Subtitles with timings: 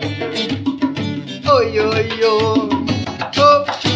[0.00, 2.68] Oi, oi, oi.
[3.36, 3.87] Oh.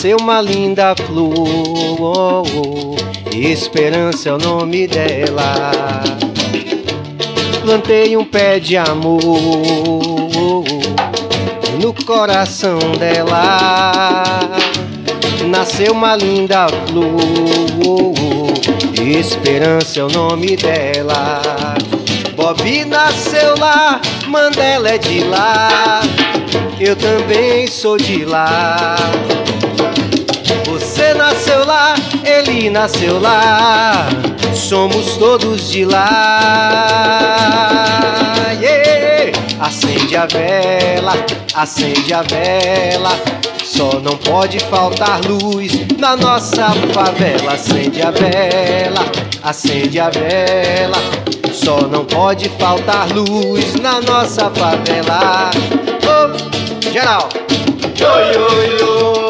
[0.00, 1.34] Nasceu uma linda flor.
[2.00, 2.96] oh, oh.
[3.36, 5.70] Esperança é o nome dela.
[7.60, 9.20] Plantei um pé de amor
[11.78, 14.40] no coração dela.
[15.50, 18.14] Nasceu uma linda flor.
[19.02, 21.42] Esperança é o nome dela.
[22.36, 26.00] Bob nasceu lá, Mandela é de lá.
[26.80, 28.96] Eu também sou de lá.
[32.68, 34.08] Nasceu lá.
[34.54, 36.00] Somos todos de lá.
[38.60, 39.32] Yeah!
[39.60, 41.12] Acende a vela,
[41.54, 43.10] acende a vela.
[43.64, 47.52] Só não pode faltar luz na nossa favela.
[47.52, 49.06] Acende a vela,
[49.42, 50.98] acende a vela.
[51.52, 55.50] Só não pode faltar luz na nossa favela.
[56.04, 57.28] Oh, geral.
[58.00, 59.29] Oi, oi, oi.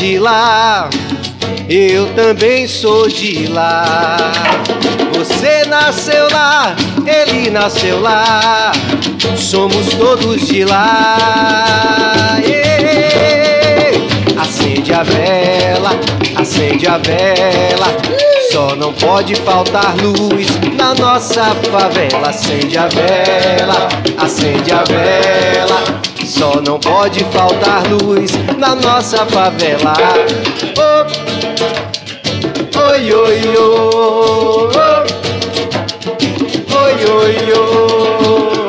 [0.00, 0.88] De lá.
[1.68, 4.16] Eu também sou de lá.
[5.14, 6.74] Você nasceu lá,
[7.06, 8.72] ele nasceu lá.
[9.36, 12.38] Somos todos de lá.
[12.40, 13.49] Yeah.
[14.90, 15.90] Acende a vela,
[16.36, 17.86] acende a vela.
[18.50, 22.28] Só não pode faltar luz na nossa favela.
[22.28, 26.00] Acende a vela, acende a vela.
[26.26, 29.94] Só não pode faltar luz na nossa favela.
[30.76, 31.06] Oh.
[32.90, 34.70] Oi, oi, oi.
[36.74, 37.70] Oi, oi, oi.
[38.26, 38.59] Oi,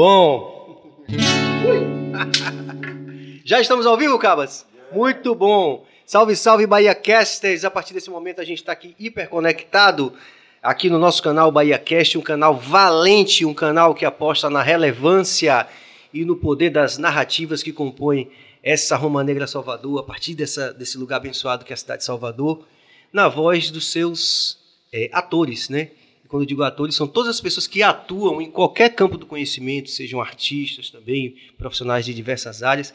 [0.00, 1.04] bom.
[3.44, 4.64] Já estamos ao vivo, Cabas?
[4.90, 5.84] Muito bom.
[6.06, 7.66] Salve, salve, Bahia Casters.
[7.66, 10.14] A partir desse momento a gente está aqui hiperconectado
[10.62, 15.66] aqui no nosso canal Bahia Cast, um canal valente, um canal que aposta na relevância
[16.14, 18.30] e no poder das narrativas que compõem
[18.62, 22.06] essa Roma Negra Salvador, a partir dessa, desse lugar abençoado que é a cidade de
[22.06, 22.66] Salvador,
[23.12, 24.56] na voz dos seus
[24.90, 25.90] é, atores, né?
[26.30, 29.90] Quando eu digo atores, são todas as pessoas que atuam em qualquer campo do conhecimento,
[29.90, 32.94] sejam artistas também, profissionais de diversas áreas.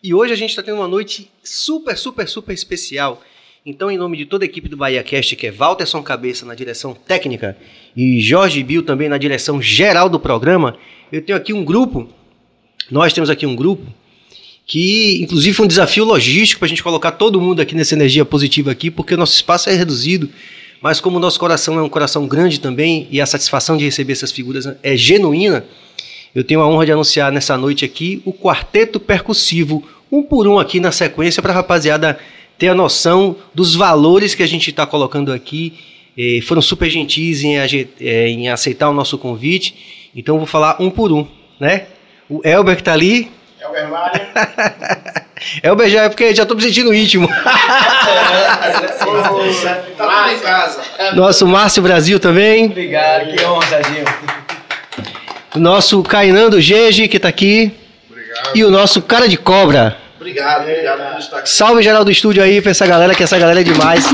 [0.00, 3.20] E hoje a gente está tendo uma noite super, super, super especial.
[3.64, 6.54] Então, em nome de toda a equipe do Bahia Cast, que é Walterson Cabeça na
[6.54, 7.58] direção técnica
[7.96, 10.78] e Jorge Bill também na direção geral do programa,
[11.10, 12.08] eu tenho aqui um grupo,
[12.88, 13.84] nós temos aqui um grupo,
[14.64, 18.24] que inclusive foi um desafio logístico para a gente colocar todo mundo aqui nessa energia
[18.24, 20.30] positiva aqui, porque o nosso espaço é reduzido,
[20.80, 24.12] mas como o nosso coração é um coração grande também e a satisfação de receber
[24.12, 25.64] essas figuras é genuína,
[26.34, 29.82] eu tenho a honra de anunciar nessa noite aqui o quarteto percussivo,
[30.12, 32.18] um por um aqui na sequência, para a rapaziada
[32.58, 35.78] ter a noção dos valores que a gente está colocando aqui.
[36.16, 40.76] Eh, foram super gentis em, eh, em, aceitar o nosso convite, então eu vou falar
[40.80, 41.26] um por um,
[41.60, 41.86] né?
[42.28, 43.30] O Elber que está ali.
[43.60, 44.20] Elber Mário.
[45.62, 47.28] É o beijar, é porque já tô me sentindo íntimo.
[49.96, 50.80] Tá em casa.
[51.14, 52.66] Nosso Márcio Brasil também.
[52.66, 54.04] Obrigado, que honra, Serginho.
[55.54, 57.72] O nosso Kainan do Gege, que tá aqui.
[58.10, 58.56] Obrigado.
[58.56, 59.96] E o nosso Cara de Cobra.
[60.18, 61.50] Obrigado, obrigado por estar aqui.
[61.50, 64.04] Salve geral do estúdio aí pra essa galera, que essa galera é demais.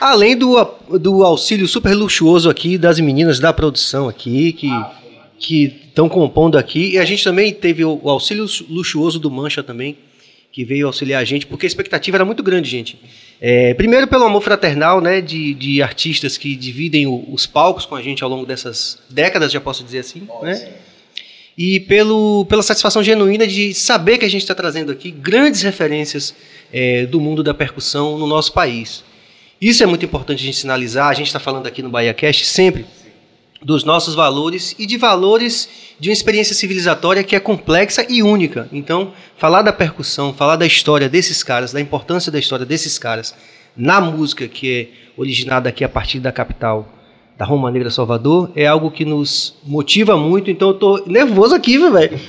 [0.00, 0.62] Além do,
[1.00, 4.68] do auxílio super luxuoso aqui das meninas da produção aqui, que
[5.38, 6.92] que estão compondo aqui.
[6.92, 9.96] E a gente também teve o, auxílio luxuoso do Mancha também,
[10.52, 12.98] que veio auxiliar a gente, porque a expectativa era muito grande, gente.
[13.40, 17.96] É, primeiro pelo amor fraternal, né, de, de artistas que dividem o, os palcos com
[17.96, 20.68] a gente ao longo dessas décadas, já posso dizer assim, né?
[21.56, 26.34] E pelo, pela satisfação genuína de saber que a gente está trazendo aqui grandes referências
[26.72, 29.04] é, do mundo da percussão no nosso país.
[29.60, 31.08] Isso é muito importante a gente sinalizar.
[31.08, 32.84] A gente está falando aqui no Bahia Cast sempre
[33.64, 35.68] dos nossos valores e de valores
[35.98, 38.68] de uma experiência civilizatória que é complexa e única.
[38.70, 43.34] Então, falar da percussão, falar da história desses caras, da importância da história desses caras
[43.76, 46.88] na música que é originada aqui a partir da capital
[47.36, 50.50] da Roma Negra Salvador é algo que nos motiva muito.
[50.50, 52.18] Então, eu tô nervoso aqui, velho.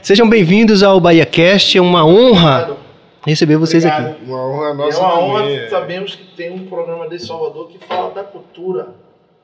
[0.00, 1.76] Sejam bem-vindos ao Bahia Cast.
[1.76, 2.70] É uma honra
[3.26, 4.12] receber vocês Obrigado.
[4.12, 4.24] aqui.
[4.24, 5.68] Uma honra nossa é uma honra, também.
[5.68, 8.88] sabemos que tem um programa de Salvador que fala da cultura,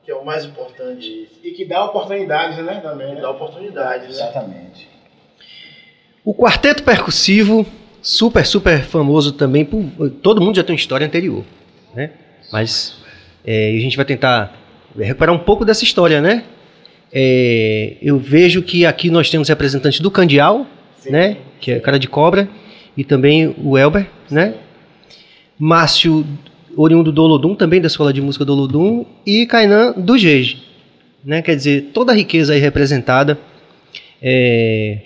[0.03, 3.11] que é o mais importante, E que dá oportunidades, né, também.
[3.11, 3.21] e né?
[3.21, 4.09] dá oportunidades.
[4.09, 4.87] Exatamente.
[6.23, 7.65] O quarteto percussivo,
[8.01, 11.43] super, super famoso também, por, todo mundo já tem uma história anterior,
[11.95, 12.11] né?
[12.51, 12.97] Mas
[13.45, 14.53] é, a gente vai tentar
[14.97, 16.43] recuperar um pouco dessa história, né?
[17.13, 20.65] É, eu vejo que aqui nós temos representantes do Candial,
[21.09, 21.37] né?
[21.61, 22.49] Que é cara de cobra,
[22.97, 24.55] e também o Elber, né?
[25.57, 26.25] Márcio,
[26.75, 30.63] oriundo do Olodum, também da Escola de Música do Olodum, e Kainan do Jeje,
[31.23, 31.41] né?
[31.41, 33.39] Quer dizer, toda a riqueza aí representada.
[34.21, 34.99] É,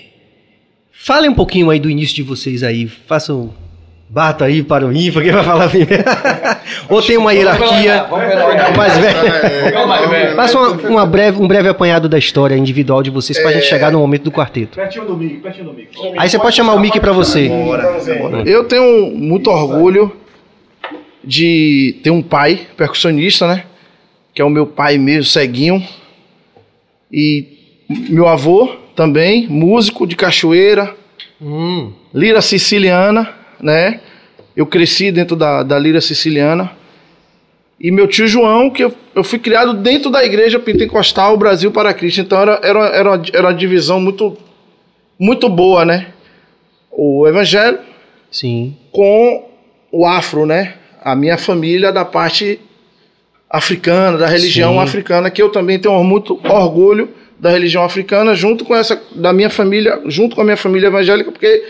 [1.04, 2.88] Fale um pouquinho aí do início de vocês aí.
[2.88, 3.52] Façam.
[4.14, 6.04] Bata aí para o ímpar, quem vai falar primeiro?
[6.90, 8.08] Ou tem uma hierarquia
[8.76, 9.18] mais velha?
[9.18, 10.36] É, velho.
[10.36, 13.68] Faça uma, uma breve, um breve apanhado da história individual de vocês para a gente
[13.68, 14.76] chegar no momento do quarteto.
[14.76, 15.88] Pertinho do mic, pertinho do mic.
[16.18, 17.50] Aí você pode chamar o Mickey para você.
[18.46, 20.12] Eu tenho muito orgulho
[21.24, 23.64] de ter um pai percussionista, né?
[24.34, 25.82] Que é o meu pai mesmo, ceguinho.
[27.10, 30.94] E meu avô também, músico de cachoeira,
[31.42, 34.00] Hum, lira siciliana, né?
[34.56, 36.72] Eu cresci dentro da, da lira siciliana.
[37.80, 41.94] E meu tio João, que eu, eu fui criado dentro da igreja pentecostal Brasil para
[41.94, 42.22] Cristo.
[42.22, 44.38] Então era, era, era, uma- era uma divisão muito,
[45.18, 46.08] muito boa, né?
[46.92, 47.80] O evangelho
[48.30, 48.76] sim.
[48.92, 49.50] com
[49.92, 50.76] o afro, né?
[51.04, 52.60] A minha família da parte
[53.50, 54.80] africana, da religião Sim.
[54.80, 57.10] africana, que eu também tenho muito orgulho
[57.40, 61.32] da religião africana, junto com essa da minha família, junto com a minha família evangélica,
[61.32, 61.64] porque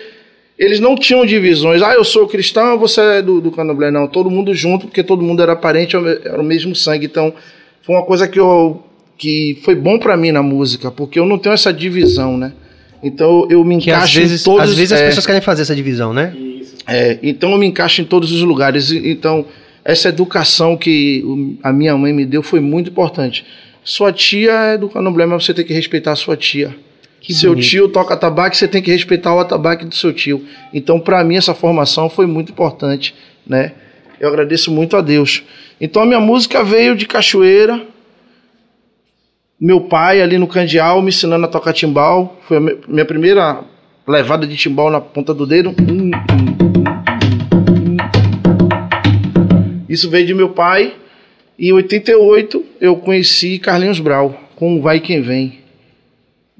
[0.61, 1.81] eles não tinham divisões.
[1.81, 3.89] Ah, eu sou cristão, você é do, do candomblé.
[3.89, 7.07] Não, todo mundo junto, porque todo mundo era parente, era o mesmo sangue.
[7.07, 7.33] Então,
[7.81, 8.83] foi uma coisa que eu
[9.17, 12.53] que foi bom pra mim na música, porque eu não tenho essa divisão, né?
[13.01, 15.63] Então eu me encaixo às vezes, em todos às vezes as é, pessoas querem fazer
[15.63, 16.33] essa divisão, né?
[16.87, 18.91] é, então eu me encaixo em todos os lugares.
[18.91, 19.45] Então,
[19.83, 21.23] essa educação que
[21.63, 23.45] a minha mãe me deu foi muito importante.
[23.83, 26.75] Sua tia é do candomblé, mas você tem que respeitar a sua tia.
[27.21, 27.68] Que Seu bonito.
[27.69, 30.44] tio toca atabaque, você tem que respeitar o atabaque do seu tio.
[30.73, 33.13] Então, para mim, essa formação foi muito importante,
[33.45, 33.73] né?
[34.19, 35.44] Eu agradeço muito a Deus.
[35.80, 37.80] Então, a minha música veio de cachoeira.
[39.59, 42.40] Meu pai ali no Candial me ensinando a tocar timbal.
[42.47, 43.61] Foi a mi- minha primeira
[44.07, 45.75] levada de timbal na ponta do dedo.
[49.87, 50.95] Isso veio de meu pai.
[51.57, 55.60] E em 88 eu conheci Carlinhos Brau com Vai Quem Vem.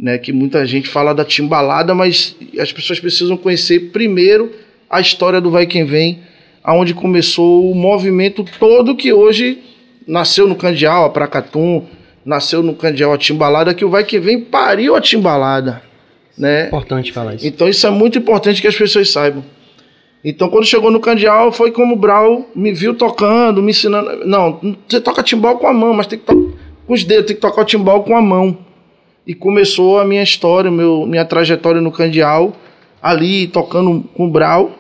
[0.01, 4.51] Né, que muita gente fala da timbalada, mas as pessoas precisam conhecer primeiro
[4.89, 6.22] a história do Vai Quem Vem,
[6.63, 9.60] aonde começou o movimento todo que hoje
[10.08, 11.86] nasceu no Candial, a Pracatum,
[12.25, 15.84] nasceu no Candial a timbalada, que o Vai Quem Vem pariu a timbalada,
[16.36, 16.65] né?
[16.65, 17.46] Importante falar isso.
[17.46, 19.46] Então isso é muito importante que as pessoas saibam.
[20.25, 24.25] Então quando chegou no Candial foi como o Brau me viu tocando, me ensinando.
[24.25, 27.36] Não, você toca timbal com a mão, mas tem que tocar com os dedos, tem
[27.36, 28.71] que tocar o timbal com a mão.
[29.25, 32.56] E começou a minha história, meu, minha trajetória no Candial,
[33.01, 34.78] ali tocando com o Brau,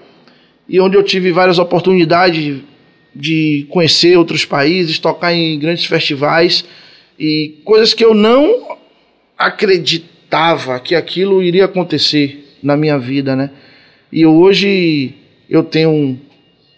[0.67, 2.61] e onde eu tive várias oportunidades
[3.13, 6.65] de conhecer outros países, tocar em grandes festivais.
[7.19, 8.77] E coisas que eu não
[9.37, 13.51] acreditava que aquilo iria acontecer na minha vida, né?
[14.11, 15.13] E hoje
[15.49, 16.19] eu tenho,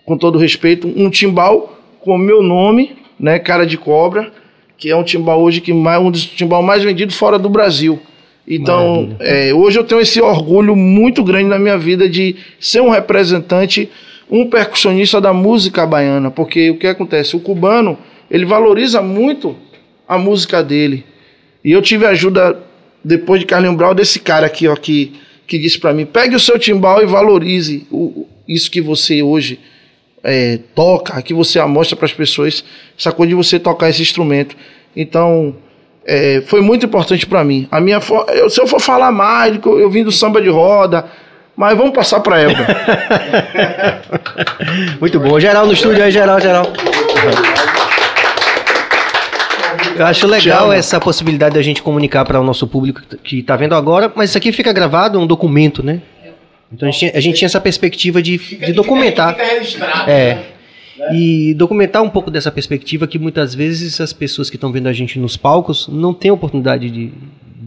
[0.05, 4.33] com todo respeito, um timbal com o meu nome, né, cara de cobra,
[4.77, 7.99] que é um timbal hoje que mais, um dos timbal mais vendidos fora do Brasil.
[8.47, 12.89] Então, é, hoje eu tenho esse orgulho muito grande na minha vida de ser um
[12.89, 13.89] representante,
[14.29, 17.35] um percussionista da música baiana, porque o que acontece?
[17.35, 17.97] O cubano,
[18.29, 19.55] ele valoriza muito
[20.07, 21.05] a música dele.
[21.63, 22.59] E eu tive ajuda,
[23.03, 25.13] depois de Carlinhos Brau, desse cara aqui, ó, que,
[25.47, 29.57] que disse pra mim, pegue o seu timbal e valorize o- isso que você hoje
[30.23, 32.63] é, toca, que você amostra para as pessoas,
[32.97, 34.55] essa coisa de você tocar esse instrumento.
[34.95, 35.55] Então,
[36.05, 37.67] é, foi muito importante para mim.
[37.71, 40.49] A minha fo- eu, se eu for falar mais, eu, eu vim do samba de
[40.49, 41.05] roda,
[41.55, 42.65] mas vamos passar para Elba.
[44.99, 45.39] Muito bom.
[45.39, 46.65] Geral no estúdio aí, geral, geral.
[49.95, 53.75] Eu acho legal essa possibilidade da gente comunicar para o nosso público que está vendo
[53.75, 56.01] agora, mas isso aqui fica gravado, é um documento, né?
[56.73, 59.35] Então a gente, tinha- a gente tinha essa perspectiva de, de documentar.
[60.07, 60.35] É.
[60.35, 60.43] né?
[61.15, 64.93] E documentar um pouco dessa perspectiva que muitas vezes as pessoas que estão vendo a
[64.93, 67.11] gente nos palcos não têm oportunidade de,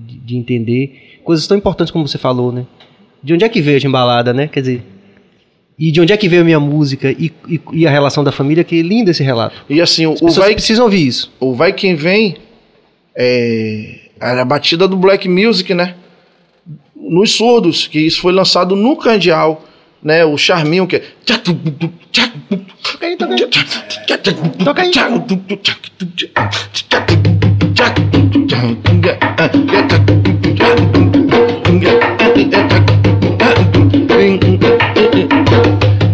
[0.07, 2.65] de, de entender coisas tão importantes como você falou, né?
[3.23, 4.47] De onde é que veio a embalada, né?
[4.49, 4.83] Quer dizer,
[5.79, 8.33] e de onde é que veio a minha música e, e, e a relação da
[8.33, 9.57] família, que lindo esse relato.
[9.69, 11.33] E assim, o, As o pessoas vai, precisam ouvir isso.
[11.39, 12.37] o vai quem vem
[13.15, 15.95] é a batida do black music, né?
[17.09, 19.65] Nos surdos, que isso foi lançado no Candial,
[20.03, 20.25] né?
[20.25, 21.03] O charminho que é
[24.65, 24.83] Toca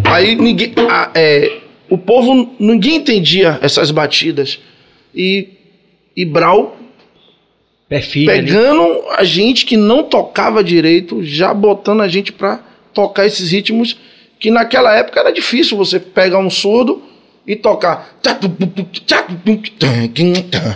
[0.05, 1.59] aí, ninguém, a- é,
[1.89, 4.59] o povo, ninguém entendia essas batidas.
[5.15, 5.49] E,
[6.17, 6.77] e Brau
[7.93, 8.47] Pé firme ali.
[8.47, 12.61] pegando a gente que não tocava direito, já botando a gente pra
[12.95, 13.97] tocar esses ritmos
[14.41, 17.03] que naquela época era difícil você pegar um surdo
[17.47, 18.19] e tocar.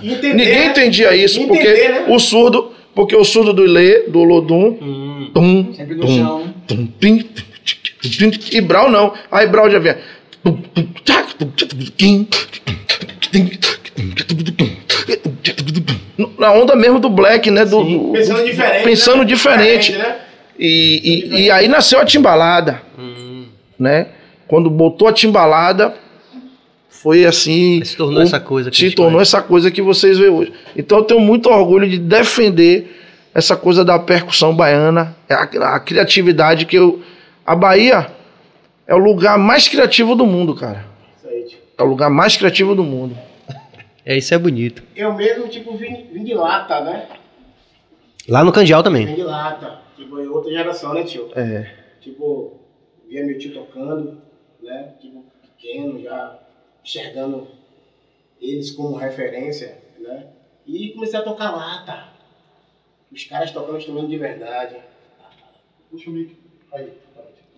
[0.03, 2.05] Entender, Ninguém entendia isso, Entender, porque né?
[2.09, 5.31] o surdo, porque o surdo do Ilê, do Olodum, Hum.
[5.35, 6.55] tum, Sempre no tum, chão.
[6.67, 9.13] tum, tim, tum, tum, e Brau não.
[9.31, 9.99] Aí Brau já vinha.
[16.39, 17.65] Na onda mesmo do black, né?
[17.65, 18.85] Do, Pensando diferente.
[18.85, 19.25] Pensando né?
[19.25, 19.93] diferente.
[19.93, 20.17] né?
[20.59, 21.01] E,
[21.35, 23.47] e, e aí nasceu a timbalada, Hum.
[23.79, 24.09] né?
[24.49, 25.95] Quando botou a timbalada,
[26.89, 27.83] foi assim.
[27.85, 29.29] Se tornou essa coisa que Se tornou faz.
[29.29, 30.53] essa coisa que vocês veem hoje.
[30.75, 33.03] Então eu tenho muito orgulho de defender
[33.35, 37.03] essa coisa da percussão baiana, a, a criatividade que eu.
[37.45, 38.07] A Bahia
[38.87, 40.87] é o lugar mais criativo do mundo, cara.
[41.79, 43.15] É o lugar mais criativo do mundo.
[44.07, 44.85] É, isso é bonito.
[44.95, 47.09] Eu mesmo, tipo, vim, vim de lata, né?
[48.29, 49.05] Lá no Candial também.
[49.05, 49.81] Vim de lata.
[49.97, 51.29] Tipo, é outra geração, né, tio?
[51.35, 51.75] É.
[52.01, 52.61] Tipo,
[53.09, 54.23] via meu tio tocando,
[54.63, 54.95] né?
[55.01, 56.39] Tipo, pequeno, já
[56.85, 57.49] enxergando
[58.41, 60.29] eles como referência, né?
[60.65, 62.07] E comecei a tocar lata.
[63.11, 64.77] Os caras tocando instrumento de verdade.
[65.91, 66.37] Puxa o mic.
[66.73, 66.93] Aí.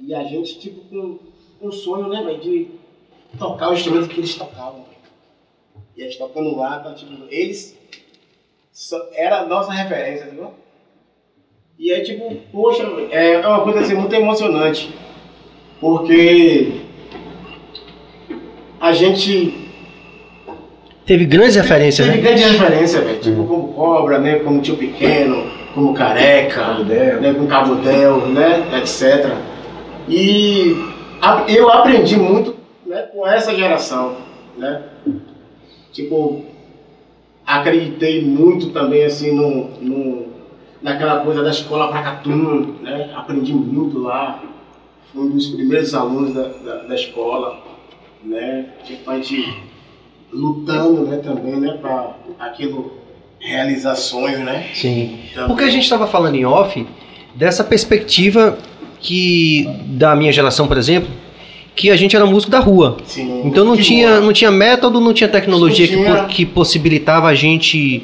[0.00, 1.18] E a gente, tipo, com
[1.60, 2.70] um sonho, né, velho, de
[3.38, 4.86] tocar o instrumento que eles tocavam.
[5.98, 7.76] E a gente tocando lata, tipo, eles
[8.72, 10.52] só- era a nossa referência, entendeu?
[11.76, 14.94] E é tipo, poxa, é é uma coisa assim muito emocionante.
[15.80, 16.70] Porque
[18.80, 19.66] a gente
[21.04, 22.22] Teve grandes referências, teve né?
[22.28, 23.18] grande referência, velho.
[23.20, 24.38] Tipo, como Cobra, né?
[24.40, 27.34] Como Tio Pequeno, como Careca, né?
[27.36, 28.68] com Cabudel, né?
[28.78, 29.32] Etc.
[30.08, 30.76] E
[31.20, 32.54] a- eu aprendi muito
[32.86, 33.02] né?
[33.12, 34.16] com essa geração,
[34.56, 34.82] né?
[35.92, 36.44] Tipo,
[37.46, 40.26] acreditei muito também, assim, no, no,
[40.82, 43.10] naquela coisa da escola Pracatum, né?
[43.14, 44.42] Aprendi muito lá.
[45.12, 47.58] Fui um dos primeiros alunos da, da, da escola,
[48.22, 48.66] né?
[48.84, 49.68] Tipo, a gente
[50.30, 52.92] lutando, né, também, né, para aquilo
[53.40, 54.68] realizar sonhos, né?
[54.74, 55.20] Sim.
[55.32, 55.48] Também.
[55.48, 56.86] Porque a gente estava falando em off
[57.34, 58.58] dessa perspectiva
[59.00, 61.08] que da minha geração, por exemplo,
[61.78, 62.96] que a gente era músico da rua.
[63.06, 66.22] Sim, Então não que tinha, não tinha método, não tinha tecnologia Não que, tinha.
[66.22, 68.02] po- que possibilitava a gente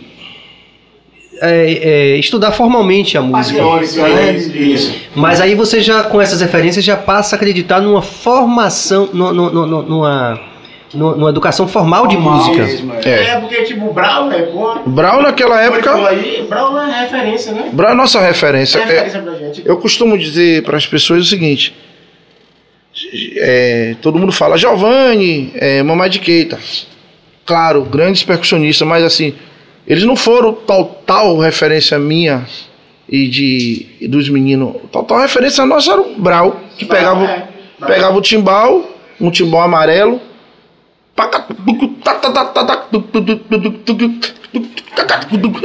[1.43, 3.61] é, é, estudar formalmente a música.
[3.61, 4.33] Paixões, né?
[4.37, 4.95] Isso.
[5.17, 9.51] Mas aí você já, com essas referências, já passa a acreditar numa formação, nu- nu-
[9.51, 10.41] nu- nu- numa,
[10.95, 12.63] nu- numa educação formal de música.
[13.05, 13.11] É.
[13.31, 14.75] É, porque, tipo, Brau, velho, pô.
[14.87, 15.93] Brau naquela época.
[16.09, 17.69] aí, Brau é referência, né?
[17.73, 18.79] Brau é nossa referência.
[18.79, 19.63] É É, referência pra gente.
[19.65, 21.75] Eu costumo dizer para as pessoas o seguinte:
[23.37, 26.59] é, todo mundo fala Giovanni, é, Mamãe de Keita.
[27.45, 29.35] Claro, grandes percussionistas, mas assim,
[29.87, 32.47] eles não foram tal, tal referência minha
[33.09, 34.77] e de e dos meninos.
[34.91, 37.49] Tal, tal referência nossa era o Brau, que pegava, É,
[37.87, 38.89] pegava o timbal,
[39.21, 40.21] um timbal amarelo,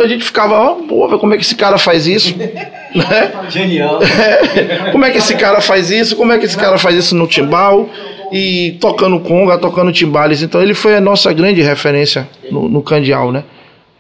[0.04, 2.36] A gente ficava, ó, pô, como é que esse cara faz isso?
[2.90, 3.32] Né?
[3.50, 4.00] Genial.
[4.02, 6.16] É, como é que esse cara faz isso?
[6.16, 7.88] Como é que esse cara faz isso no timbal?
[8.32, 10.42] E tocando conga, tocando timbales.
[10.42, 13.44] Então ele foi a nossa grande referência no, no candial, né?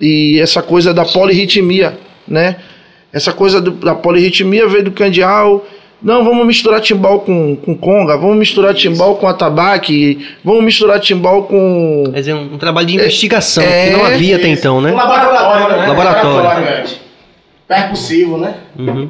[0.01, 2.55] E essa coisa da polirritmia, né?
[3.13, 5.63] Essa coisa do- da polirritmia veio do candial.
[6.01, 11.43] Não, vamos misturar timbal com, com conga, vamos misturar timbal com atabaque, vamos misturar timbal
[11.43, 12.03] com.
[12.13, 14.91] Quer dizer, um, um trabalho de investigação É, que não havia até então, né?
[14.93, 15.87] Um laboratório, né?
[15.87, 16.65] Laboratório.
[16.67, 16.83] é.
[17.67, 18.55] Percussivo, né?
[18.77, 19.09] Uhum.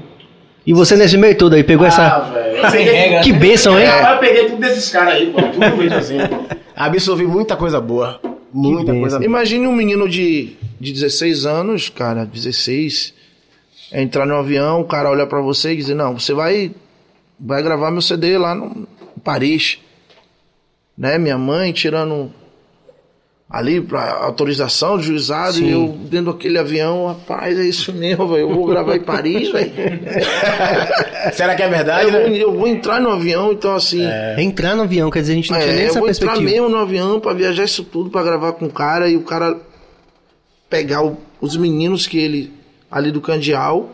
[0.65, 2.69] E você nesse meio todo aí pegou Ah, essa.
[2.72, 3.86] peguei- Que bênção, hein?
[3.86, 5.41] É, eu peguei tudo desses caras aí, pô.
[5.41, 6.17] Tudo mesmo assim.
[6.75, 8.19] Absorvi muita coisa boa.
[8.53, 9.25] Muita coisa boa.
[9.25, 13.13] Imagine um menino de, de 16 anos, cara, 16,
[13.91, 16.72] entrar no avião, o cara olhar pra você e dizer, não, você vai,
[17.39, 19.79] vai gravar meu CD lá no em Paris.
[20.98, 21.17] Né?
[21.17, 22.31] Minha mãe tirando
[23.50, 25.65] ali pra autorização do juizado Sim.
[25.65, 29.50] e eu dentro daquele avião, rapaz, é isso mesmo, velho, eu vou gravar em Paris,
[29.51, 29.72] velho.
[31.34, 32.38] Será que é verdade, Eu, vou- né?
[32.38, 34.01] eu vou entrar no avião, então assim...
[34.38, 36.27] Entrar no avião, quer dizer, a gente não tinha nem É, eu essa vou entrar
[36.34, 36.51] perspectiva.
[36.62, 39.58] mesmo no avião pra viajar isso tudo, pra gravar com o cara e o cara
[40.69, 42.53] pegar o- os meninos que ele
[42.91, 43.89] ali do Candial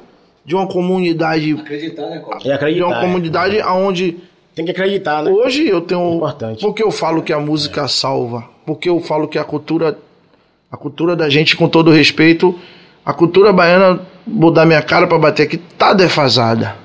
[0.46, 2.22] de uma comunidade Acreditar, né?
[2.24, 2.86] É de acreditar.
[2.86, 3.02] uma é.
[3.02, 4.18] comunidade aonde
[4.54, 5.32] Tem que acreditar, né?
[5.32, 6.62] hoje eu tenho Importante.
[6.62, 9.98] porque eu falo que a música salva, porque eu falo que a cultura
[10.72, 12.58] a cultura da gente com todo respeito,
[13.06, 16.76] a cultura baiana vou dar minha cara pra bater aqui tá defasada.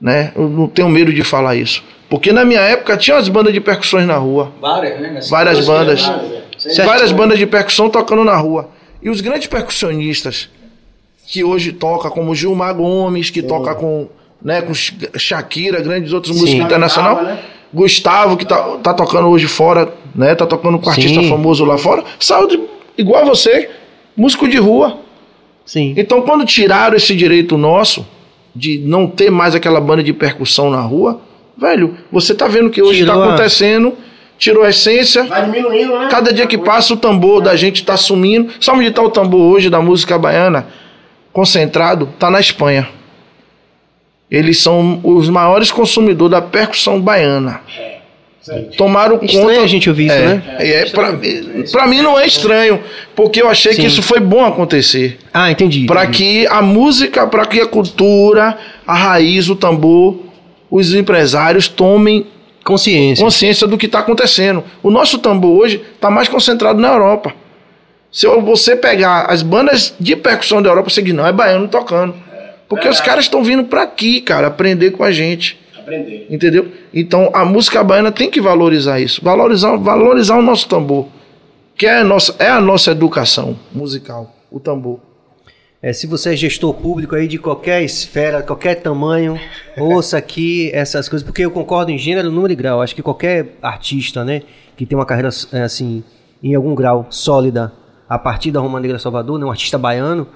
[0.00, 0.32] Né?
[0.34, 1.82] Eu não tenho medo de falar isso.
[2.08, 4.52] Porque na minha época tinha as bandas de percussões na rua.
[4.60, 5.20] Várias, né?
[5.30, 6.04] Várias bandas.
[6.04, 6.84] várias, é.
[6.84, 8.68] Várias bandas de percussão tocando na rua.
[9.00, 10.50] E os grandes percussionistas
[11.32, 14.06] que hoje toca, como Gilmar Gomes, que toca com,
[14.42, 16.62] né, com Sh- Shakira, grandes outros músicos Sim.
[16.66, 17.14] internacional.
[17.16, 17.42] Gustavo, né?
[17.72, 20.34] Gustavo, que tá, tá tocando hoje fora, né?
[20.34, 21.30] Tá tocando com artista Sim.
[21.30, 22.04] famoso lá fora.
[22.20, 22.60] Saiu de-
[22.98, 23.70] igual a você,
[24.14, 24.98] músico de rua.
[25.64, 25.94] Sim.
[25.96, 28.06] Então, quando tiraram esse direito nosso
[28.54, 31.22] de não ter mais aquela banda de percussão na rua,
[31.56, 33.94] velho, você tá vendo que hoje tá a- acontecendo,
[34.36, 35.24] tirou a essência.
[35.24, 36.08] Vai diminuindo, né?
[36.10, 38.52] Cada dia que passa o tambor da gente tá sumindo.
[38.60, 40.66] Sabe onde tá o tambor hoje da música baiana?
[41.32, 42.88] Concentrado, tá na Espanha.
[44.30, 47.60] Eles são os maiores consumidores da percussão baiana.
[48.76, 49.60] Tomaram Estranho conta.
[49.62, 50.42] a gente ouvir isso, é, né?
[50.58, 51.16] É, pra,
[51.70, 52.80] pra mim não é estranho,
[53.14, 53.86] porque eu achei que Sim.
[53.86, 55.18] isso foi bom acontecer.
[55.32, 55.86] Ah, entendi.
[55.86, 60.18] Para que a música, para que a cultura, a raiz, o tambor,
[60.68, 62.26] os empresários tomem
[62.64, 63.24] Consciência.
[63.24, 64.64] consciência do que está acontecendo.
[64.82, 67.32] O nosso tambor hoje está mais concentrado na Europa.
[68.12, 72.14] Se você pegar as bandas de percussão da Europa, você diz, não, é baiano tocando.
[72.68, 75.58] Porque os caras estão vindo para aqui, cara, aprender com a gente.
[75.78, 76.26] Aprender.
[76.28, 76.70] Entendeu?
[76.92, 79.24] Então a música baiana tem que valorizar isso.
[79.24, 81.08] Valorizar, valorizar o nosso tambor.
[81.74, 85.00] Que é a nossa, é a nossa educação musical, o tambor.
[85.82, 89.40] É, se você é gestor público aí de qualquer esfera, qualquer tamanho,
[89.76, 92.80] ouça aqui essas coisas, porque eu concordo em gênero, número e grau.
[92.80, 94.42] Acho que qualquer artista, né,
[94.76, 96.04] que tem uma carreira é, assim,
[96.42, 97.72] em algum grau sólida,
[98.12, 100.26] a partir da Roma Negra Salvador, né, um artista baiano,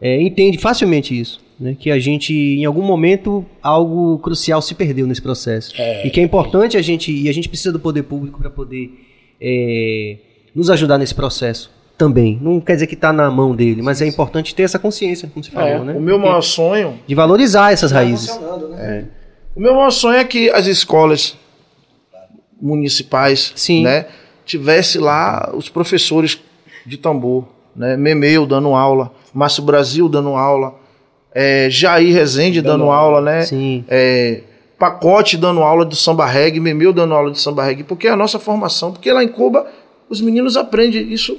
[0.00, 1.40] é, entende facilmente isso.
[1.60, 5.72] Né, que a gente, em algum momento, algo crucial se perdeu nesse processo.
[6.04, 8.90] e que é importante a gente, e a gente precisa do poder público para poder
[9.40, 10.16] é,
[10.54, 12.36] nos ajudar nesse processo também.
[12.42, 15.44] Não quer dizer que está na mão dele, mas é importante ter essa consciência, como
[15.44, 15.92] você falou, né?
[15.92, 18.30] O meu maior sonho De valorizar essas raízes.
[18.30, 19.04] Funcionando, né?
[19.54, 21.36] O meu maior sonho é que as escolas
[22.60, 23.82] municipais, Sim.
[23.82, 24.06] né,
[24.44, 26.40] tivesse lá os professores
[26.86, 30.74] de tambor, né, Memeu dando aula, Márcio Brasil dando aula,
[31.32, 33.84] é, Jair Rezende dando, aula, né, Sim.
[33.88, 34.42] é,
[34.78, 38.16] Pacote dando aula de samba reggae, Memeu dando aula de samba reggae, porque é a
[38.16, 39.66] nossa formação, porque lá em Cuba
[40.08, 41.38] os meninos aprendem isso.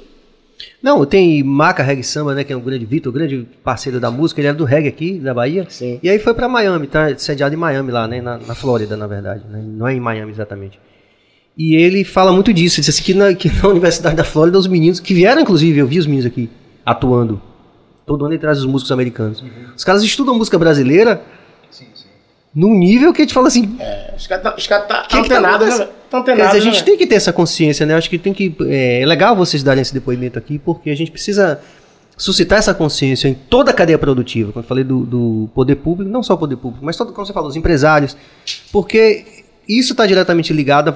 [0.80, 4.40] Não, tem Maca Reggae Samba, né, que é um grande Vitor, grande parceiro da música,
[4.40, 5.66] ele era do reggae aqui, da Bahia.
[5.68, 5.98] Sim.
[6.02, 9.06] E aí foi pra Miami, tá sediado em Miami lá, né, na, na Flórida, na
[9.06, 10.78] verdade, né, não é em Miami exatamente.
[11.56, 14.58] E ele fala muito disso, ele disse assim que na, que na Universidade da Flórida
[14.58, 16.48] os meninos, que vieram inclusive, eu vi os meninos aqui,
[16.84, 17.40] atuando,
[18.06, 19.44] todo ano ele traz os músicos americanos.
[19.76, 21.22] Os caras estudam música brasileira
[21.70, 22.06] Sim, sim.
[22.54, 23.76] num nível que a gente fala assim,
[24.16, 25.86] Os caras tá, cara tá Que que tá antenados, acontecendo?
[25.88, 25.92] né?
[26.10, 26.86] Tão Quer antenados, dizer, a gente né?
[26.86, 27.94] tem que ter essa consciência, né?
[27.94, 28.54] Acho que tem que.
[28.66, 31.58] É, é legal vocês darem esse depoimento aqui, porque a gente precisa
[32.18, 34.52] suscitar essa consciência em toda a cadeia produtiva.
[34.52, 37.26] Quando eu falei do, do poder público, não só o poder público, mas todo, como
[37.26, 38.14] você falou, os empresários.
[38.70, 40.94] Porque isso está diretamente ligado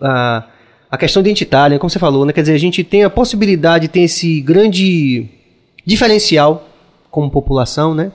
[0.00, 0.44] à-
[0.90, 2.32] à questão identitária, como você falou, né?
[2.32, 5.28] Quer dizer, a gente tem a possibilidade, tem esse grande
[5.84, 6.68] diferencial
[7.10, 8.12] como população, né?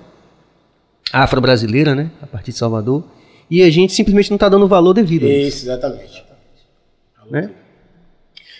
[1.11, 2.09] Afro-brasileira, né?
[2.21, 3.03] A partir de Salvador.
[3.49, 5.25] E a gente simplesmente não está dando o valor devido.
[5.25, 6.23] a isso, exatamente.
[7.29, 7.49] né?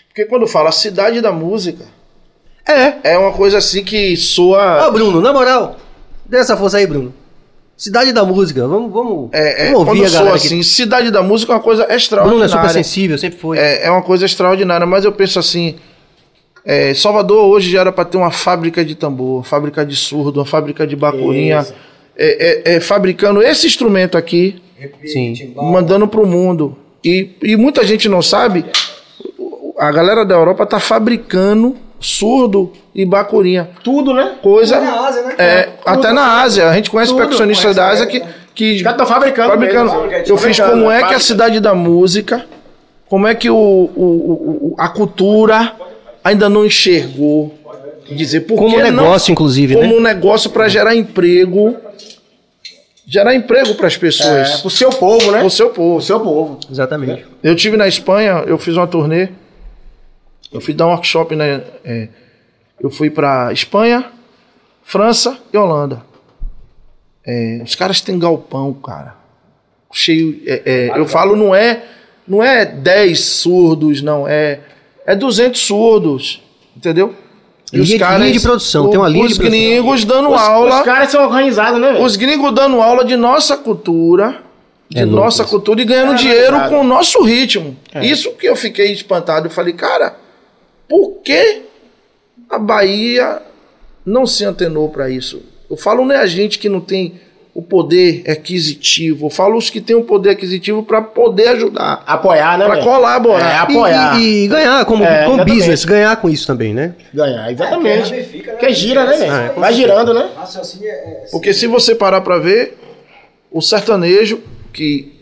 [0.08, 1.86] Porque quando fala cidade da música,
[2.68, 3.14] É.
[3.14, 4.88] é uma coisa assim que soa.
[4.88, 5.78] Ó, Bruno, na moral,
[6.26, 7.14] dê essa força aí, Bruno.
[7.78, 11.24] Cidade da música, vamos, vamos, É, é, vamos ouvir quando a galera assim, cidade da
[11.24, 12.50] música é uma coisa Bruno é extraordinária.
[12.50, 13.58] super sensível, sempre foi.
[13.58, 15.76] É, é uma coisa extraordinária, mas eu penso assim.
[16.64, 20.46] é, Salvador hoje já era para ter uma fábrica de tambor, fábrica de surdo, uma
[20.46, 21.66] fábrica de bacurinha,
[22.16, 24.62] é, é, é, fabricando esse instrumento aqui,
[25.06, 25.54] Sim.
[25.56, 26.78] mandando pro mundo.
[27.04, 28.64] E, e muita gente não sabe,
[29.76, 33.70] a galera da Europa tá fabricando surdo e bacurinha.
[33.84, 34.36] Tudo, né?
[34.42, 34.76] Coisa.
[34.78, 35.36] Até na Ásia, né?
[35.38, 36.68] É, até na Ásia.
[36.70, 38.08] A gente conhece Tudo, percussionistas conhece, da Ásia é.
[38.08, 38.24] que.
[38.54, 39.50] que Os caras estão fabricando.
[39.50, 39.94] fabricando.
[40.08, 40.26] mesmo.
[40.28, 41.20] Eu fiz como é que a fábrica.
[41.22, 42.46] cidade da música,
[43.08, 45.74] como é que o, o- o- a cultura
[46.24, 47.54] ainda não enxergou.
[48.10, 49.94] Dizer, por Como que negócio, não, inclusive, como né?
[49.94, 51.78] um negócio para gerar emprego.
[53.08, 54.62] Gerar emprego para as É, pessoas.
[54.62, 55.44] pro seu povo, né?
[55.44, 55.96] o seu povo.
[55.98, 56.60] Pro seu povo.
[56.70, 57.26] Exatamente.
[57.44, 59.30] Eu tive na Espanha, eu fiz uma turnê.
[60.52, 61.64] Eu fui dar um workshop, né?
[61.86, 62.08] é,
[62.80, 64.06] eu fui pra Espanha,
[64.84, 66.04] França e Holanda.
[67.26, 69.16] É, os caras têm galpão, cara.
[69.94, 70.42] Cheio.
[70.46, 70.62] é,
[70.94, 71.84] é, eu falo, não é,
[72.28, 74.28] não é 10 surdos, não.
[74.28, 74.60] É,
[75.06, 76.42] é 200 surdos.
[76.76, 77.14] Entendeu?
[77.74, 79.60] Linha- linha de produção, tem uma linha os de produção.
[79.60, 80.80] gringos dando Os, aula.
[80.80, 82.04] os caras são organizados, né, velho?
[82.04, 84.42] Os gringos dando aula de nossa cultura,
[84.90, 85.52] de É nossa isso.
[85.52, 86.70] cultura e ganhando É dinheiro verdade.
[86.70, 87.78] com o nosso ritmo.
[87.94, 88.06] É.
[88.06, 89.48] Isso que eu fiquei espantado.
[89.48, 90.16] Eu falei, cara,
[90.92, 91.62] por que
[92.50, 93.42] a Bahia
[94.06, 95.42] não se antenou para isso?
[95.70, 97.20] Eu falo não é a gente que não tem
[97.54, 102.58] o poder aquisitivo, eu falo os que têm o poder aquisitivo para poder ajudar, Apoiar,
[102.58, 103.50] né, para colaborar.
[103.52, 104.20] É, E, apoiar.
[104.22, 106.94] e- e ganhar como, É, como business, ganhar com isso também, né?
[107.14, 108.14] Ganhar, exatamente.
[108.14, 108.52] É, que né?
[108.54, 109.34] Porque gira, né, velho?
[109.34, 110.30] É, Vai girando, né?
[110.82, 112.78] É- é- Porque se você parar para ver,
[113.52, 115.20] o sertanejo que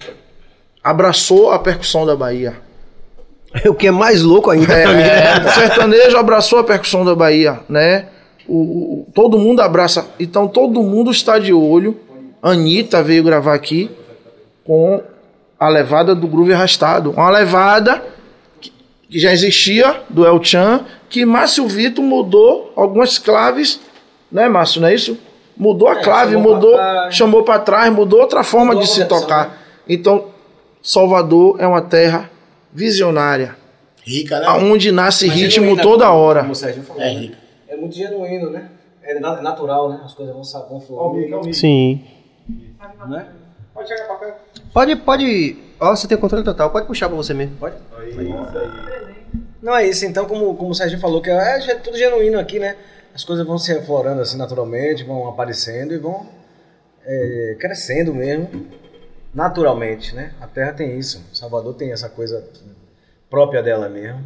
[0.84, 2.54] abraçou a percussão da Bahia.
[3.68, 4.76] O que é mais louco ainda pra.
[5.02, 8.06] É, o sertanejo abraçou a percussão da Bahia, né?
[8.48, 10.08] O, o- todo mundo abraça.
[10.20, 11.98] Então todo mundo está de olho.
[12.42, 13.90] Anitta veio gravar aqui
[14.64, 15.02] com
[15.60, 17.12] a levada do groove arrastado.
[17.12, 18.04] Uma levada
[18.62, 18.72] que,
[19.10, 23.80] que já existia do El Chan, que Márcio Vitor mudou algumas claves,
[24.32, 24.80] né, Márcio?
[24.80, 25.18] Não é isso?
[25.58, 27.16] Mudou a clave, chamou pra mudou, trás.
[27.16, 29.48] chamou para trás, mudou outra forma Mudou de se tocar.
[29.48, 29.54] né?
[29.90, 30.26] Então,
[30.82, 32.30] Salvador é uma terra
[32.74, 33.56] visionária
[34.04, 34.46] Rica, né?
[34.48, 36.40] aonde nasce Mas ritmo genuína, toda como- hora.
[36.42, 37.02] Como o Sérgio falou.
[37.02, 37.20] É né?
[37.20, 37.36] rico.
[37.68, 38.70] É muito genuíno, né?
[39.04, 40.02] É na- natural, né?
[40.04, 41.54] As coisas vão, sa- vão fluir.
[41.54, 42.04] Sim.
[43.08, 43.26] Né?
[43.74, 44.36] Pode chegar pra cá.
[44.74, 45.58] Pode, pode.
[45.80, 47.56] Ó, você tem controle total, pode puxar pra você mesmo.
[47.58, 47.76] Pode.
[49.62, 52.60] Não é isso, então, como, como o Sérgio falou, que é, é tudo genuíno aqui,
[52.60, 52.76] né?
[53.14, 56.26] As coisas vão se aflorando assim naturalmente, vão aparecendo e vão
[57.06, 58.48] é, crescendo mesmo,
[59.34, 60.32] naturalmente, né?
[60.42, 62.44] A Terra tem isso, Salvador tem essa coisa
[63.30, 64.22] própria dela mesmo,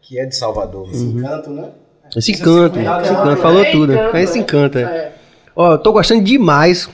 [0.00, 0.88] que é de Salvador.
[0.90, 1.70] Esse encanto, né?
[2.16, 3.92] Esse encanto, esse encanto, falou tudo.
[3.92, 5.12] É esse encanto, é.
[5.54, 6.88] Ó, eu tô gostando demais.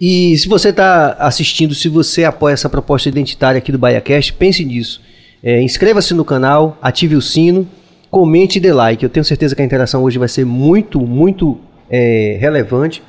[0.00, 4.64] E se você tá assistindo, se você apoia essa proposta identitária aqui do BahiaCast, pense
[4.64, 5.02] nisso.
[5.42, 7.68] É, Inscreva-se no canal, ative o sino,
[8.10, 9.02] comente e dê like.
[9.02, 13.02] Eu tenho certeza que a interação hoje vai ser muito, muito é, relevante.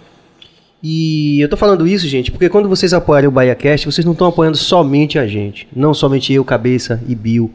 [0.84, 4.28] E eu tô falando isso, gente, porque quando vocês apoiarem o BahiaCast, vocês não estão
[4.28, 5.68] apoiando somente a gente.
[5.76, 7.52] Não somente eu, Cabeça e Bill.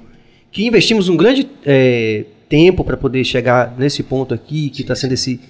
[0.52, 5.12] Que investimos um grande é, tempo para poder chegar nesse ponto aqui, que está sendo
[5.14, 5.40] esse,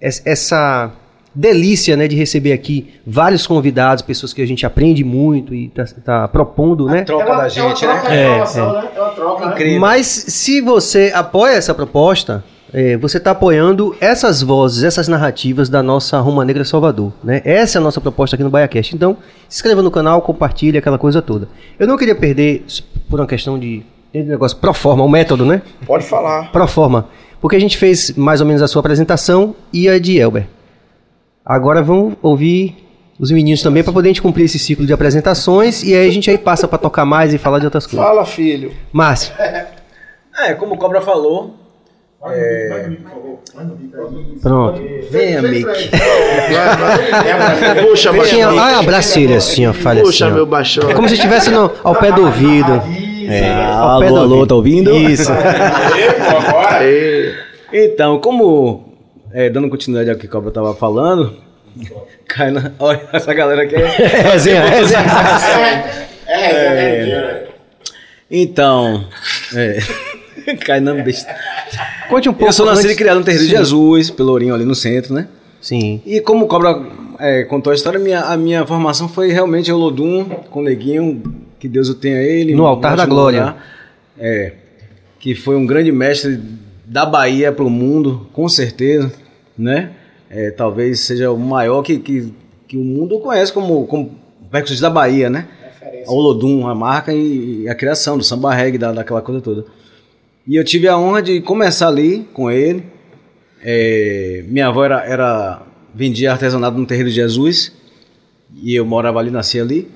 [0.00, 0.92] es- essa
[1.34, 6.26] delícia né, de receber aqui vários convidados, pessoas que a gente aprende muito e está
[6.28, 7.02] propondo, né?
[7.02, 8.16] troca da gente, é uma troca né?
[8.16, 8.88] É, informação, né?
[8.94, 9.52] É uma troca, né?
[9.52, 9.80] Incrível.
[9.80, 12.42] Mas se você apoia essa proposta,
[12.76, 17.10] é, você está apoiando essas vozes, essas narrativas da nossa Roma Negra Salvador.
[17.24, 17.40] Né?
[17.42, 18.94] Essa é a nossa proposta aqui no BaiaCast.
[18.94, 19.16] Então,
[19.48, 21.48] se inscreva no canal, compartilhe aquela coisa toda.
[21.78, 22.66] Eu não queria perder,
[23.08, 25.62] por uma questão de, de negócio pro forma, o método, né?
[25.86, 26.52] Pode falar.
[26.52, 27.08] Pro forma.
[27.40, 30.46] Porque a gente fez mais ou menos a sua apresentação e a de Elber.
[31.46, 32.76] Agora vamos ouvir
[33.18, 36.12] os meninos também para poder a gente cumprir esse ciclo de apresentações e aí a
[36.12, 38.06] gente aí passa para tocar mais e falar de outras coisas.
[38.06, 38.74] Fala, filho.
[38.92, 39.32] Márcio,
[40.38, 41.65] É, como o Cobra falou,
[44.42, 44.80] pronto.
[45.10, 45.66] venha, Mick.
[47.88, 48.56] Puxa, Assim, baixão.
[48.56, 50.36] olha, abraça ele assim, ó, falha Puxa, assim, ó.
[50.36, 50.90] meu baixão.
[50.90, 52.82] É como se estivesse no- ao pé do ouvido.
[53.28, 54.46] É, ao pé do ouvido.
[54.46, 54.94] tá ouvindo?
[54.96, 55.32] Isso.
[57.72, 58.94] Então, como,
[59.32, 61.36] é, dando continuidade ao que o Cobra tava falando,
[62.28, 63.74] cai na, olha essa galera aqui.
[63.76, 63.86] é-
[64.32, 65.00] resenha, resenha.
[66.28, 67.46] É, é, é.
[68.30, 69.04] Então,
[69.54, 69.78] é,
[70.64, 71.34] cai na besta.
[72.08, 72.48] Conte um pouco.
[72.48, 73.56] Eu sou nascido e antes- criado no Terreiro de Sim.
[73.58, 75.28] Jesus, Pelourinho ali no centro, né?
[75.60, 76.00] Sim.
[76.06, 76.80] E como o Cobra
[77.18, 81.22] é, contou a história, minha, a minha formação foi realmente Olodum, com o Neguinho,
[81.58, 82.54] que Deus o tenha ele.
[82.54, 83.40] No altar da glória.
[83.40, 83.66] lugar.
[84.18, 84.52] É.
[85.18, 86.40] que foi um grande mestre
[86.84, 89.12] da Bahia para o mundo, com certeza,
[89.58, 89.90] né?
[90.30, 92.32] É, talvez seja o maior que, que,
[92.68, 94.12] que o mundo conhece como, como
[94.50, 95.46] percussista da Bahia, né?
[96.06, 99.64] A Olodum, a marca e a criação do samba reggae, da, daquela coisa toda.
[100.46, 102.84] E eu tive a honra de começar ali com ele.
[103.62, 105.62] É, minha avó era, era
[105.94, 107.72] vendia artesanato no Terreiro de Jesus
[108.54, 109.90] e eu morava ali, nasci ali.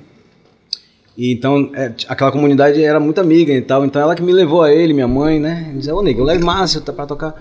[1.17, 3.85] E então, é, aquela comunidade era muito amiga e tal.
[3.85, 5.71] Então, ela que me levou a ele, minha mãe, né?
[5.73, 7.41] E dizia, ô, nego, leve Márcio tá pra tocar.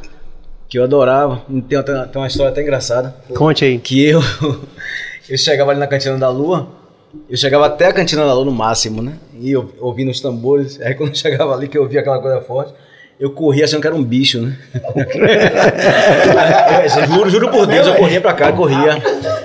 [0.68, 1.42] Que eu adorava.
[1.68, 3.16] Tem, tem uma história até engraçada.
[3.36, 3.80] Conte aí.
[3.80, 4.22] Que eu,
[5.30, 6.70] eu chegava ali na Cantina da Lua.
[7.28, 9.18] Eu chegava até a Cantina da Lua no máximo, né?
[9.40, 10.80] E eu ouvindo os tambores.
[10.82, 12.74] Aí, quando eu chegava ali, que eu ouvia aquela coisa forte.
[13.20, 14.58] Eu corria achando que era um bicho, né?
[16.86, 18.98] É, juro, juro por Deus, eu corria pra cá, corria.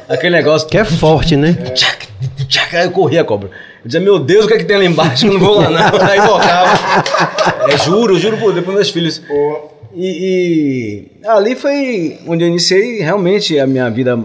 [0.08, 0.68] Aquele negócio.
[0.68, 1.54] Que é forte, né?
[1.74, 2.06] Tchac,
[2.48, 3.48] tchac, Aí eu corria, cobra.
[3.48, 5.26] Eu dizia, meu Deus, o que é que tem ali embaixo?
[5.26, 5.80] Eu não vou lá não.
[6.08, 6.70] Aí voltava.
[7.68, 9.20] É, juro, juro por Deus, para meus filhos.
[9.92, 14.16] E, e ali foi onde eu iniciei realmente a minha vida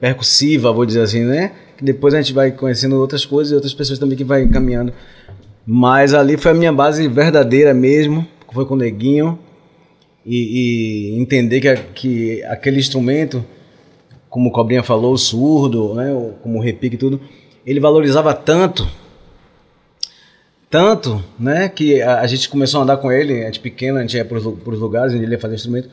[0.00, 1.52] percussiva, vou dizer assim, né?
[1.76, 4.92] Que depois a gente vai conhecendo outras coisas e outras pessoas também que vai caminhando.
[5.66, 9.38] Mas ali foi a minha base verdadeira mesmo, foi com o Neguinho.
[10.26, 13.44] E, e entender que, que aquele instrumento
[14.30, 17.20] como o Cobrinha falou, o surdo, né, o- como o repique e tudo,
[17.64, 18.84] ele valorizava tanto,
[20.70, 24.00] tanto, né, que a, a gente começou a andar com ele, a gente pequeno, a
[24.00, 24.44] gente ia para os
[24.80, 25.88] lugares onde ele ia fazer instrumento,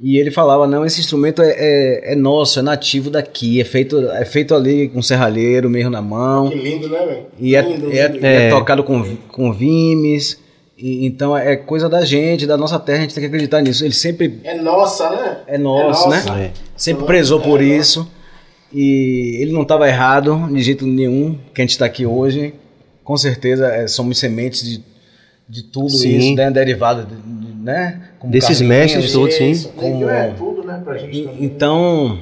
[0.00, 4.00] e ele falava, não, esse instrumento é, é, é nosso, é nativo daqui, é feito,
[4.10, 7.26] é feito ali com serralheiro, mesmo na mão, Que lindo, né, velho?
[7.38, 8.26] e é, Lindo, é- lindo.
[8.26, 8.50] é É.
[8.50, 10.42] tocado com, com vimes,
[10.86, 13.84] e, então é coisa da gente, da nossa terra, a gente tem que acreditar nisso.
[13.84, 15.38] Ele sempre É nossa, né?
[15.46, 16.34] é nosso, nossa.
[16.34, 16.46] né?
[16.46, 16.50] É.
[16.76, 18.10] Sempre prezou por isso.
[18.72, 22.54] E ele não estava errado de jeito nenhum que a gente está aqui hoje.
[23.04, 24.82] Com certeza é, somos sementes de,
[25.48, 26.16] de tudo Sim.
[26.16, 26.50] isso, né?
[26.50, 28.00] Derivado, de- de- né?
[28.18, 29.50] Como Desses mestres todos, sim.
[29.52, 31.28] Isso, Como- é tudo, né, pra gente E-.
[31.44, 32.20] Então,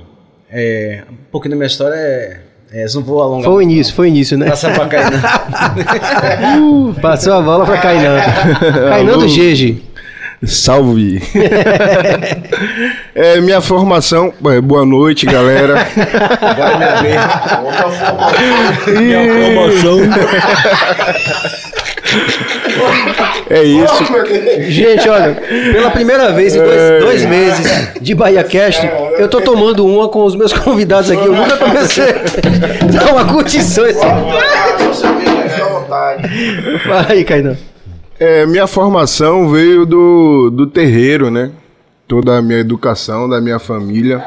[0.50, 2.40] é, um pouquinho da minha história é.
[2.74, 3.44] É não vou alongar.
[3.44, 4.48] Foi o início, foi o início, né?
[4.48, 5.22] Passar pra né?
[7.02, 8.18] Passou a bola pra Kainan.
[8.88, 9.82] Kainan do Gege.
[10.44, 11.22] Salve!
[13.14, 14.32] é, minha formação.
[14.46, 15.86] é, boa noite, galera.
[16.40, 17.20] Agora minha vez.
[18.98, 19.98] Minha promoção.
[23.48, 24.04] É isso.
[24.68, 25.34] Gente, olha,
[25.72, 28.84] pela primeira vez em dois, dois meses de Bahia Cast,
[29.22, 31.24] eu tô tomando uma com os meus convidados aqui.
[31.24, 32.12] Eu nunca comecei.
[32.92, 34.00] Dá uma curtição esse.
[34.00, 36.28] Fica à vontade.
[36.80, 37.56] Fala aí, Kainan.
[38.18, 41.52] É, minha formação veio do, do terreiro, né?
[42.08, 44.24] Toda a minha educação, da minha família.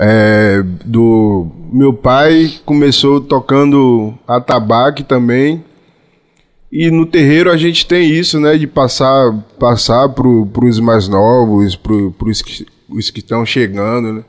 [0.00, 5.62] É, do meu pai começou tocando atabaque também.
[6.72, 8.56] E no terreiro a gente tem isso, né?
[8.56, 14.24] De passar, passar pro, pros mais novos, pro, pros que, os que estão chegando, né?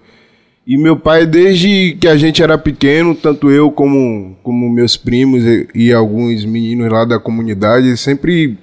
[0.67, 5.43] E meu pai, desde que a gente era pequeno, tanto eu como, como meus primos
[5.43, 8.55] e, e alguns meninos lá da comunidade, sempre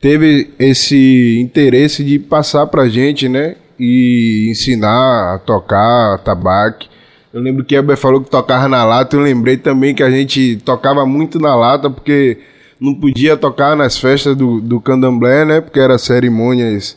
[0.00, 3.56] teve esse interesse de passar pra gente, né?
[3.78, 6.88] E ensinar a tocar tabaque.
[7.34, 10.56] Eu lembro que Heber falou que tocava na lata, eu lembrei também que a gente
[10.64, 12.38] tocava muito na lata, porque
[12.80, 15.60] não podia tocar nas festas do, do candomblé, né?
[15.60, 16.96] Porque eram cerimônias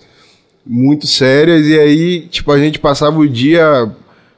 [0.72, 3.90] muito sérias, e aí, tipo, a gente passava o dia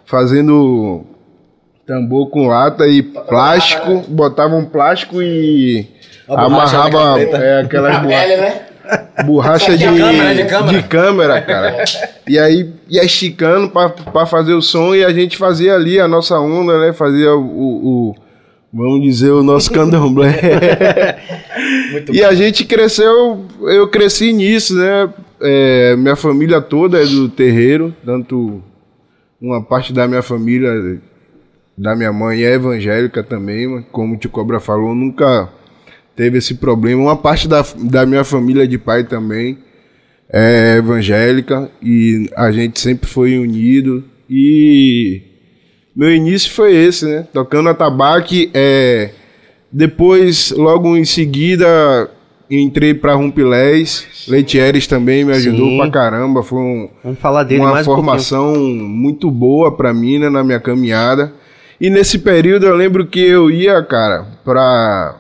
[0.05, 1.03] fazendo
[1.85, 5.85] tambor com lata e plástico, botava um plástico e
[6.29, 8.61] amarrava é, aquelas borrachas né?
[9.25, 10.77] borracha de, câmera, de câmera.
[10.81, 11.83] de câmera, cara.
[12.27, 16.07] E aí ia esticando pra, pra fazer o som e a gente fazia ali a
[16.07, 16.93] nossa onda, né?
[16.93, 17.41] Fazia o,
[18.09, 18.15] o-
[18.73, 21.17] vamos dizer, o nosso candomblé.
[21.91, 25.09] Muito e a gente cresceu, eu cresci nisso, né?
[25.41, 28.61] É, minha família toda é do terreiro, tanto
[29.39, 30.99] uma parte da minha família,
[31.77, 35.49] da minha mãe é evangélica também, como o tio Cobra falou, nunca
[36.15, 37.01] teve esse problema.
[37.01, 39.57] Uma parte da, da minha família de pai também
[40.31, 44.03] é evangélica e a gente sempre foi unido.
[44.29, 45.21] E
[45.95, 47.27] meu início foi esse, né?
[47.33, 48.49] Tocando atabaque.
[48.53, 49.11] É,
[49.71, 52.09] depois, logo em seguida,
[52.59, 54.25] entrei para Rumpilés.
[54.27, 55.77] Letieres também me ajudou Sim.
[55.77, 56.43] pra caramba.
[56.43, 60.43] Foi um, Vamos falar dele uma mais um formação muito boa pra mim, né, na
[60.43, 61.33] minha caminhada.
[61.79, 65.15] E nesse período eu lembro que eu ia, cara, pra,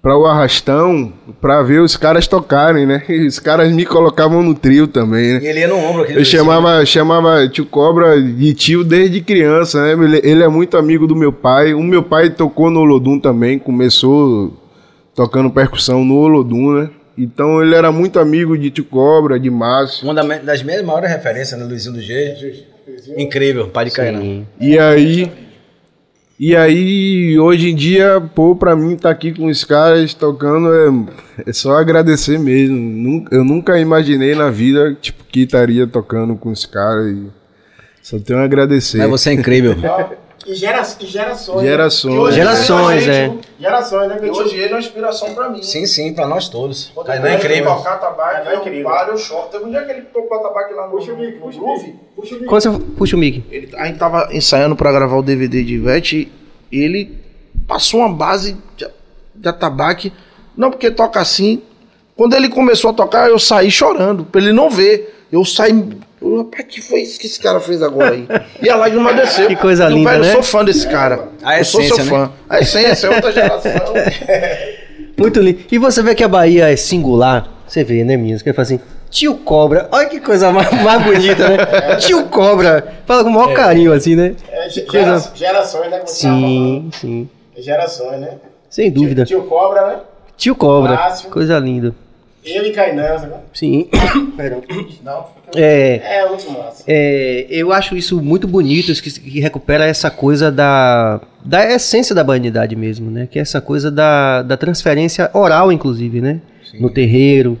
[0.00, 3.02] pra o Arrastão, pra ver os caras tocarem, né?
[3.08, 5.40] E os caras me colocavam no trio também, né?
[5.42, 6.14] E ele ia no ombro aqui.
[6.14, 10.04] Eu chamava, chamava tio Cobra de tio desde criança, né?
[10.04, 11.74] Ele, ele é muito amigo do meu pai.
[11.74, 14.52] O meu pai tocou no Olodum também, começou
[15.18, 16.90] tocando percussão no Olodum, né?
[17.18, 20.04] Então ele era muito amigo de Tio Cobra, de Márcio.
[20.06, 21.66] Uma da- das minhas maiores referências, né?
[21.66, 22.64] Luizinho do G.
[23.16, 24.20] Incrível, pai de Caína.
[24.20, 24.46] Sim.
[24.60, 25.28] E aí.
[26.38, 31.50] E aí, hoje em dia, pô, pra mim tá aqui com os caras tocando é,
[31.50, 33.26] é só agradecer mesmo.
[33.32, 37.26] Eu nunca imaginei na vida, tipo, que estaria tocando com os caras e
[38.00, 38.98] só tenho a agradecer.
[38.98, 39.74] Mas você é incrível.
[40.48, 41.62] E, gera, e gerações.
[41.62, 42.34] Gerações.
[42.34, 43.62] Gerações, gente, é.
[43.62, 44.14] Gerações, né?
[44.14, 45.62] E Porque hoje ele é uma inspiração pra mim.
[45.62, 46.90] sim, sim, pra nós todos.
[46.94, 47.74] Quando Caína é ele incrível.
[47.74, 48.84] tocar tabaco, é eu incrível.
[48.88, 49.48] paro, eu choro.
[49.48, 51.94] Teve um dia que ele tocou tabaco lá no, Puxa o mic, puxa o mic.
[52.16, 52.46] Puxa o mic.
[52.48, 53.44] Quando você puxa o mic.
[53.50, 56.32] Ele, a gente tava ensaiando pra gravar o DVD de Ivete
[56.72, 57.18] e ele
[57.66, 58.88] passou uma base de,
[59.34, 60.12] de atabaque.
[60.56, 61.62] Não, porque toca assim.
[62.16, 65.26] Quando ele começou a tocar, eu saí chorando, pra ele não ver.
[65.30, 65.72] Eu saí.
[66.20, 68.26] Eu, Rapaz, que foi isso que esse cara fez agora aí?
[68.60, 69.46] E a lágrima desceu.
[69.46, 70.28] Que coisa Eu, linda, né?
[70.28, 71.28] Eu sou fã desse cara.
[71.42, 72.32] A eu sou seu essência, fã.
[72.48, 73.72] A essência é outra geração.
[75.16, 75.60] Muito lindo.
[75.70, 77.48] E você vê que a Bahia é singular.
[77.66, 78.40] Você vê, né, Minas?
[78.42, 79.88] Que ele fala assim, tio Cobra.
[79.92, 81.96] Olha que coisa mais, mais bonita, né?
[82.00, 82.94] Tio Cobra.
[83.06, 84.34] Fala com o maior carinho, assim, né?
[84.50, 85.98] É, ge- gera- gerações, né?
[85.98, 87.28] tava Sim, sim.
[87.54, 87.64] falando.
[87.64, 88.30] Gerações, né?
[88.70, 89.24] Sem dúvida.
[89.24, 89.96] Tio, tio Cobra, né?
[90.36, 90.94] Tio Cobra.
[90.94, 91.30] Márcio.
[91.30, 91.94] Coisa linda.
[92.54, 93.32] Eu e Kainan, sabe?
[93.52, 93.88] Sim.
[94.36, 94.62] Perdão.
[95.04, 96.84] Não, É, É, muito massa.
[96.86, 102.14] é, eu acho isso muito bonito, isso que, que recupera essa coisa da, da essência
[102.14, 103.28] da banidade mesmo, né?
[103.30, 106.40] Que é essa coisa da, da transferência oral, inclusive, né?
[106.80, 107.58] No terreiro.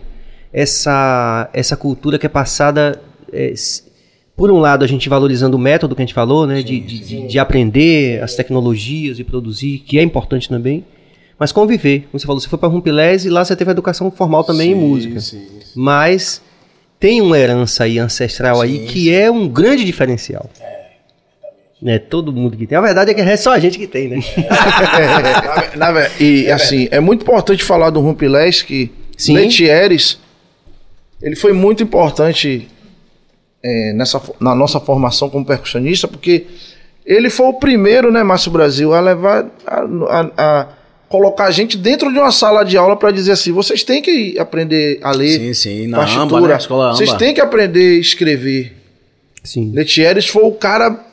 [0.52, 3.00] Essa, essa cultura que é passada...
[3.32, 3.52] é,
[4.36, 6.62] por um lado, a gente valorizando o método que a gente falou, né?
[6.62, 10.84] de, de, de- de aprender as tecnologias e produzir, que é importante também.
[11.38, 12.08] Mas conviver.
[12.10, 14.72] Como você falou, você foi para Rumpilés e lá você teve a educação formal também
[14.72, 15.20] em música.
[15.76, 16.42] Mas
[16.98, 20.50] tem uma herança aí ancestral aí que é um grande diferencial.
[21.86, 22.76] É, todo mundo que tem.
[22.76, 24.16] A verdade é que é só a gente que tem, né?
[25.76, 29.34] Na- na ve- e assim, é muito importante falar do Rumpilés que Sim.
[29.34, 30.18] Letieres,
[31.22, 32.68] ele foi muito importante
[33.62, 36.46] é, nessa, na nossa formação como percussionista, porque
[37.06, 40.66] ele foi o primeiro, né, Márcio Brasil, a levar, a, a- a
[41.08, 44.38] colocar a gente dentro de uma sala de aula para dizer assim, vocês têm que
[44.38, 46.56] aprender a ler Sim, sim, na partitura, Amba, né?
[46.56, 46.96] Escola Amba.
[46.96, 48.76] vocês têm que aprender a escrever.
[49.42, 49.72] Sim.
[49.74, 51.04] Letieres foi o cara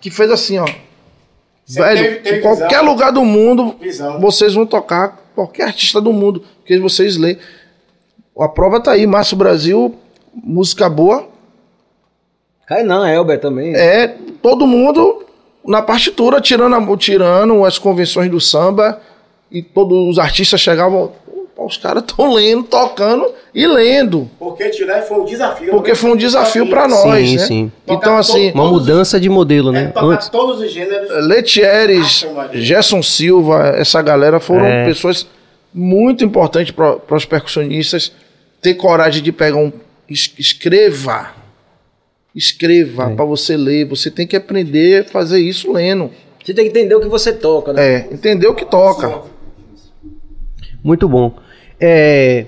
[0.00, 0.66] que fez assim, ó.
[1.64, 2.84] Sempre Velho, teve- teve em qualquer visão.
[2.84, 4.20] lugar do mundo, Visão.
[4.20, 7.38] vocês vão tocar, qualquer artista do mundo, que vocês lêem.
[8.38, 9.94] A prova tá aí, Márcio Brasil,
[10.34, 11.28] música boa.
[12.66, 13.74] Kainan, Elber também.
[13.74, 14.08] É
[14.42, 15.24] todo mundo
[15.66, 19.00] na partitura, tirando, a- tirando as convenções do samba,
[19.50, 21.12] e todos os artistas chegavam.
[21.54, 24.30] "Pô, Os caras estão lendo, tocando e lendo.
[24.38, 25.70] Porque né, foi um desafio.
[25.70, 27.46] Porque foi um desafio para nós, Sim, né?
[27.46, 27.72] sim.
[27.86, 29.86] Então, assim, Uma mudança de modelo, É, né?
[29.88, 30.28] tocar Antes.
[30.30, 31.10] todos os gêneros.
[31.26, 32.58] Letieres, Maria.
[32.62, 34.86] Gerson Silva, essa galera foram É.
[34.86, 35.26] pessoas
[35.74, 38.10] muito importantes para os percussionistas
[38.62, 39.70] ter coragem de pegar um.
[40.08, 41.32] es- Escreva.
[42.34, 43.14] Escreva É.
[43.14, 43.84] para você ler.
[43.86, 46.10] Você tem que aprender a fazer isso lendo.
[46.44, 47.82] Você tem que entender o que você toca, né?
[47.86, 49.28] É, entender o que toca.
[50.82, 51.34] Muito bom.
[51.80, 52.46] É,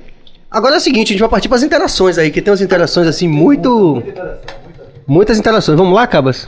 [0.53, 2.61] Agora é o seguinte, a gente vai partir para as interações aí, que tem umas
[2.61, 4.03] interações assim muito.
[5.07, 5.79] Muitas interações.
[5.79, 6.47] Vamos lá, Cabas?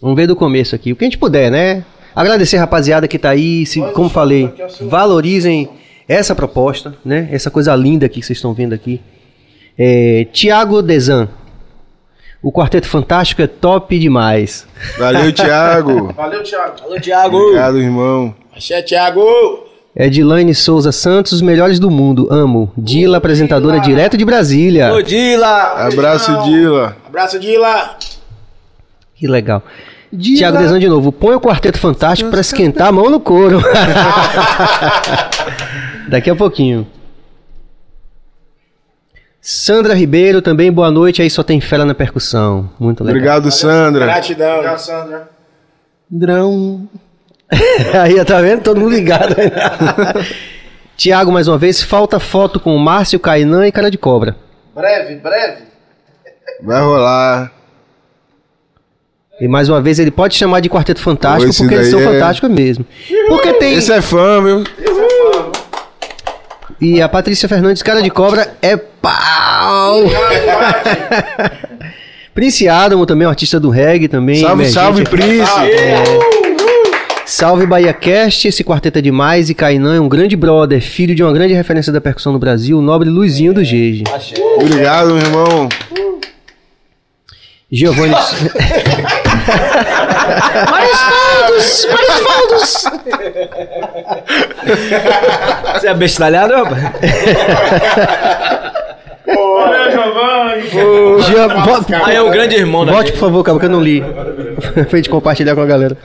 [0.00, 0.92] Vamos ver do começo aqui.
[0.92, 1.84] O que a gente puder, né?
[2.14, 5.68] Agradecer a rapaziada que tá aí, se, como falei, valorizem
[6.08, 7.28] essa proposta, né?
[7.32, 9.00] Essa coisa linda aqui que vocês estão vendo aqui.
[9.76, 11.28] É, Tiago Desan.
[12.40, 14.68] O Quarteto Fantástico é top demais.
[14.96, 16.12] Valeu, Thiago.
[16.14, 16.74] Valeu, Thiago.
[16.84, 17.36] Alô, Thiago!
[17.36, 18.34] Obrigado, irmão.
[18.56, 19.66] Axé, Thiago!
[19.94, 22.26] Edilane Souza Santos, os melhores do mundo.
[22.30, 22.72] Amo.
[22.76, 24.88] Dila, apresentadora direto de Brasília.
[24.88, 25.86] Alô, Dila!
[25.86, 26.96] Abraço, Dila.
[27.06, 27.98] Abraço, Dila!
[29.14, 29.62] Que legal.
[30.18, 31.12] Tiago Desan de novo.
[31.12, 33.60] Põe o Quarteto Fantástico pra esquentar a mão no couro.
[36.08, 36.86] Daqui a pouquinho.
[39.38, 41.20] Sandra Ribeiro, também boa noite.
[41.20, 42.70] Aí só tem fera na percussão.
[42.78, 43.16] Muito legal.
[43.16, 44.06] Obrigado, Sandra.
[44.06, 44.54] Gratidão.
[44.54, 45.28] Obrigado, Sandra.
[46.08, 46.88] Drão.
[48.02, 48.62] Aí, tá vendo?
[48.62, 49.34] Todo mundo ligado.
[50.96, 54.36] Tiago, mais uma vez, falta foto com o Márcio, Kainan e Cara de Cobra.
[54.74, 55.62] Breve, breve.
[56.62, 57.52] Vai rolar.
[59.38, 62.04] E mais uma vez, ele pode chamar de Quarteto Fantástico, Esse porque eles são é-
[62.04, 62.86] fantásticos mesmo.
[63.28, 63.74] Porque tem.
[63.74, 64.64] Esse é fã, viu?
[66.80, 70.00] E a Patrícia Fernandes, cara de cobra, é pau!
[72.34, 74.42] Prince Adamo também, um artista do reggae também.
[74.42, 75.50] Salve, salve, Prince.
[77.26, 81.24] Salve Bahia Cast, esse quarteto é demais e Kainan é um grande brother, filho de
[81.24, 84.04] uma grande referência da percussão no Brasil, o nobre Luizinho do Gege.
[84.54, 85.68] Obrigado, meu irmão.
[87.70, 88.14] Giovanni...
[90.70, 91.86] Marisvaldos!
[91.90, 92.84] Marisvaldos!
[95.74, 96.80] Você é bestalhado, rapaz?
[99.36, 99.90] Olha,
[101.26, 102.04] Giovanni!
[102.04, 104.00] Aí é o grande irmão da Volte, por favor, Cabo, que eu não li.
[104.88, 105.96] Pra gente compartilhar com a galera.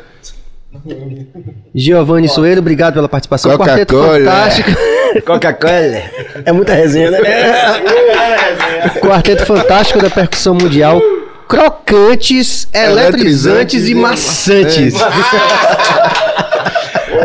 [1.74, 3.58] Giovanni Soeiro, obrigado pela participação.
[3.58, 4.20] Quarteto Coca-Cola.
[4.20, 4.72] Fantástico.
[5.26, 6.04] Coca-Cola.
[6.46, 7.20] É muita resenha, né?
[9.02, 11.02] Quarteto Fantástico da Percussão Mundial.
[11.48, 14.96] Crocantes, eletrizantes e maçantes.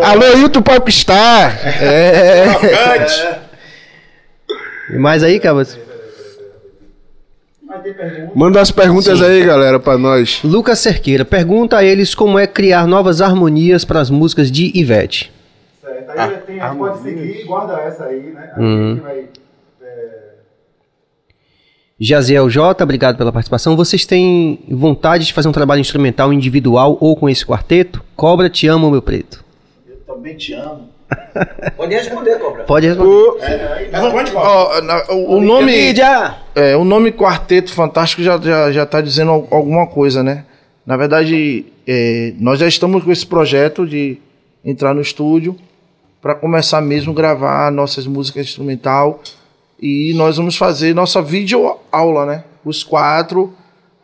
[0.02, 1.56] Alô, Hilton Popstar!
[1.80, 2.46] É.
[4.90, 5.78] E mais aí, Cabas?
[8.34, 10.40] Manda as perguntas aí, galera, pra nós.
[10.44, 15.32] Lucas Cerqueira pergunta a eles como é criar novas harmonias para as músicas de Ivete.
[15.82, 16.10] Certo.
[16.10, 18.50] Aí tem, a gente pode seguir e guarda essa aí, né?
[18.56, 18.84] Aí Uhum.
[18.84, 19.18] a gente vai.
[19.82, 20.26] é,
[21.98, 23.74] Jaziel J, obrigado pela participação.
[23.76, 28.02] Vocês têm vontade de fazer um trabalho instrumental individual ou com esse quarteto?
[28.14, 29.44] Cobra, te amo, meu preto.
[29.88, 30.88] Eu também te amo.
[31.76, 32.64] Pode responder, Cobra.
[32.64, 33.08] Pode responder.
[33.10, 34.70] O, Responde, Paulo.
[34.76, 35.94] ó, na- o, o nome.
[36.54, 40.44] É, o nome Quarteto Fantástico já, já, já tá dizendo al- alguma coisa, né?
[40.84, 44.18] Na verdade, é, nós já estamos com esse projeto de
[44.64, 45.56] entrar no estúdio
[46.22, 49.20] para começar mesmo a gravar nossas músicas instrumental
[49.80, 52.44] e nós vamos fazer nossa vídeo aula, né?
[52.64, 53.54] Os quatro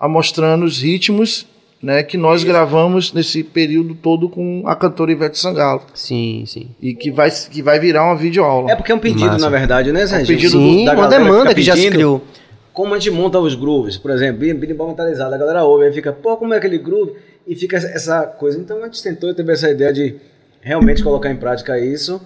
[0.03, 1.47] mostrando os ritmos,
[1.83, 6.69] né, que nós gravamos nesse período todo com a cantora Ivete Sangalo Sim, sim.
[6.81, 8.71] e que vai que vai virar uma vídeo aula.
[8.71, 9.39] É porque é um pedido, Massa.
[9.45, 10.27] na verdade, né, Sérgio?
[10.37, 12.23] pedido do- Sim, Da uma demanda fica que já se criou.
[12.73, 15.93] Como a gente monta os grooves, por exemplo, bem, bem mentalizado, a galera ouve, aí
[15.93, 17.13] fica, pô, como é aquele groove?
[17.47, 18.59] E fica essa- coisa.
[18.59, 20.15] Então a gente tentou ter essa ideia de
[20.61, 22.21] realmente colocar em prática isso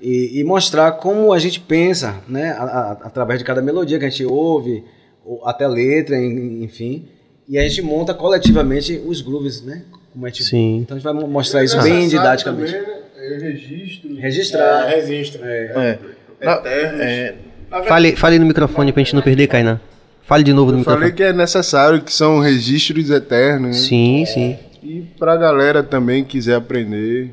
[0.00, 4.04] e, e mostrar como a gente pensa, né, a- a- através de cada melodia que
[4.06, 4.82] a gente ouve,
[5.24, 7.04] ou até letra, en- enfim,
[7.48, 9.82] e a gente monta coletivamente os grooves, né?
[10.12, 10.78] Como a gente, Sim.
[10.78, 12.72] Então a gente vai mo- mostrar isso bem didaticamente.
[12.72, 12.98] Também, né?
[13.16, 14.14] É registro.
[14.16, 14.92] Registrar.
[14.92, 15.40] É, registro.
[15.44, 15.98] É.
[16.42, 17.00] Na- Eternos.
[17.00, 17.34] é,
[17.88, 19.80] Fale, fale no microfone pra gente não perder, Kainan.
[20.22, 21.16] Fale de novo no Eu falei microfone.
[21.16, 23.68] que é necessário, que são registros eternos.
[23.76, 23.82] né?
[23.82, 24.58] Sim, sim.
[24.82, 27.30] E pra galera também quiser aprender,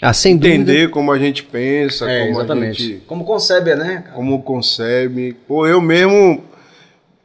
[0.00, 0.54] Ah, sem dúvida.
[0.54, 2.82] entender como a gente pensa, É, como exatamente.
[2.82, 4.04] a gente Como concebe, né?
[4.14, 5.36] como concebe.
[5.48, 6.44] Pô, eu mesmo,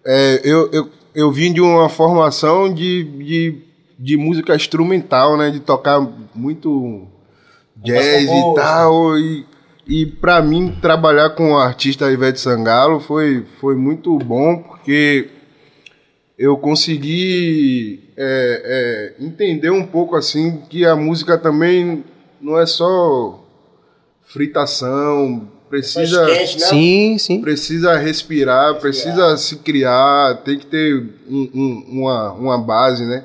[0.05, 3.61] é, eu, eu, eu vim de uma formação de, de,
[3.97, 5.49] de música instrumental, né?
[5.49, 6.05] De tocar
[6.36, 7.07] muito
[7.78, 9.18] jazz e tal.
[9.18, 9.45] E,
[9.88, 15.30] e para mim, trabalhar com o artista Ivete Sangalo foi, foi muito bom, porque
[16.38, 22.03] eu consegui é, é, entender um pouco assim que a música também
[22.41, 23.41] não é só
[24.26, 26.66] fritação, precisa quente, né?
[26.68, 27.41] Sim, sim.
[27.41, 33.24] precisa respirar, precisa se criar, tem que ter um- um- uma, uma base, né?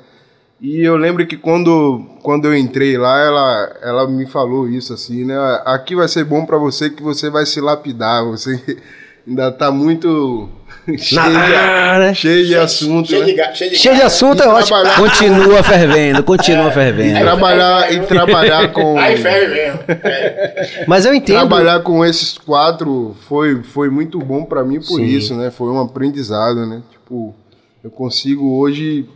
[0.59, 5.25] E eu lembro que quando, quando eu entrei lá, ela, ela me falou isso assim,
[5.25, 5.35] né?
[5.65, 8.59] Aqui vai ser bom pra você que você vai se lapidar, você
[9.27, 10.47] ainda tá muito
[10.97, 12.09] cheio, Ah, né?
[12.11, 13.33] de, cheio de assunto, Cheio né?
[13.33, 14.77] de, cheio de Cheio de assunto é ótimo.
[14.81, 17.19] Trabalhar- Continua fervendo, continua E fervendo.
[17.19, 19.79] trabalhar, e trabalhar com Aí ferve mesmo.
[19.87, 20.85] É.
[20.87, 21.37] Mas eu entendo.
[21.37, 25.03] trabalhar com esses quatro foi, foi muito bom pra mim por Sim.
[25.05, 25.51] isso, né?
[25.51, 26.81] Foi um aprendizado, né?
[26.91, 27.35] Tipo,
[27.83, 29.07] eu consigo hoje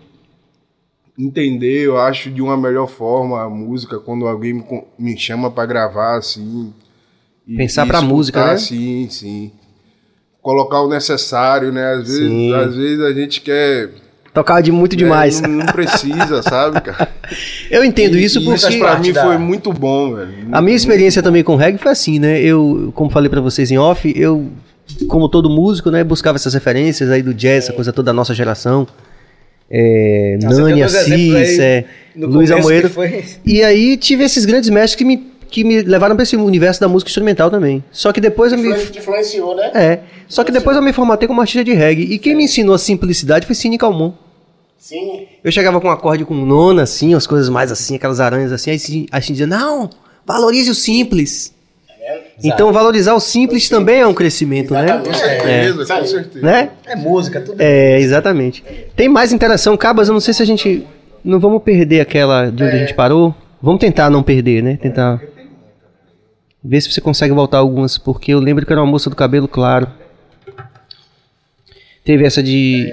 [1.17, 4.63] entender, eu acho, de uma melhor forma a música quando alguém me,
[4.99, 6.73] me chama pra gravar, assim.
[7.47, 8.57] e- Pensar e pra música, né?
[8.57, 9.51] Sim, sim.
[10.45, 11.93] Colocar o necessário, né?
[11.93, 12.53] Às vezes, Sim.
[12.53, 13.89] às vezes a gente quer.
[14.31, 15.41] Tocava de muito demais.
[15.41, 17.09] né, Não, não precisa, sabe, cara?
[17.71, 18.67] Eu entendo isso E porque.
[18.69, 20.31] Isso pra mim foi muito bom, velho.
[20.51, 22.39] A minha experiência também com reggae foi assim, né?
[22.39, 24.45] Eu, como falei pra vocês em off, eu,
[25.07, 28.35] como todo músico, né, buscava essas referências aí do jazz, essa coisa toda da nossa
[28.35, 28.87] geração.
[29.67, 31.85] É, Nossa, Nani Assis, é,
[32.15, 32.91] Luiz Amoedo.
[33.43, 36.87] E aí tive esses grandes mestres que me, que me levaram pra esse universo da
[36.87, 37.83] música instrumental também.
[37.91, 38.69] Só que depois eu me.
[38.69, 39.71] Influenciou, né?
[39.73, 39.99] É.
[40.27, 42.03] Só que depois eu me formatei como artista de reggae.
[42.13, 44.13] E quem me ensinou a simplicidade foi Cine Calmon.
[44.77, 45.27] Sim.
[45.43, 48.69] Eu chegava com um acorde com nona, assim, as coisas mais assim, aquelas aranhas assim,
[48.69, 49.89] aí a gente dizia, não,
[50.25, 51.55] valorize o simples.
[52.43, 54.83] Então valorizar o simples também é um crescimento, né?
[54.83, 55.09] Exatamente.
[55.09, 56.07] Com certeza, com Sabe?
[56.07, 56.45] certeza.
[56.45, 56.69] Né?
[56.85, 57.59] É música, tudo.
[57.59, 58.63] É, exatamente.
[58.95, 60.85] Tem mais interação, Cabas, eu não sei se a gente.
[61.23, 63.33] Não vamos perder aquela de onde a gente parou.
[63.61, 64.77] Vamos tentar não perder, né?
[64.79, 65.19] Tentar.
[66.67, 69.47] Ver se você consegue voltar algumas, porque eu lembro que era uma moça do cabelo
[69.47, 69.87] claro.
[72.03, 72.91] Teve essa de.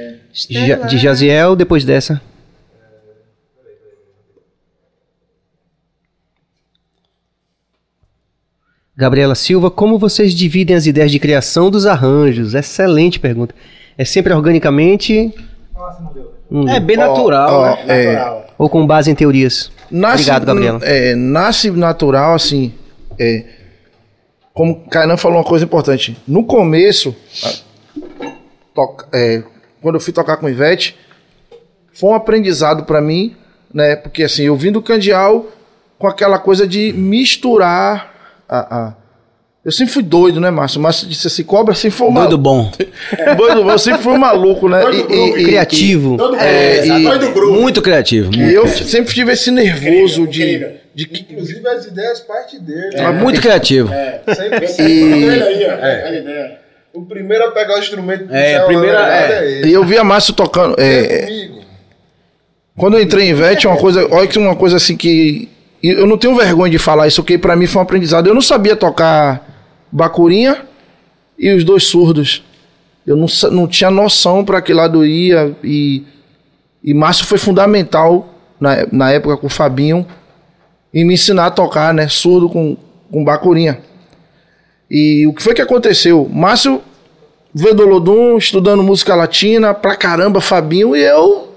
[0.50, 2.20] Ja- de Jaziel, depois dessa.
[8.96, 12.54] Gabriela Silva, como vocês dividem as ideias de criação dos arranjos?
[12.54, 13.54] Excelente pergunta.
[13.96, 15.32] É sempre organicamente.
[16.50, 16.68] Hum.
[16.68, 17.84] É bem natural, Ó, né?
[17.88, 18.46] é, Natural.
[18.58, 19.72] Ou com base em teorias?
[19.90, 20.80] Nasce, Obrigado, Gabriela.
[20.82, 22.72] É, nasce natural, assim.
[23.18, 23.44] É,
[24.54, 26.16] como o Kainan falou uma coisa importante.
[26.26, 27.14] No começo,
[28.74, 29.42] toca- é,
[29.80, 30.96] quando eu fui tocar com o Ivete,
[31.92, 33.34] foi um aprendizado pra mim,
[33.72, 33.96] né?
[33.96, 35.46] Porque assim, eu vim do Candial
[35.98, 38.12] com aquela coisa de misturar
[38.48, 38.58] a.
[38.88, 38.94] a-
[39.64, 40.80] eu sempre fui doido, né, Márcio?
[40.80, 42.68] O Márcio disse assim: cobra sempre foi um Doido bom.
[43.36, 44.80] Doido, eu sempre fui um maluco, né?
[44.80, 46.16] Doido E- groove, e- e- Criativo.
[46.16, 47.52] Todo mundo É, é, e- doido grupo.
[47.60, 48.34] Muito criativo.
[48.34, 50.81] E eu sempre tive esse nervoso Incrível, de, incrível.
[50.94, 52.96] De que Inclusive as ideias parte dele.
[52.96, 53.88] É muito criativo.
[54.34, 55.24] Sempre, E...
[55.24, 55.74] Ele aí, ó.
[56.06, 56.58] a ideia.
[56.92, 59.32] O primeiro a pegar o instrumento e É, a primeira- é.
[59.44, 59.68] é ele.
[59.68, 60.74] E eu via Márcio tocando.
[60.78, 61.60] é, É comigo.
[62.76, 65.48] quando eu entrei em VET, uma coisa, olha que uma coisa assim que.
[65.82, 68.26] e Eu não tenho vergonha de falar isso, porque pra mim foi um aprendizado.
[68.26, 69.48] Eu não sabia tocar
[69.90, 70.62] bacurinha
[71.38, 72.44] e os dois surdos.
[73.06, 75.52] Eu não, não tinha noção pra que lado ia.
[75.64, 76.02] E,
[76.84, 78.28] e Márcio foi fundamental
[78.60, 80.06] na, na época com o Fabinho
[80.92, 82.08] em me ensinar a tocar, né?
[82.08, 82.76] Surdo com,
[83.10, 83.80] com bacurinha.
[84.90, 86.28] E o que foi que aconteceu?
[86.30, 86.82] Márcio
[87.54, 91.48] veio do Lodum, estudando música latina pra caramba, Fabinho, e eu.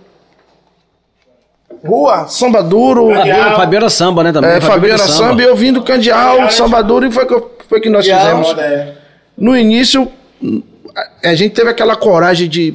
[1.85, 3.13] Rua, samba duro.
[3.13, 4.31] Fabiano, Fabiano era samba, né?
[4.31, 4.49] Também.
[4.51, 7.79] É, Fabinho era samba e eu vim do Candial, samba duro, e foi, que- foi
[7.79, 8.47] que nós fizemos.
[8.47, 8.95] Moda, é.
[9.37, 10.09] No início,
[11.23, 12.73] a, gente teve aquela coragem de,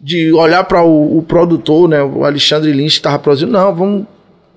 [0.00, 2.02] de olhar para o, o produtor, né?
[2.02, 3.50] O Alexandre Lins que tava produzindo.
[3.52, 4.06] Não, vamos.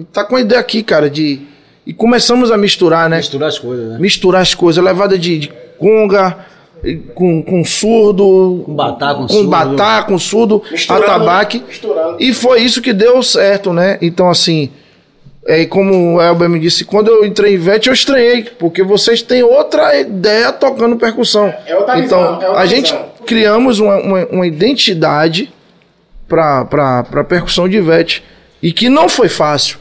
[0.05, 1.41] Tá com a ideia aqui, cara, de.
[1.85, 3.17] E começamos a misturar, né?
[3.17, 3.97] Misturar as coisas, né?
[3.99, 6.37] misturar as coisas, levada de, de conga,
[7.15, 9.49] com, com surdo, Com batá, com com surdo.
[9.49, 11.63] batá, com surdo, Misturando, atabaque.
[11.67, 12.17] misturando.
[12.19, 13.97] E foi isso que deu certo, né?
[14.01, 14.69] Então, assim,
[15.45, 19.21] é, como o Elber me disse, quando eu entrei em VET, eu estranhei, porque vocês
[19.21, 21.53] têm outra ideia tocando percussão.
[21.65, 22.95] É outra então, visão, é outra a gente
[23.25, 25.51] criamos uma, uma, uma identidade
[26.27, 28.23] para para percussão de VET.
[28.61, 29.79] E que não foi fácil.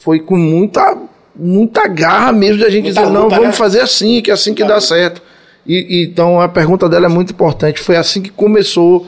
[0.00, 0.96] Foi com muita,
[1.36, 3.52] muita garra mesmo de a gente Muita dizer, não, luta, vamos né?
[3.52, 5.22] fazer assim, que é assim que dá certo.
[5.66, 7.80] E, e então a pergunta dela é muito importante.
[7.80, 9.06] Foi assim que começou.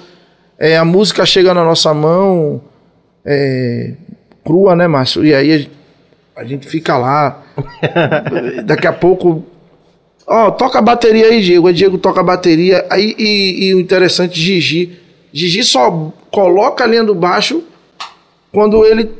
[0.59, 2.61] É, a música chega na nossa mão
[3.25, 3.95] é,
[4.45, 5.25] crua, né, Márcio?
[5.25, 5.71] E aí
[6.37, 7.43] a, gente fica lá.
[8.65, 9.45] daqui a pouco.
[10.27, 11.69] Ó, toca a bateria aí, Diego.
[11.69, 12.85] Aí Diego toca a bateria.
[12.91, 14.99] Aí, e, e o interessante, Gigi.
[15.33, 17.65] Gigi só coloca a linha do baixo
[18.53, 19.11] quando ele,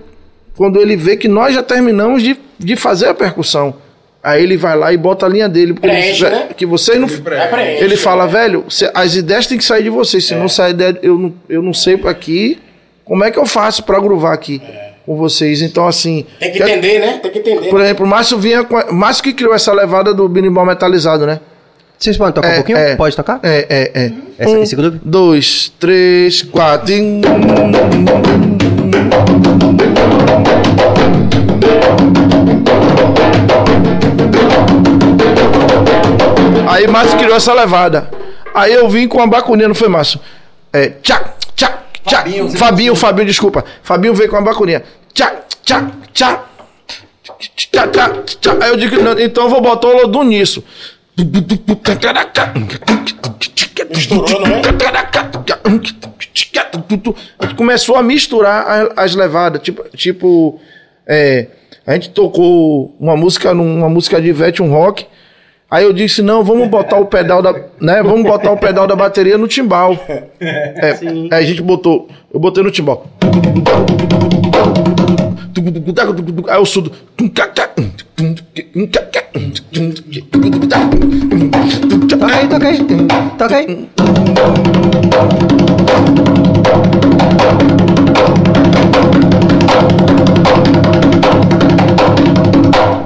[0.57, 3.75] quando ele vê que nós já terminamos de, de fazer a percussão.
[4.23, 5.73] Aí ele vai lá e bota a linha dele.
[5.73, 6.49] Porque Preenche, ele, né?
[6.57, 7.09] que vocês não.
[7.09, 8.33] É preenche, Ele fala, né?
[8.33, 10.25] velho, cê- as ideias têm que sair de vocês.
[10.25, 12.61] Se não sair ideia, eu não, eu não sei aqui
[13.05, 14.63] como é que eu faço pra gruvar aqui
[15.05, 15.61] com vocês.
[15.61, 16.25] Então, assim.
[16.39, 17.19] Tem que entender, né?
[17.21, 17.69] Tem que entender.
[17.69, 18.77] Por exemplo, o Márcio vinha com.
[18.77, 21.41] a- Márcio que criou essa levada do binimbal metalizado, né?
[21.99, 22.79] Vocês podem tocar um É, pouquinho?
[22.79, 22.95] é.
[22.97, 23.41] Pode tocar?
[23.43, 24.13] É, é, é.
[24.39, 25.01] Essa- esse groove?
[25.05, 26.93] Dois, três, quatro.
[26.95, 27.23] e-
[36.69, 38.11] Aí Márcio criou essa levada.
[38.55, 40.19] Aí eu vim com a bacuninha, não foi Márcio?
[40.73, 42.19] É, tchá, tchá, tchá.
[42.19, 43.65] Fabinho, Fabinho, Fabinho, desculpa.
[43.83, 44.83] Fabinho veio com a bacuninha.
[45.13, 45.33] Tchá,
[45.63, 45.87] tchá.
[46.13, 46.45] Tchá,
[47.89, 48.11] tchá,
[48.41, 48.57] tchá.
[48.61, 50.65] Aí eu digo, então eu vou botar o Lodum nisso.
[53.95, 54.63] Misturou, não é?
[57.39, 59.63] A gente começou a misturar as levadas.
[59.63, 60.61] Tipo, tipo
[61.07, 61.49] é,
[61.87, 65.07] a gente tocou uma música, numa música de Ivete, um rock.
[65.71, 67.53] Aí eu disse, não, vamos botar o pedal da.
[67.81, 69.97] Né, vamos botar o pedal da bateria no timbal.
[70.41, 70.99] É,
[71.31, 72.09] aí a gente botou.
[72.33, 73.07] Eu botei no timbal.
[76.49, 76.93] Aí o surdo.
[82.09, 82.79] Toca aí, toca aí.
[83.39, 83.89] Toca aí.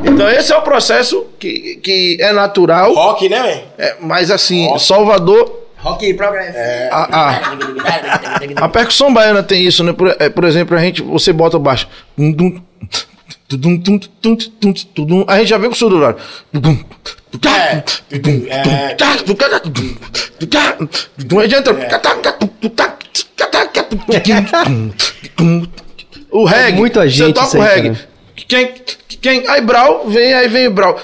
[0.04, 3.62] Então esse é o processo que, que é natural, Rock, né, velho?
[3.78, 6.56] é, mas assim, Salvador, Rock Progress.
[6.90, 9.92] a, a, a percussão baiana tem isso, né?
[9.92, 11.86] Por, é, por exemplo, a gente, você bota o baixo.
[15.28, 16.16] A gente já vê com o surdo lá.
[16.52, 16.76] Tudum,
[17.30, 17.84] tudum, É.
[18.50, 18.94] É.
[18.94, 19.16] tá,
[24.32, 24.64] entra.
[26.32, 26.76] O reggae.
[26.76, 27.96] muita você gente toca isso o reggae.
[28.48, 28.74] Quem,
[29.20, 30.98] quem, aí Brau vem, aí vem Brau.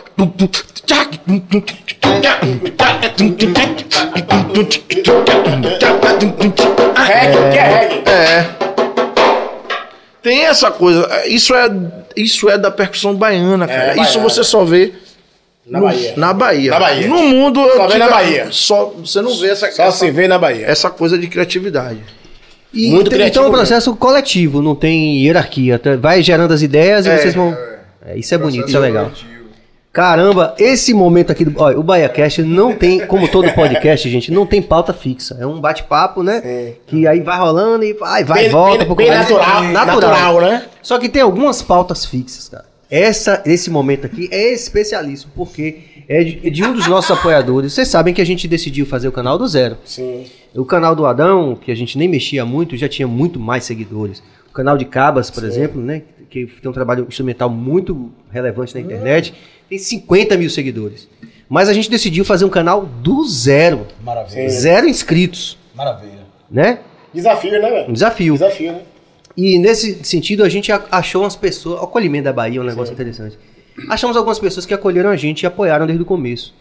[6.97, 8.03] Reggae, que é reggae?
[8.09, 8.47] É.
[10.23, 11.09] Tem essa coisa.
[11.27, 11.69] Isso é,
[12.17, 13.93] isso é da percussão baiana, cara.
[13.95, 14.23] isso baiana.
[14.29, 14.93] você só vê
[15.67, 16.13] Na no- Bahia.
[16.17, 16.71] na Bahia.
[16.71, 17.09] Na Bahia.
[17.09, 17.61] No mundo.
[17.77, 18.49] Só vê na Bahia.
[18.51, 20.67] Só, você não vê essa, Só essa, se vê na Bahia.
[20.67, 21.99] essa coisa de criatividade.
[22.73, 23.67] E Muito então, criativo então é um mesmo.
[23.67, 25.81] processo coletivo, não tem hierarquia.
[26.01, 27.57] Vai gerando as ideias e É, vocês vão.
[28.07, 29.11] É, isso é bonito, isso é legal.
[29.93, 31.61] Caramba, esse momento aqui do.
[31.61, 35.37] Olha, o BaiaCast não tem, como todo podcast, gente, não tem pauta fixa.
[35.39, 36.75] É um bate-papo, né?
[36.87, 38.79] Que aí vai rolando e vai, vai, bem, volta.
[38.79, 39.29] bem, pouco bem mais.
[39.29, 40.65] natural, natural, né?
[40.81, 42.65] Só que tem algumas pautas fixas, cara.
[42.91, 47.75] Essa, esse momento aqui é especialíssimo, porque é de, é de um dos nossos apoiadores.
[47.75, 49.77] Vocês sabem que a gente decidiu fazer o canal do zero.
[49.85, 50.25] Sim.
[50.55, 54.23] O canal do Adão, que a gente nem mexia muito, já tinha muito mais seguidores.
[54.51, 56.03] O canal de Cabas, por exemplo, né?
[56.29, 59.35] Que tem um trabalho instrumental muito relevante na internet,
[59.73, 61.09] tem 50 mil seguidores.
[61.49, 63.87] Mas a gente decidiu fazer um canal do zero.
[64.05, 64.49] Maravilha.
[64.51, 66.27] Zero inscritos, Maravilha.
[66.51, 66.81] né?
[67.15, 67.93] Desafio, né, Um velho?
[67.93, 68.35] desafio.
[68.35, 68.81] Desafio, né?
[69.35, 71.81] E nesse sentido, a gente achou umas pessoas.
[71.81, 73.39] O acolhimento da Bahia é um negócio interessante.
[73.89, 76.55] Achamos algumas pessoas que acolheram a gente e apoiaram desde o começo.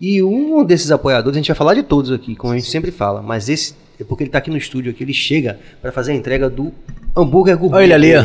[0.00, 2.90] E um desses apoiadores, a gente vai falar de todos aqui, como a gente sempre
[2.92, 6.12] fala, mas esse é porque ele tá aqui no estúdio aqui, ele chega para fazer
[6.12, 6.72] a entrega do
[7.16, 7.78] hambúrguer gourmet.
[7.78, 8.24] Olha ele ali, ó.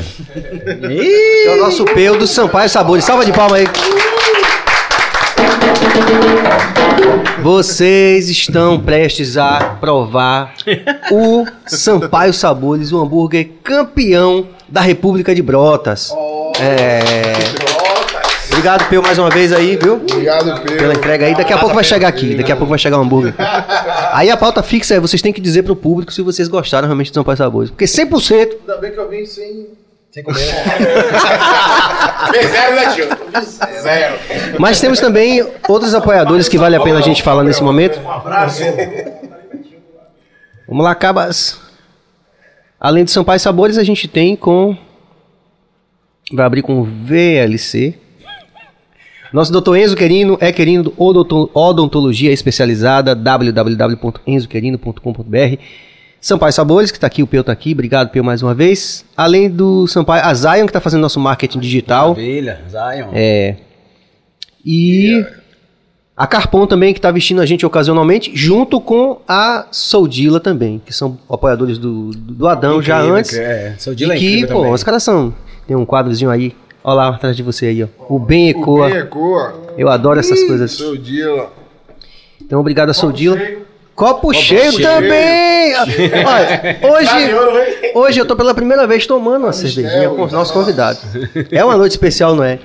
[1.45, 3.03] É o nosso peu do Sampaio Sabores.
[3.03, 3.67] Salva de palma aí.
[7.41, 10.53] Vocês estão prestes a provar
[11.11, 16.11] o Sampaio Sabores, o hambúrguer campeão da República de Brotas.
[16.59, 17.66] É.
[18.57, 19.97] Obrigado, Peu, mais uma vez aí, viu?
[19.97, 20.91] Obrigado, Pela Pedro.
[20.93, 21.35] entrega aí.
[21.35, 22.33] Daqui a pouco vai chegar aqui.
[22.33, 23.35] Daqui a pouco vai chegar o hambúrguer.
[24.13, 27.11] Aí a pauta fixa é: vocês têm que dizer pro público se vocês gostaram realmente
[27.11, 27.69] do Sampaio Sabores.
[27.69, 29.67] Porque 100% Ainda bem que eu vim sem.
[30.09, 30.39] Sem comer.
[32.31, 33.05] Fez zero, né, tio?
[33.83, 34.15] Zero.
[34.57, 38.01] Mas temos também outros apoiadores que vale a pena a gente falar nesse momento.
[40.67, 41.59] Vamos lá, Cabas.
[42.79, 44.75] Além do Sampaio Sabores, a gente tem com.
[46.33, 48.06] Vai abrir com VLC.
[49.34, 55.57] Nosso doutor Enzo Querino é Querino do Odonto- Odontologia Especializada, www.enzoquerino.com.br.
[56.19, 57.73] Sampaio Sabores, que está aqui, o Peu está aqui.
[57.73, 59.05] Obrigado, Peu, mais uma vez.
[59.15, 62.09] Além do Sampaio, a Zion, que está fazendo nosso marketing digital.
[62.09, 62.59] Maravilha.
[62.69, 63.09] Zion.
[63.13, 63.55] É.
[64.65, 65.25] E
[66.15, 70.93] a Carpon também, que está vestindo a gente ocasionalmente, junto com a Soldila também, que
[70.93, 73.38] são apoiadores do, do Adão já Incrível, antes.
[73.38, 74.73] É, seu E Dila é que, incrível pô, também.
[74.73, 75.34] os caras são.
[75.67, 76.55] Tem um quadrozinho aí.
[76.89, 77.88] Olha lá atrás de você aí, ó.
[78.07, 78.88] O Bem Ecoa.
[78.89, 79.55] Bem ecoa.
[79.77, 80.71] Eu adoro essas coisas.
[80.71, 81.51] Seu Dila.
[82.41, 83.38] Então, obrigado a Soldila.
[83.93, 84.83] Copo, cheio, cheio.
[84.88, 85.73] também!
[85.75, 87.91] Olha, Tá hoje, velho.
[87.93, 91.01] hoje eu tô pela primeira vez tomando uma cervejinha com os nossos convidados.
[91.51, 92.57] É uma noite especial, não é?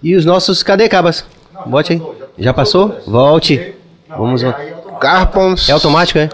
[0.00, 0.62] E os nossos.
[0.62, 1.24] Cadê, Cabas?
[1.66, 2.02] Bote aí.
[2.38, 3.00] Já passou?
[3.04, 3.74] Volte.
[4.08, 4.52] Vamos lá.
[5.00, 5.68] Carpons.
[5.68, 6.28] É automático, é?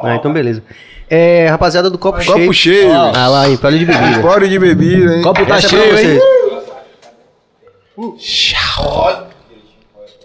[0.00, 0.62] Ah, então beleza.
[1.10, 2.38] É, rapaziada do copo, cheio.
[2.38, 2.92] Copo cheio.
[2.92, 4.18] Ah lá, Império de bebida.
[4.18, 5.22] Empório de bebida, hein?
[5.22, 6.20] Copo tá Essa é cheio, hein?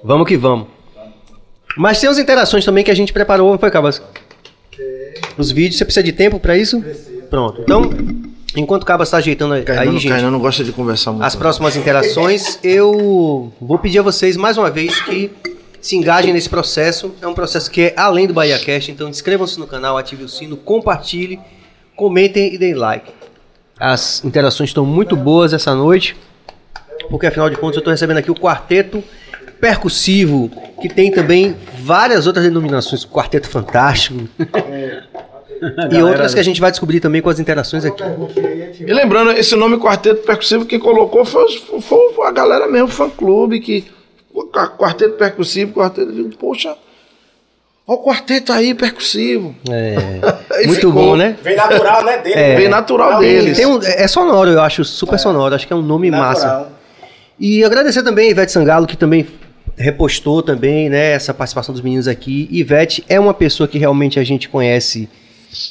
[0.04, 0.68] Vamos que vamos.
[1.76, 4.02] Mas tem umas interações também que a gente preparou, não foi, Cabas?
[5.38, 6.84] Os vídeos, você precisa de tempo pra isso?
[7.30, 7.62] Pronto.
[7.62, 7.90] Então,
[8.56, 11.26] enquanto o Cabas tá ajeitando aí, Kainan, gente, Kainan não gosta de conversar muito.
[11.26, 15.32] as próximas interações, eu vou pedir a vocês mais uma vez que
[15.80, 17.14] se engajem nesse processo.
[17.22, 20.58] É um processo que é além do BahiaCast, então inscrevam-se no canal, ative o sino,
[20.58, 21.40] compartilhe,
[21.96, 23.12] comentem e deem like.
[23.80, 26.16] As interações estão muito boas essa noite,
[27.10, 29.04] porque afinal de contas eu estou recebendo aqui o quarteto
[29.60, 30.52] percussivo,
[30.82, 34.28] que tem também várias outras denominações, quarteto fantástico.
[35.92, 38.04] E outras que a gente vai descobrir também com as interações aqui.
[38.80, 41.48] E lembrando, esse nome Quarteto Percussivo que colocou foi,
[41.82, 43.84] foi a galera mesmo, fã clube, que.
[44.78, 46.12] Quarteto Percussivo, Quarteto.
[46.38, 46.76] Poxa,
[47.88, 49.56] olha o quarteto aí, percussivo.
[49.68, 49.96] É,
[50.68, 51.36] muito ficou- bom, né?
[51.42, 52.18] Vem natural, né?
[52.20, 52.36] Dele.
[52.40, 52.56] É.
[52.56, 53.58] Bem natural Tem- deles.
[53.58, 55.56] tem um- é sonoro, eu acho, super sonoro.
[55.56, 56.68] Acho que é um nome massa.
[57.40, 59.26] E agradecer também a Ivete Sangalo, que também
[59.76, 62.48] repostou também, né, essa participação dos meninos aqui.
[62.52, 65.08] Ivete é uma pessoa que realmente a gente conhece,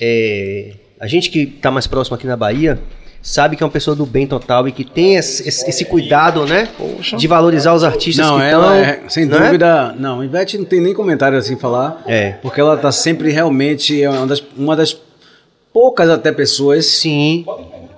[0.01, 2.79] é, a gente que está mais próximo aqui na Bahia,
[3.21, 6.69] sabe que é uma pessoa do bem total e que tem esse, esse- cuidado, né,
[6.79, 7.17] Poxa.
[7.17, 9.05] de valorizar os artistas Não, que ela estão...
[9.07, 9.37] é, sem né?
[9.37, 9.97] dúvida.
[9.99, 12.01] Não, Ivete não tem nem comentário assim falar.
[12.07, 12.33] É.
[12.43, 14.97] Porque ela tá sempre realmente é uma das, uma das
[15.73, 17.45] poucas até pessoas, Sim,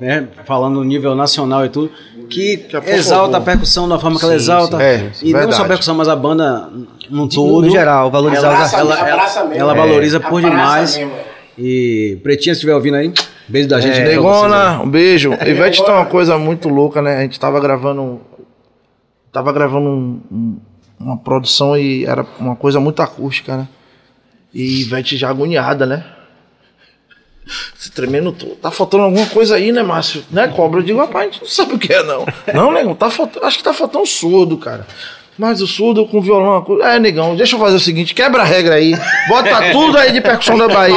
[0.01, 1.91] né, falando no nível nacional e tudo,
[2.29, 4.77] que, a pouco exalta a percussão da forma que ela Sim, exalta.
[4.79, 4.83] sim.
[4.83, 6.69] É, e não só a percussão, mas a banda
[7.35, 7.63] todo.
[7.67, 9.55] no geral, valorizar ela- abraça mesmo.
[9.61, 9.77] ela É.
[9.77, 10.97] valoriza por demais.
[10.97, 11.25] mesmo, é.
[11.61, 13.13] E Pretinha, se estiver ouvindo aí,
[13.49, 13.95] beijo da gente.
[13.95, 14.15] vocês aí.
[14.15, 15.33] Negona, um beijo.
[15.45, 17.17] Ivete tá uma coisa muito louca, né?
[17.17, 18.21] A gente tava gravando.
[19.33, 20.57] Tava gravando um- um-
[21.01, 23.69] uma produção e era uma coisa muito acústica, né?
[24.55, 26.05] E Ivete já agoniada, né?
[27.77, 28.57] Se tremendo todo.
[28.57, 30.25] Tá faltando alguma coisa aí, né, Márcio?
[30.31, 30.81] Né, cobra?
[30.81, 32.27] Eu digo, rapaz, a gente não sabe o que é, não.
[32.53, 33.47] Não, nego, tá faltando.
[33.47, 34.87] Acho que tá faltando surdo, cara.
[35.39, 36.67] Mas o surdo com violão.
[36.83, 38.93] É, negão, deixa eu fazer o seguinte: quebra a regra aí.
[39.29, 40.97] Bota tudo aí de percussão da Bahia.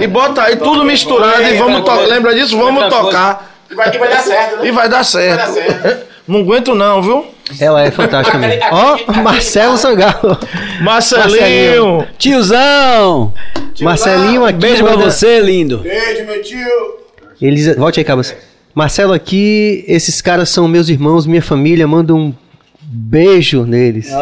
[0.00, 2.06] e bota aí tudo misturado e vamos tocar.
[2.06, 2.56] Lembra disso?
[2.58, 3.50] Vamos tocar.
[3.70, 4.68] E vai, vai dar certo, né?
[4.68, 5.36] E vai dar certo.
[5.36, 6.09] Vai dar certo.
[6.30, 7.26] Não aguento, não, viu?
[7.60, 8.62] Ela é fantástica mesmo.
[8.70, 10.38] Ó, Marcelo Sangalo.
[10.80, 12.06] Marcelinho!
[12.18, 13.34] Tiozão!
[13.80, 14.58] Marcelinho aqui.
[14.58, 15.78] Beijo pra você, lindo.
[15.78, 17.00] Beijo, meu tio.
[17.42, 18.34] Eles, volte aí, Cabas.
[18.74, 22.32] Marcelo aqui, esses caras são meus irmãos, minha família, manda um
[22.80, 24.08] beijo neles.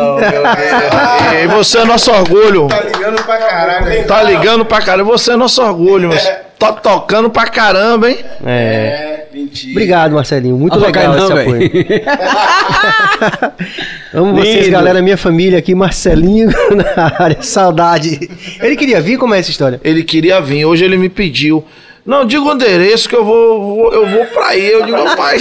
[1.40, 2.66] E você é nosso orgulho.
[2.68, 3.84] Tá ligando pra caralho.
[3.84, 4.02] né?
[4.02, 5.11] Tá ligando pra caramba.
[5.12, 6.28] Você é nosso orgulho, mas
[6.59, 8.18] tá tocando pra caramba, hein?
[8.44, 9.07] É.
[9.33, 9.72] Mentira.
[9.72, 10.57] Obrigado, Marcelinho.
[10.57, 11.70] Muito Não legal cai esse não, apoio.
[14.14, 14.70] Amo vocês, Lindo.
[14.70, 17.43] galera, minha família aqui, Marcelinho na área.
[17.43, 18.29] Saudade.
[18.61, 19.18] Ele queria vir?
[19.18, 19.81] Como é essa história?
[19.85, 21.64] Ele queria vir, hoje ele me pediu.
[22.09, 24.66] Não, diga o endereço que eu vou, vou- eu vou pra aí.
[24.72, 25.36] Eu digo, pai,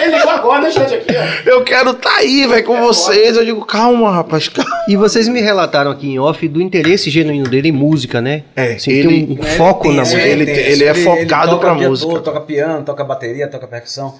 [0.00, 1.48] Ele ligou agora, né, gente, aqui, ó.
[1.50, 3.36] eu quero tá aí, velho, com vocês.
[3.36, 4.68] Eu digo, calma, rapaz, calma.
[4.88, 8.42] E vocês me relataram aqui em off do interesse genuíno dele em música, né?
[8.56, 10.22] É, Assim, ele- tem um foco na Tem, música.
[10.22, 12.10] ele- ele é focado toca pra música.
[12.12, 14.14] todo, toca piano, toca bateria, toca percussão.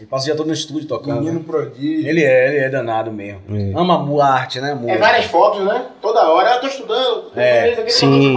[0.00, 1.18] Ele passa o dia todo no estúdio tocando.
[1.18, 1.44] Menino né?
[1.46, 2.08] prodígio.
[2.08, 3.42] Ele é, ele é danado mesmo.
[3.76, 4.72] Ama a arte, né?
[4.72, 4.92] Música.
[4.92, 5.84] É várias fotos, né?
[6.00, 6.54] Toda hora.
[6.54, 7.24] Eu tô estudando.
[7.36, 8.32] É, aqui, sim.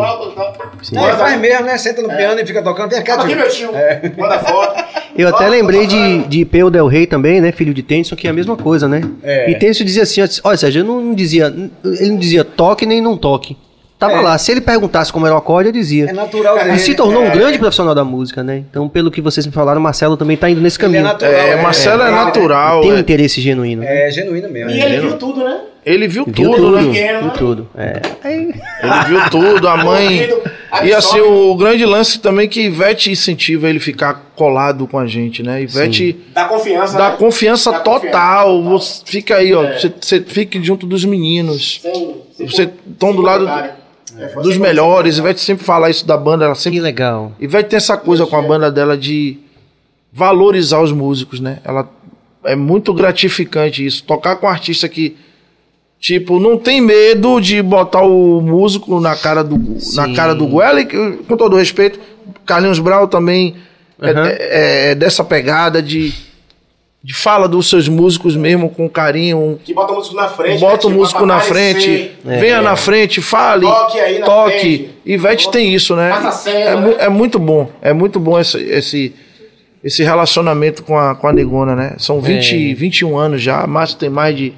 [0.91, 1.77] Não, ele faz mesmo, né?
[1.77, 2.89] Senta no piano e fica tocando.
[2.89, 3.71] Vem cá, Aqui, meu tio.
[4.17, 4.83] Manda foto.
[5.15, 7.51] Eu até lembrei de, de Peu Del Rey também, né?
[7.51, 9.01] Filho de Tennyson, que é a mesma coisa, né?
[9.21, 9.51] É.
[9.51, 11.53] E Tennyson dizia assim, olha, Sérgio, eu não, não dizia,
[11.85, 13.55] ele não dizia toque nem não toque.
[14.07, 14.21] Tava É.
[14.21, 16.09] lá, se ele perguntasse como era o acorde, eu dizia.
[16.09, 16.73] É natural dele.
[16.73, 18.63] E se tornou um grande profissional da música, né?
[18.69, 21.03] Então, pelo que vocês me falaram, o Marcelo também tá indo nesse Ele é caminho.
[21.03, 21.33] natural.
[21.33, 22.81] É, Marcelo é, natural.
[22.81, 22.99] Tem um é.
[22.99, 23.81] interesse genuíno.
[23.81, 24.07] né?
[24.07, 24.71] É genuíno mesmo.
[24.71, 25.61] E ele viu tudo, né?
[25.85, 27.19] Ele viu Viu tudo, tudo, né?
[27.21, 27.69] Viu tudo.
[27.77, 28.01] É.
[28.25, 28.53] Ele
[29.07, 30.29] viu tudo, a mãe.
[30.83, 35.05] E assim, o grande lance também é que Ivete incentiva ele ficar colado com a
[35.05, 35.61] gente, né?
[35.61, 37.15] Ivete Dá confiança, dá né?
[37.17, 38.47] confiança Dá total.
[38.63, 38.85] confiança.
[38.95, 39.63] Você fica aí, ó.
[39.65, 39.77] É.
[39.77, 41.81] Você, você fique junto dos meninos.
[41.81, 43.45] Sem Você com- tão sem do lado.
[44.17, 45.17] É, Dos melhores.
[45.17, 46.45] Ivete sempre fala isso da banda.
[46.45, 47.31] Ela sempre Que legal.
[47.39, 49.39] E vai ter essa coisa com a banda dela de
[50.11, 51.59] valorizar os músicos, né?
[51.63, 51.89] Ela
[52.45, 54.03] é muito gratificante isso.
[54.03, 55.15] Tocar com um artista que
[55.99, 59.57] tipo não tem medo de botar o músico na cara do
[59.95, 61.99] na cara do goela e que, com todo respeito,
[62.45, 63.55] Carlinhos Brau também
[64.01, 64.27] é- Aham.
[64.27, 66.13] é, é dessa pegada de
[67.03, 70.59] de fala dos seus músicos mesmo com carinho, Que bota o músico na frente.
[70.61, 70.77] bota né?
[70.77, 71.53] o Tipo, músico na aparecer.
[71.53, 72.37] frente, É.
[72.39, 74.51] venha na frente, fale, Toque aí na toque.
[74.59, 74.89] frente.
[75.05, 76.09] Ivete tem isso, né?
[76.11, 76.95] Faça a cena, é, né?
[76.99, 79.13] é muito bom, é muito bom esse, esse,
[79.83, 81.93] esse relacionamento com a, com a Negona, né?
[81.97, 82.73] São 20, É.
[82.73, 84.53] 21 anos já, Márcio tem mais de,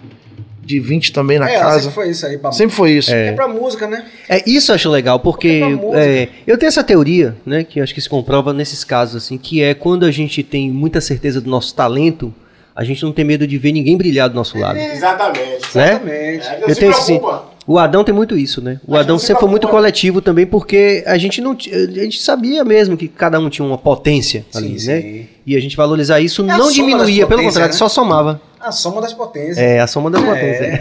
[0.65, 1.79] de 20 também na É, casa.
[1.81, 2.37] sempre foi isso aí.
[2.37, 2.51] Pra...
[2.51, 3.13] Sempre foi isso.
[3.13, 4.05] É pra música, né?
[4.27, 5.99] É, isso eu acho legal, porque É música.
[5.99, 9.37] é, eu tenho essa teoria, né, que eu acho que se comprova nesses casos, assim,
[9.37, 12.33] que é quando a gente tem muita certeza do nosso talento,
[12.75, 15.39] a gente não tem medo de ver ninguém brilhar do nosso lado, Exatamente.
[15.75, 15.93] né?
[15.93, 16.47] Exatamente.
[16.47, 17.21] É, Eu tenho assim,
[17.67, 18.79] o Adão tem muito isso, né?
[18.87, 22.63] O A Adão sempre foi muito coletivo também, porque a gente não, a gente sabia
[22.63, 25.01] mesmo que cada um tinha uma potência ali, Sim, né?
[25.01, 25.27] sim.
[25.47, 27.77] E a gente valorizar isso É não diminuía, pelo contrário, né?
[27.77, 28.39] só somava.
[28.59, 29.57] A soma das potências.
[29.59, 30.79] É, a soma das potências.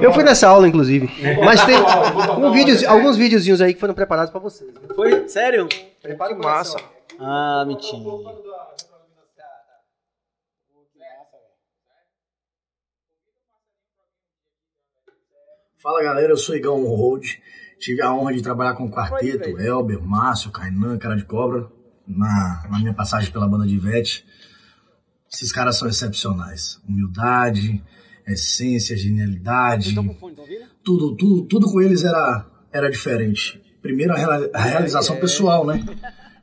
[0.00, 1.10] Eu fui nessa aula, inclusive.
[1.44, 1.76] Mas tem
[2.38, 4.70] um vídeos, alguns videozinhos aí que foram preparados pra vocês.
[4.96, 5.28] Foi?
[5.28, 5.68] Sério?
[6.02, 6.78] Prepara o Massa.
[7.20, 8.02] Ah, mentira.
[15.82, 17.42] Fala galera, eu sou Igão Road.
[17.80, 21.68] Tive a honra de trabalhar com o quarteto, Elber, Márcio, Kainan, Cara de Cobra,
[22.06, 24.24] na, na minha passagem pela banda de Ivete.
[25.28, 26.80] Esses caras são excepcionais.
[26.88, 27.82] Humildade,
[28.24, 29.92] essência, genialidade.
[30.84, 33.60] Tudo, tudo, tudo com eles era, era diferente.
[33.82, 35.84] Primeiro a, a realização pessoal, né?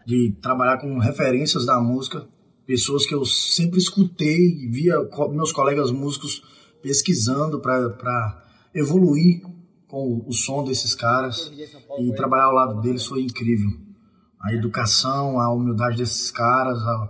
[0.05, 2.27] De trabalhar com referências da música,
[2.67, 4.95] pessoas que eu sempre escutei e via
[5.31, 6.43] meus colegas músicos
[6.81, 9.41] pesquisando para evoluir
[9.88, 11.51] com o som desses caras
[11.99, 13.70] e trabalhar ao lado deles foi incrível.
[14.39, 17.09] A educação, a humildade desses caras, a,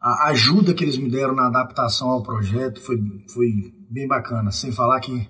[0.00, 2.98] a ajuda que eles me deram na adaptação ao projeto foi,
[3.32, 4.50] foi bem bacana.
[4.50, 5.28] Sem falar que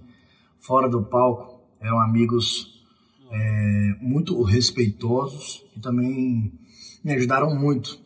[0.59, 2.81] fora do palco eram amigos
[3.31, 6.53] é, muito respeitosos e também
[7.05, 7.99] me ajudaram muito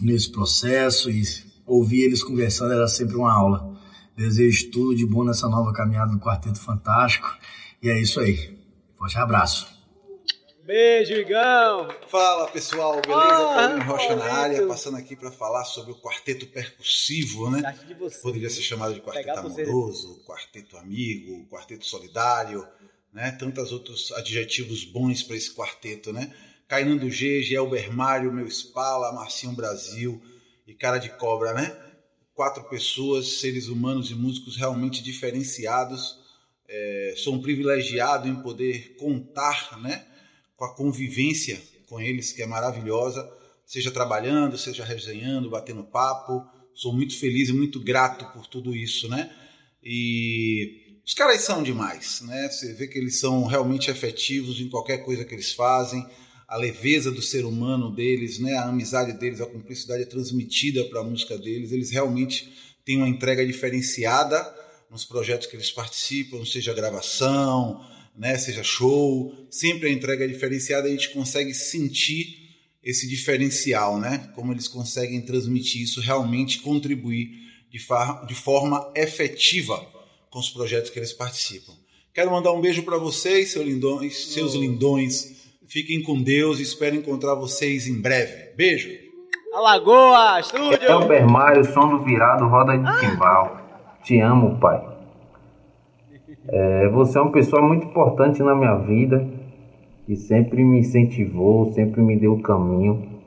[0.00, 1.22] nesse processo e
[1.66, 3.77] ouvir eles conversando era sempre uma aula.
[4.18, 7.38] Desejo tudo de bom nessa nova caminhada do Quarteto Fantástico
[7.80, 8.58] e é isso aí.
[8.96, 9.68] Forte abraço.
[10.64, 11.88] Beijo, Igão.
[12.08, 13.14] Fala pessoal, beleza?
[13.16, 17.62] Ah, Tony Rocha na área, passando aqui para falar sobre o quarteto percussivo, né?
[17.64, 18.20] Acho de você.
[18.20, 22.66] Poderia ser chamado de quarteto amoroso, quarteto amigo, quarteto solidário,
[23.12, 23.30] né?
[23.30, 26.34] Tantos outros adjetivos bons para esse quarteto, né?
[26.66, 30.20] Kainan do G, Gelber Mário, Meu Spala, Marcinho Brasil
[30.66, 31.87] e Cara de Cobra, né?
[32.38, 36.20] Quatro pessoas, seres humanos e músicos realmente diferenciados.
[36.68, 40.06] É, sou um privilegiado em poder contar né,
[40.56, 43.28] com a convivência com eles, que é maravilhosa,
[43.66, 46.46] seja trabalhando, seja resenhando, batendo papo.
[46.72, 49.34] Sou muito feliz e muito grato por tudo isso, né?
[49.82, 52.48] E os caras são demais, né?
[52.48, 56.06] Você vê que eles são realmente efetivos em qualquer coisa que eles fazem.
[56.48, 58.54] A leveza do ser humano deles, né?
[58.54, 61.70] A amizade deles, a cumplicidade é transmitida para a música deles.
[61.70, 62.50] Eles realmente
[62.84, 64.42] têm uma entrega diferenciada
[64.90, 67.84] nos projetos que eles participam, seja gravação,
[68.16, 72.48] né, seja show, sempre a entrega é diferenciada, a gente consegue sentir
[72.82, 74.32] esse diferencial, né?
[74.34, 77.28] Como eles conseguem transmitir isso, realmente contribuir
[77.70, 77.78] de,
[78.26, 79.76] de forma efetiva
[80.30, 81.74] com os projetos que eles participam.
[82.14, 85.47] Quero mandar um beijo para vocês, seus lindões, seus lindões.
[85.70, 88.54] Fiquem com Deus e espero encontrar vocês em breve.
[88.56, 88.88] Beijo.
[89.52, 90.82] Alagoa, estúdio.
[90.82, 93.58] Elber Mário, som do virado, roda de timbal.
[94.02, 94.82] Te amo, pai.
[96.48, 99.28] É, você é uma pessoa muito importante na minha vida,
[100.06, 103.20] que sempre me incentivou, sempre me deu o caminho.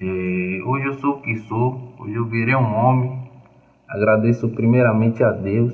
[0.00, 3.28] É, hoje eu sou o que sou, hoje eu virei um homem.
[3.88, 5.72] Agradeço primeiramente a Deus,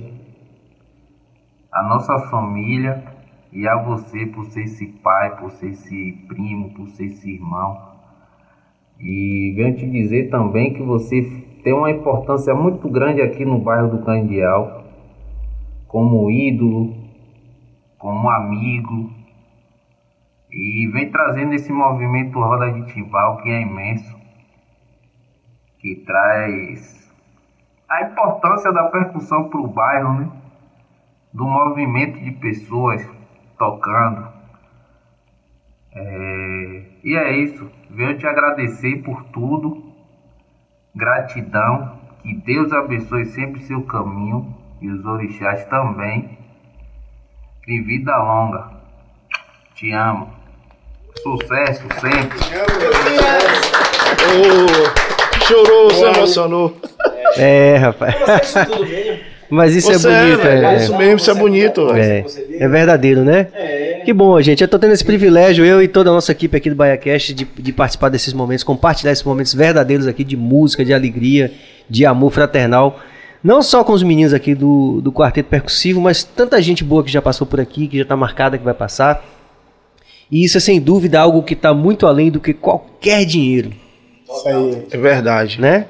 [1.70, 3.13] a nossa família
[3.54, 7.94] e a você por ser esse pai, por ser esse primo, por ser esse irmão.
[8.98, 11.22] E venho te dizer também que você
[11.62, 14.84] tem uma importância muito grande aqui no bairro do Candial
[15.86, 16.92] como ídolo,
[17.96, 19.10] como amigo,
[20.50, 24.16] e vem trazendo esse movimento Roda de Timbal que é imenso,
[25.78, 27.12] que traz
[27.88, 30.32] a importância da percussão para o bairro, né?
[31.32, 33.04] do movimento de pessoas
[33.58, 34.28] tocando.
[35.94, 36.82] É...
[37.02, 39.92] E é isso, venho te agradecer por tudo,
[40.94, 46.38] gratidão, que Deus abençoe sempre seu caminho e os orixás também.
[47.66, 48.70] E vida longa.
[49.74, 50.30] Te amo.
[51.22, 52.38] Sucesso sempre.
[54.30, 56.76] Oh, chorou, se emocionou.
[57.36, 58.14] É, rapaz.
[59.54, 60.76] Mas isso Você é bonito, velho, é.
[60.76, 61.94] Isso mesmo, isso é bonito.
[61.94, 62.24] É,
[62.58, 63.46] é verdadeiro, né?
[64.04, 64.60] Que bom, gente.
[64.60, 67.44] Eu tô tendo esse privilégio, eu e toda a nossa equipe aqui do BaiaCast, de,
[67.44, 71.52] de participar desses momentos, compartilhar esses momentos verdadeiros aqui de música, de alegria,
[71.88, 72.98] de amor fraternal.
[73.42, 77.12] Não só com os meninos aqui do, do Quarteto Percussivo, mas tanta gente boa que
[77.12, 79.24] já passou por aqui, que já tá marcada, que vai passar.
[80.30, 83.70] E isso é sem dúvida algo que está muito além do que qualquer dinheiro.
[84.24, 84.86] Isso aí.
[84.90, 85.60] É verdade.
[85.60, 85.86] Né?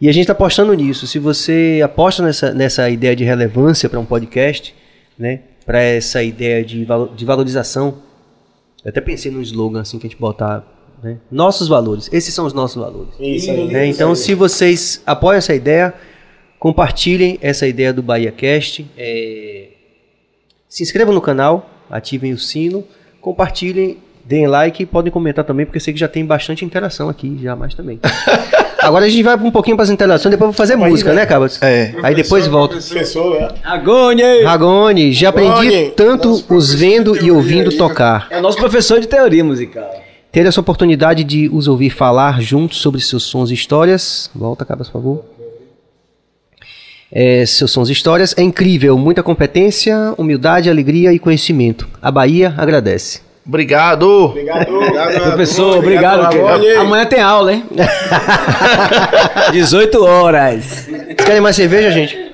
[0.00, 1.06] E a gente está apostando nisso.
[1.06, 4.74] Se você aposta nessa, nessa ideia de relevância para um podcast,
[5.18, 5.40] né?
[5.66, 7.98] para essa ideia de, valo, de valorização,
[8.84, 10.64] eu até pensei num slogan assim que a gente botar.
[11.02, 11.18] Né?
[11.30, 12.08] Nossos valores.
[12.12, 13.12] Esses são os nossos valores.
[13.18, 13.66] Isso aí.
[13.66, 13.86] Né?
[13.86, 15.92] Então, se vocês apoiam essa ideia,
[16.60, 18.86] compartilhem essa ideia do Bahia Cast.
[18.96, 19.70] É...
[20.68, 22.84] Se inscrevam no canal, ativem o sino,
[23.20, 27.08] compartilhem, deem like e podem comentar também, porque eu sei que já tem bastante interação
[27.08, 27.98] aqui, já mais também.
[28.86, 31.26] Agora a gente vai um pouquinho para as interações, depois eu vou fazer música, né,
[31.26, 31.60] Cabas?
[31.60, 31.92] É.
[32.02, 32.76] Aí depois volta.
[32.76, 33.48] Professor, né?
[33.64, 34.44] Agone!
[34.44, 37.76] Ragone, já aprendi Ragone, tanto nosso os vendo e ouvindo aí.
[37.76, 38.28] tocar.
[38.30, 39.90] É o nosso professor de teoria musical.
[40.30, 44.30] Ter essa oportunidade de os ouvir falar juntos sobre seus sons e histórias.
[44.34, 45.24] Volta, Cabas, por favor.
[47.10, 48.96] É, seus sons e histórias é incrível.
[48.98, 51.88] Muita competência, humildade, alegria e conhecimento.
[52.00, 53.25] A Bahia agradece.
[53.46, 54.08] Obrigado.
[54.26, 54.74] Obrigado.
[54.74, 56.28] obrigado Professor, obrigado.
[56.30, 56.70] que- Ragone.
[56.72, 57.64] Amanhã tem aula, hein?
[59.52, 60.64] 18 horas.
[60.88, 62.26] Vocês querem mais cerveja, gente?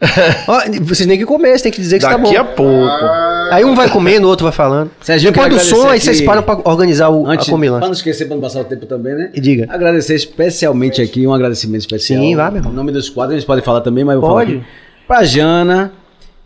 [0.46, 2.24] Ó, vocês nem que comer, vocês têm que dizer que está bom.
[2.24, 3.04] Daqui a pouco.
[3.50, 4.90] Aí um vai comendo, o outro vai falando.
[5.00, 7.80] Serginho, Depois do som, aí vocês param para organizar o, Antes, a comilança.
[7.80, 9.30] pra não esquecer, pra não passar o tempo também, né?
[9.34, 9.66] E diga.
[9.68, 12.20] Agradecer especialmente aqui, um agradecimento especial.
[12.22, 12.72] Sim, vai, meu irmão.
[12.72, 14.52] Em nome dos quadros, a gente pode falar também, mas eu vou Pode.
[14.52, 14.68] falar aqui.
[15.08, 15.92] Pra Jana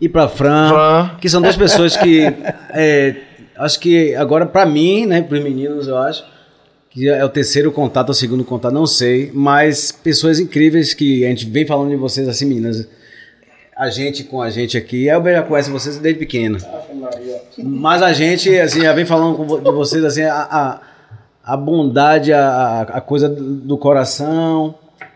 [0.01, 1.09] e pra Fran, Fran.
[1.21, 2.21] que são duas pessoas que,
[2.73, 3.15] é,
[3.57, 6.23] acho que agora pra mim, né, pros meninos, eu acho,
[6.89, 11.25] que é o terceiro contato, ou o segundo contato, não sei, mas pessoas incríveis que
[11.25, 12.87] a gente vem falando de vocês assim, meninas.
[13.75, 16.59] A gente com a gente aqui, eu já conheço vocês desde pequeno.
[17.57, 20.79] Mas a gente, assim, já vem falando com vo- de vocês, assim, a, a,
[21.53, 24.75] a bondade, a, a coisa do coração,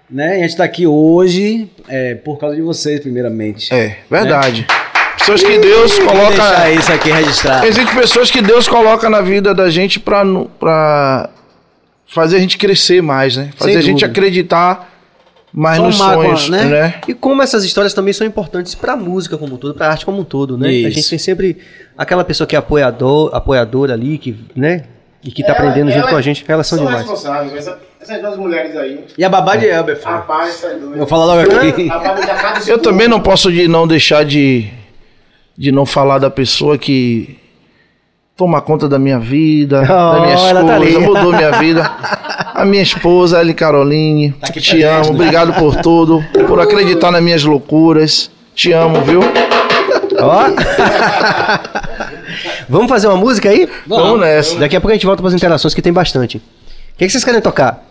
[0.09, 0.39] né?
[0.39, 3.71] E a gente tá aqui hoje é, por causa de vocês, primeiramente.
[3.71, 4.65] É, verdade.
[5.27, 6.29] Pessoas que Deus Vou coloca.
[6.29, 7.65] deixar isso aqui registrado.
[7.65, 11.29] Existem pessoas que Deus coloca na vida da gente pra, nu- pra
[12.07, 13.49] fazer a gente crescer mais, né?
[13.57, 14.11] Fazer Sem a gente dúvida.
[14.11, 14.89] acreditar
[15.53, 16.63] mais nos com a- sonhos, né?
[16.63, 16.93] né?
[17.09, 19.91] E como essas histórias também são importantes para a música como um todo, para a
[19.91, 20.69] arte como um todo, né?
[20.69, 20.91] A Isso.
[20.91, 21.57] gente tem sempre
[21.97, 24.83] aquela pessoa que é apoiador, apoiadora ali, que, né?
[25.21, 27.11] E que tá aprendendo junto com a gente, elas são são demais.
[27.53, 29.03] Essa- essas duas mulheres aí.
[29.17, 29.99] E a babá de Elber.
[30.01, 30.91] Rapaz, essas duas.
[30.93, 31.89] Eu vou falar logo aqui.
[32.67, 34.69] Eu também não posso de não deixar de,
[35.57, 37.39] de não falar da pessoa que
[38.35, 40.97] toma conta da minha vida, da minha Oh, ela tá esposa, ali.
[40.99, 41.91] mudou minha vida.
[42.53, 45.09] A minha esposa, Eli Caroline, aqui te presente, amo, né?
[45.11, 48.29] obrigado por tudo, por acreditar nas minhas loucuras.
[48.55, 49.21] Te amo, viu?
[50.19, 50.43] Ó.
[52.69, 53.67] Vamos fazer uma música aí?
[53.85, 54.57] Vamos nessa.
[54.57, 56.37] Daqui a pouco a gente volta para as interações que tem bastante.
[56.37, 56.41] O
[56.97, 57.85] que, que vocês querem tocar?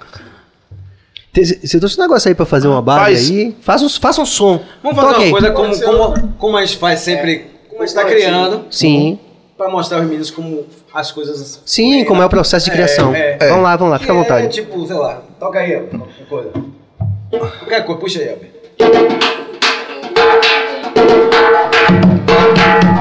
[1.34, 3.30] Você trouxe um negócio aí pra fazer uma base Rapaz.
[3.30, 3.56] aí?
[3.60, 4.60] Faça um, faça um som.
[4.82, 7.46] Vamos fazer Toque uma coisa como, como, como a gente faz sempre,
[7.76, 9.18] como a gente tá criando, Sim.
[9.56, 10.64] pra mostrar aos meninos como
[10.94, 11.60] as coisas...
[11.66, 13.14] Sim, como é o processo de criação.
[13.14, 13.36] é.
[13.48, 14.46] Vamos lá, vamos lá, fica à Que vontade.
[14.46, 15.86] É, tipo, sei lá, toca aí,
[16.26, 16.50] coisa.
[17.30, 19.45] Qualquer coisa, puxa aí, Elber.
[22.66, 22.96] Um,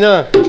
[0.00, 0.39] Kainan.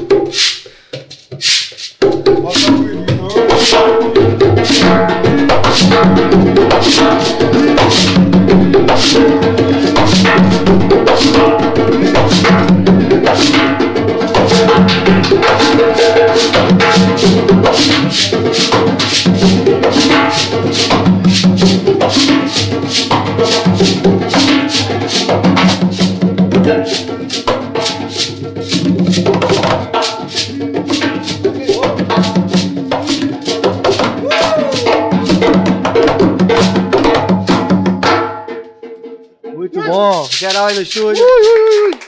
[40.84, 42.00] Geral aí no estúdio.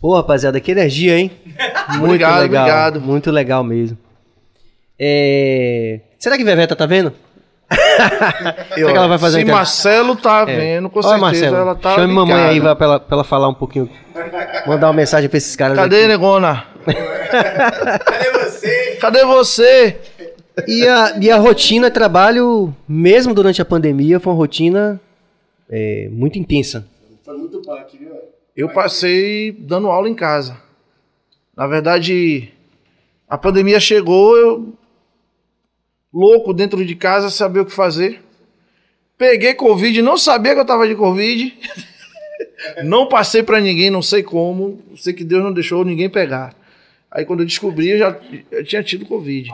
[0.00, 1.30] Pô, rapaziada, que energia, hein?
[1.90, 2.62] Muito Obrigado, legal.
[2.64, 3.00] obrigado.
[3.00, 3.98] Muito legal mesmo.
[4.98, 6.00] É...
[6.18, 7.12] Será que Veveta tá vendo?
[8.74, 10.56] Será que ela vai fazer Se Marcelo tá É.
[10.56, 11.94] vendo, com Olha, certeza Marcelo, ela tá.
[11.96, 12.50] chame mamãe ligada.
[12.52, 13.90] aí vai pra ela, pra ela falar um pouquinho.
[14.66, 15.76] Mandar uma mensagem pra esses caras.
[15.76, 16.08] Cadê, aqui.
[16.08, 16.64] negona?
[16.86, 18.96] Cadê você?
[19.00, 19.96] Cadê você?
[20.66, 25.00] E a, e a rotina trabalho, mesmo durante a pandemia, foi uma rotina
[25.68, 26.86] é, muito intensa.
[27.24, 27.60] Foi muito
[27.98, 28.12] viu?
[28.56, 30.60] Eu passei dando aula em casa.
[31.56, 32.52] Na verdade,
[33.28, 34.72] a pandemia chegou, eu
[36.12, 38.22] louco dentro de casa, sabia o que fazer.
[39.16, 41.56] Peguei Covid, não sabia que eu tava de Covid.
[42.84, 44.82] não passei pra ninguém, não sei como.
[44.96, 46.54] Sei que Deus não deixou ninguém pegar.
[47.10, 49.50] Aí quando eu descobri, eu já eu tinha tido Covid.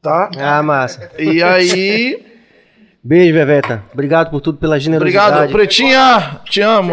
[0.00, 0.30] Tá?
[0.38, 1.10] Ah, massa.
[1.18, 2.29] E aí,
[3.02, 3.82] Beijo, Veveta.
[3.92, 5.28] Obrigado por tudo, pela generosidade.
[5.28, 6.40] Obrigado, Pretinha.
[6.44, 6.92] Te amo.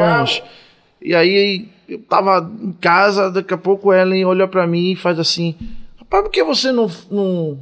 [1.01, 5.19] E aí, eu tava em casa, daqui a pouco Ellen olha pra mim e faz
[5.19, 5.55] assim:
[5.97, 7.59] Rapaz, por que você não, não,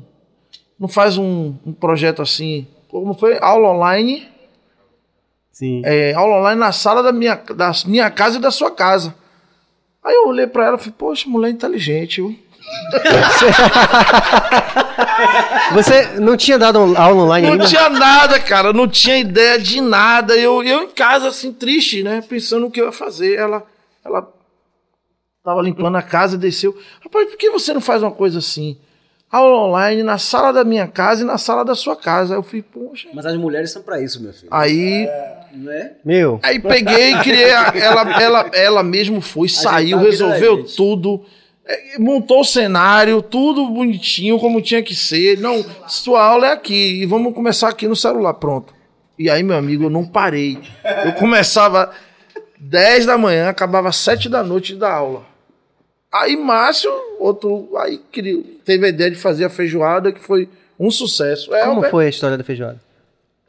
[0.80, 2.68] não faz um, um projeto assim?
[2.88, 3.38] Como foi?
[3.41, 4.28] Aula online?
[5.52, 5.82] Sim.
[5.86, 9.16] É, aula online na sala da minha, da minha casa e da sua casa.
[10.04, 12.36] Aí eu olhei pra ela e falei: Poxa, mulher inteligente, viu?
[15.74, 17.66] Você não tinha dado aula online Não ainda?
[17.66, 18.74] tinha nada, cara.
[18.74, 20.36] Não tinha ideia de nada.
[20.36, 22.22] Eu, eu em casa, assim, triste, né?
[22.28, 23.36] Pensando o que eu ia fazer.
[23.38, 23.63] Ela,
[24.03, 24.28] ela
[25.43, 26.78] tava limpando a casa, desceu.
[27.03, 28.78] Rapaz, por que você não faz uma coisa assim?
[29.32, 32.34] aula online na sala da minha casa e na sala da sua casa.
[32.36, 33.09] Aí eu fui, poxa.
[33.13, 34.47] Mas as mulheres são pra isso, meu filho.
[34.49, 35.09] Aí,
[35.51, 35.91] Não é?
[36.05, 37.51] Meu, aí peguei, criei.
[37.51, 40.76] a- ela, ela, ela mesmo foi, saiu, a da resolveu gente.
[40.78, 41.26] tudo.
[41.26, 41.45] é,
[41.97, 45.39] Montou o cenário, tudo bonitinho, como tinha que ser.
[45.39, 48.74] Não, sua aula é aqui e vamos começar aqui no celular, pronto.
[49.18, 50.59] E aí, meu amigo, eu não parei.
[51.05, 51.91] Eu começava
[52.59, 55.26] 10 da manhã, acabava 7 da noite da aula.
[56.11, 60.47] Aí Márcio, outro, aí criou, teve a ideia de fazer a feijoada, que foi
[60.80, 61.53] um sucesso.
[61.53, 62.80] É, como Albert- foi a história da feijoada?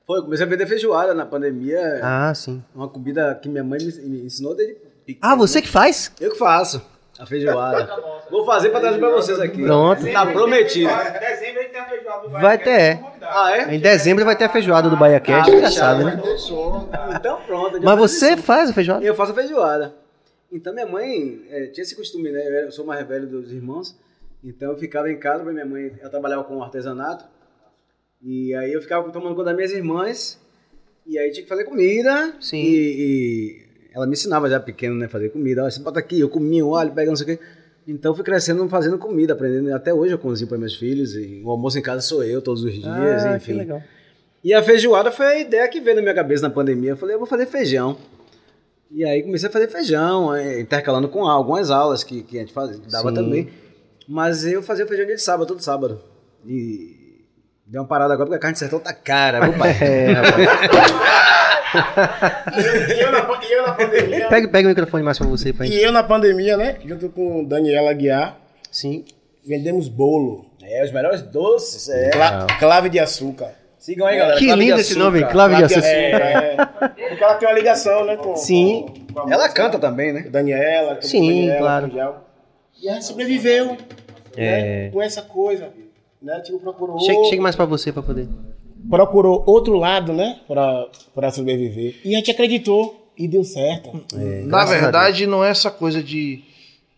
[0.06, 2.00] Foi, eu comecei a vender feijoada na pandemia.
[2.02, 2.62] Ah, sim.
[2.74, 5.18] Uma comida que minha mãe me, ensinou desde pequeno.
[5.20, 6.10] Ah, você que faz?
[6.20, 6.80] Eu que faço
[7.18, 7.88] a feijoada.
[8.30, 9.62] Vou fazer pra trazer pra vocês aqui.
[9.62, 10.04] Pronto.
[10.12, 10.90] Tá prometido.
[11.20, 13.00] Dezembro a gente tem a feijoada do Vai ter.
[13.22, 13.74] Ah, é?
[13.74, 16.22] Em dezembro vai ter a feijoada do Bahia Cast, Ah, já sabe, né?
[17.16, 17.80] Então pronto.
[17.82, 19.04] Mas você faz a feijoada?
[19.04, 19.94] Eu faço a feijoada.
[20.52, 22.64] Então minha mãe eh, tinha esse costume, né?
[22.64, 23.96] Eu, sou mais velho dos irmãos.
[24.44, 27.24] Então eu ficava em casa, porque minha mãe, ela trabalhava com artesanato.
[28.22, 30.40] E aí eu ficava tomando conta das minhas irmãs.
[31.06, 32.34] E aí tinha que fazer comida.
[32.40, 32.58] Sim.
[32.58, 33.65] E, e
[33.96, 35.08] ela me ensinava já pequeno, né?
[35.08, 35.64] Fazer comida.
[35.64, 37.44] Ó, você bota aqui, eu comia um alho, pega não sei o quê.
[37.88, 39.74] Então fui crescendo fazendo comida, aprendendo.
[39.74, 41.14] Até hoje eu cozinho para meus filhos.
[41.14, 42.86] E o almoço em casa sou eu todos os dias,
[43.24, 43.52] Ah, enfim.
[43.52, 43.82] que legal.
[44.44, 46.90] E a feijoada foi a ideia que veio na minha cabeça na pandemia.
[46.90, 47.96] Eu falei, eu vou fazer feijão.
[48.90, 52.52] E aí comecei a fazer feijão, eh, intercalando com algumas aulas que, que a gente
[52.52, 53.14] fazia, dava Sim.
[53.14, 53.48] também.
[54.06, 56.00] Mas eu fazia feijão dia de sábado, todo sábado.
[56.46, 57.24] E
[57.66, 59.72] deu uma parada agora porque a carne de sertão tá cara, viu, pai?
[59.82, 60.92] É, rapaz.
[61.74, 64.28] E eu na, e eu na pandemia.
[64.28, 65.68] Pega, pega o microfone mais pra você, pai.
[65.68, 66.76] E eu na pandemia, né?
[66.84, 68.38] Junto com Daniela Guiar,
[68.70, 69.04] Sim.
[69.46, 70.46] vendemos bolo.
[70.62, 72.10] É, os melhores doces, é.
[72.10, 73.52] Cla- clave de açúcar.
[73.78, 74.38] Sigam aí, galera.
[74.38, 75.86] Que Clave lindo esse nome, Clave de Açúcar.
[75.86, 76.56] É, é.
[77.08, 78.16] Porque ela tem uma ligação, né?
[78.16, 78.86] Com, Sim.
[79.14, 80.22] com- com a Ela canta também, né?
[80.22, 80.96] Daniela.
[80.96, 81.58] com Sim, Daniela,
[81.88, 82.16] claro.
[82.82, 83.76] E ela sobreviveu
[84.36, 84.60] É.
[84.86, 85.68] né, com essa coisa.
[86.20, 86.40] Né?
[86.40, 88.26] Tipo, procurou, Chega, chega mais pra você pra poder.
[88.90, 90.40] Procurou outro lado, né?
[90.46, 91.96] Pra, pra sobreviver.
[92.04, 94.04] E a gente acreditou e deu certo.
[94.46, 96.42] Na verdade, não é essa coisa de.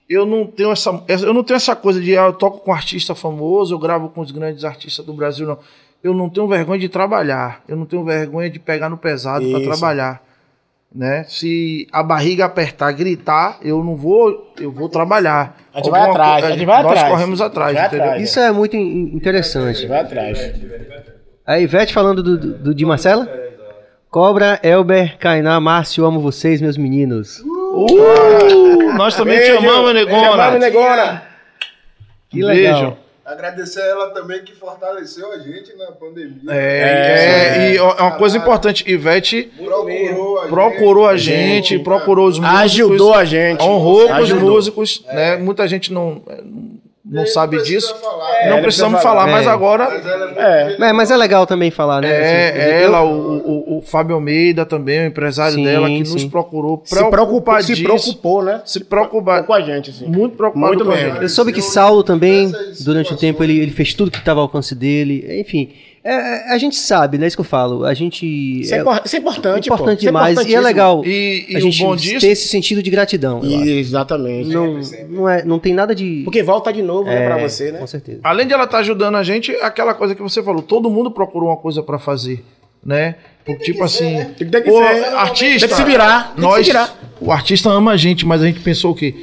[0.09, 3.14] Eu não tenho essa, eu não tenho essa coisa de ah, eu toco com artista
[3.14, 5.59] famoso, eu gravo com os grandes artistas do Brasil, não.
[6.03, 7.62] Eu não tenho vergonha de trabalhar.
[7.68, 10.22] Eu não tenho vergonha de pegar no pesado para trabalhar.
[10.95, 11.24] Né?
[11.29, 15.61] Se a barriga apertar, gritar, eu não vou, eu vou trabalhar.
[15.74, 17.12] A gente vai Alguma atrás, co- a gente vai nós atrás.
[17.12, 18.22] corremos atrás, atrás.
[18.22, 19.87] Isso é muito in- interessante.
[19.87, 20.39] Vai atrás.
[21.49, 23.26] A Ivete falando do, do, do- de Marcela?
[24.11, 27.40] Cobra, Elber, Kainá, Márcio, amo vocês, meus meninos.
[27.40, 29.59] Uh, nós também te Beijo.
[29.59, 30.59] amamos, Te amamos, Negona.
[30.59, 31.22] Negona.
[32.30, 32.80] Que legal.
[32.80, 32.96] Beijo.
[33.24, 36.51] Agradecer a ela também que fortaleceu a gente na pandemia.
[36.51, 40.51] É, é, e é uma coisa importante, Ivete Procurou a gente.
[40.51, 42.61] procurou a gente, procurou os músicos.
[42.61, 43.62] Ajudou a gente.
[43.62, 44.51] honrou com os Ajudou.
[44.51, 45.36] músicos, né?
[45.36, 46.22] Muita gente não,
[47.11, 47.94] não sabe disso.
[47.96, 48.18] falar.
[48.18, 49.32] não É, não precisamos precisa falar, falar.
[49.38, 49.50] mas É.
[49.50, 50.88] agora Mas ela é É.
[50.90, 52.09] É, mas é legal também falar, né?
[52.09, 56.00] é, Assim, eu- ela, o, o, o Fábio Almeida também, o empresário Sim, dela, que
[56.00, 56.28] nos sim.
[56.28, 58.61] procurou Se preocupou, se preocupou, né?
[58.64, 60.06] se preocupar, Com a gente, assim.
[60.06, 61.22] muito preocupado Muito com a gente.
[61.22, 62.52] Eu soube que Saulo também,
[62.84, 65.24] durante o tempo, ele, ele fez tudo que estava ao alcance dele.
[65.40, 65.70] Enfim,
[66.11, 67.26] é, é, a gente sabe, né?
[67.26, 67.84] Isso que eu falo.
[67.84, 68.24] A gente.
[68.61, 69.92] Isso é, é isso é importante, importante pô.
[69.92, 70.38] Isso é demais.
[70.46, 73.38] e é legal E, e a gente bom ter disso, esse sentido de gratidão.
[73.40, 73.68] acho.
[73.68, 74.48] Exatamente.
[74.50, 76.22] Não, não, é, não tem nada de.
[76.24, 77.78] Porque volta de novo, né, é, pra você, né?
[77.78, 78.20] Com certeza.
[78.24, 81.11] além de ela estar ajudando a gente, é aquela coisa que você falou, todo mundo
[81.11, 82.44] procurou uma coisa pra fazer,
[82.84, 83.16] né?
[83.44, 85.04] Porque, tipo assim, Tem que- tem que pô, ser.
[85.14, 86.98] artista, Tem que se virar, tem que nós, se virar.
[87.20, 89.14] o artista ama a gente, mas a gente pensou o quê?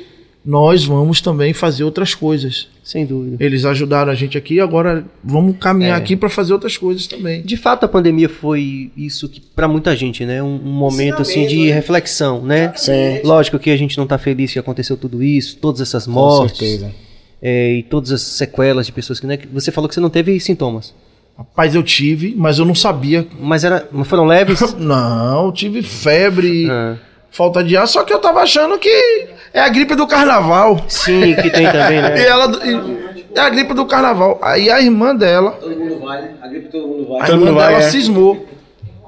[0.45, 2.67] Nós vamos também fazer outras coisas.
[2.83, 3.43] Sem dúvida.
[3.43, 6.01] Eles ajudaram a gente aqui, agora vamos caminhar É.
[6.01, 7.41] aqui pra fazer outras coisas também.
[7.41, 10.43] De fato, a pandemia foi isso que, para muita gente, né?
[10.43, 12.71] Um, um momento assim de reflexão, né?
[12.75, 13.21] Sim.
[13.23, 16.59] Lógico que a gente não tá feliz que aconteceu tudo isso, todas essas Com mortes
[16.59, 16.93] certeza.
[17.41, 20.09] é, e todas as sequelas de pessoas que, né, que você falou que você não
[20.11, 20.93] teve sintomas,
[21.37, 23.27] Rapaz, eu tive, mas eu não sabia.
[23.41, 24.61] mas era, mas foram leves.
[24.79, 26.95] Não, eu tive febre, Ah,
[27.35, 30.83] falta de ar, só que eu tava achando que é a gripe do carnaval.
[30.87, 32.27] sim, que tem também, E né?
[32.27, 32.65] ela.
[32.65, 33.05] e-
[33.35, 34.39] é a gripe do carnaval.
[34.41, 37.21] Aí a irmã dela, Todo mundo vai, a gripe todo mundo vai.
[37.21, 37.89] a Todo irmã mundo vai, dela é.
[37.89, 38.45] cismou.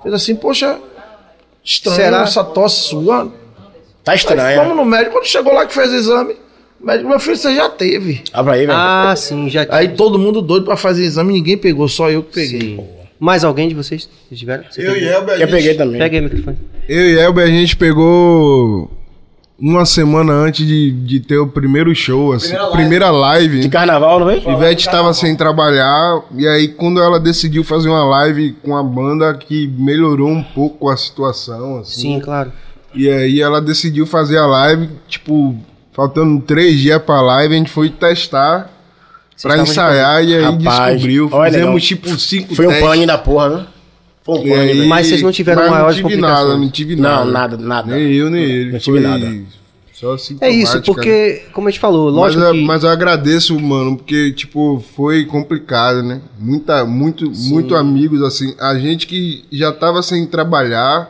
[0.04, 0.78] Fez assim, poxa,
[1.64, 2.22] estranho Será?
[2.24, 3.32] essa tosse sua.
[4.04, 4.60] Tá Aí estranho.
[4.62, 6.36] fomos no médico, quando chegou lá que fez o exame,
[6.82, 8.22] o médico, meu filho, você já teve.
[8.34, 8.78] Abre aí, velho.
[8.78, 12.34] Ah, sim, já Aí todo mundo doido pra fazer exame, ninguém pegou, só eu que
[12.34, 12.60] peguei.
[12.76, 12.88] Sim.
[13.20, 14.64] Mais alguém de vocês tiveram?
[14.70, 15.08] Você Eu pegou?
[15.08, 16.00] e Elber, a Eu gente- peguei também.
[16.00, 16.58] Pega aí o microfone.
[16.88, 18.92] Eu e Elber, a gente pegou
[19.60, 23.60] uma semana antes de, de ter o primeiro show, assim, primeira live.
[23.62, 24.38] De carnaval, não vem?
[24.48, 29.34] Ivete estava sem trabalhar, e aí quando ela decidiu fazer uma live com a banda
[29.34, 32.02] que melhorou um pouco a situação, assim.
[32.02, 32.52] Sim, claro.
[32.94, 35.56] E aí ela decidiu fazer a live, tipo,
[35.92, 38.72] faltando três dias pra live, a gente foi testar.
[39.42, 41.30] Pra estavam de ensaiar e aí Rapaz, descobriu.
[41.32, 41.80] olha, Fizemos não.
[41.80, 42.88] tipo cinco Foi um testes.
[42.88, 43.66] pane da porra, né?
[44.24, 44.88] Foi um pane, aí-.
[44.88, 46.48] Mas vocês não tiveram mas maiores não tive complicações?
[46.50, 47.32] nada, não tive Não, nada.
[47.32, 47.96] nada, nada.
[47.96, 48.72] Nem eu, nem ele.
[48.74, 49.36] Não tive Foi nada.
[49.94, 50.84] Só É isso, né?
[50.86, 52.66] porque, como a gente falou, Mas, lógico eu- que...
[52.66, 56.22] mas eu agradeço, mano, porque, tipo, foi complicado, né?
[56.40, 58.54] Muita, muito, muito amigos, assim.
[58.60, 61.10] A gente que já tava sem trabalhar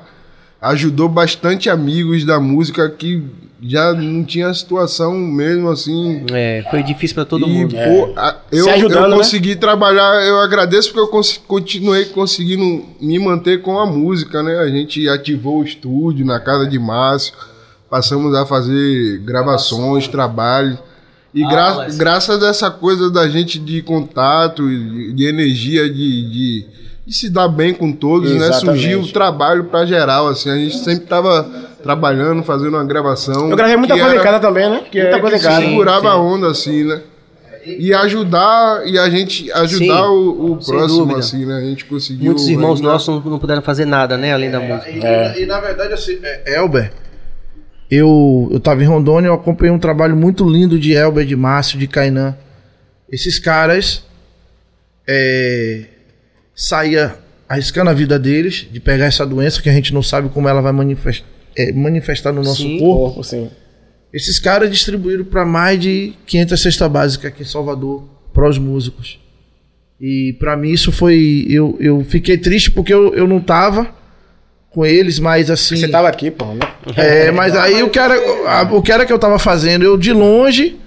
[0.61, 3.21] ajudou bastante amigos da música que
[3.61, 6.23] já não tinha situação mesmo, assim.
[6.31, 7.75] É, foi difícil pra todo e, mundo.
[7.75, 9.17] pô, a- eu, Se ajudando, eu né?
[9.17, 14.59] consegui trabalhar, eu agradeço porque eu cons- continuei conseguindo me manter com a música, né?
[14.59, 17.33] A gente ativou o estúdio na casa de Márcio,
[17.89, 20.77] passamos a fazer gravações, trabalho.
[21.33, 26.65] E gra- graças a essa coisa da gente de contato, de, de energia, de, de,
[27.07, 28.35] de se dar bem com todos, né?
[28.49, 28.65] Exatamente.
[28.81, 30.49] Surgiu o trabalho pra geral, assim.
[30.49, 31.49] A gente sempre tava
[31.81, 33.49] trabalhando, fazendo uma gravação.
[33.49, 34.81] Eu gravei muita coisa em era- casa também, né?
[34.91, 35.61] que muita é, coisa em que casa.
[35.65, 37.01] segurava a onda assim, né?
[37.65, 41.19] E ajudar e a gente ajudar Sim, o, o próximo dúvida.
[41.19, 41.57] assim, né?
[41.57, 44.89] A gente conseguiu Muitos irmãos ainda- nossos não, puderam fazer nada, né, além da música.
[44.89, 46.91] E, e, na verdade, assim, é, Elber,
[47.89, 51.79] eu, eu tava em Rondônia, eu acompanhei um trabalho muito lindo de Elber, de Márcio,
[51.79, 52.35] de Kainan.
[53.09, 54.03] Esses caras
[55.07, 55.85] é,
[56.57, 57.15] saía
[57.47, 60.59] arriscando a vida deles de pegar essa doença que a gente não sabe como ela
[60.61, 61.23] vai manifest-
[61.55, 62.79] é, manifestar no nosso Sim.
[62.79, 63.03] corpo.
[63.05, 63.49] Corpo, sim.
[64.11, 68.03] Esses caras distribuíram para mais de 500 cesta básica aqui em Salvador
[68.33, 69.19] para os músicos.
[70.01, 73.95] E para mim isso foi eu, eu fiquei triste porque eu, eu não tava
[74.69, 76.59] com eles, mas assim Você tava aqui, pô, né?
[76.95, 78.15] é, mas aí o que, era,
[78.73, 79.83] o que era que eu tava fazendo?
[79.85, 80.77] Eu de longe,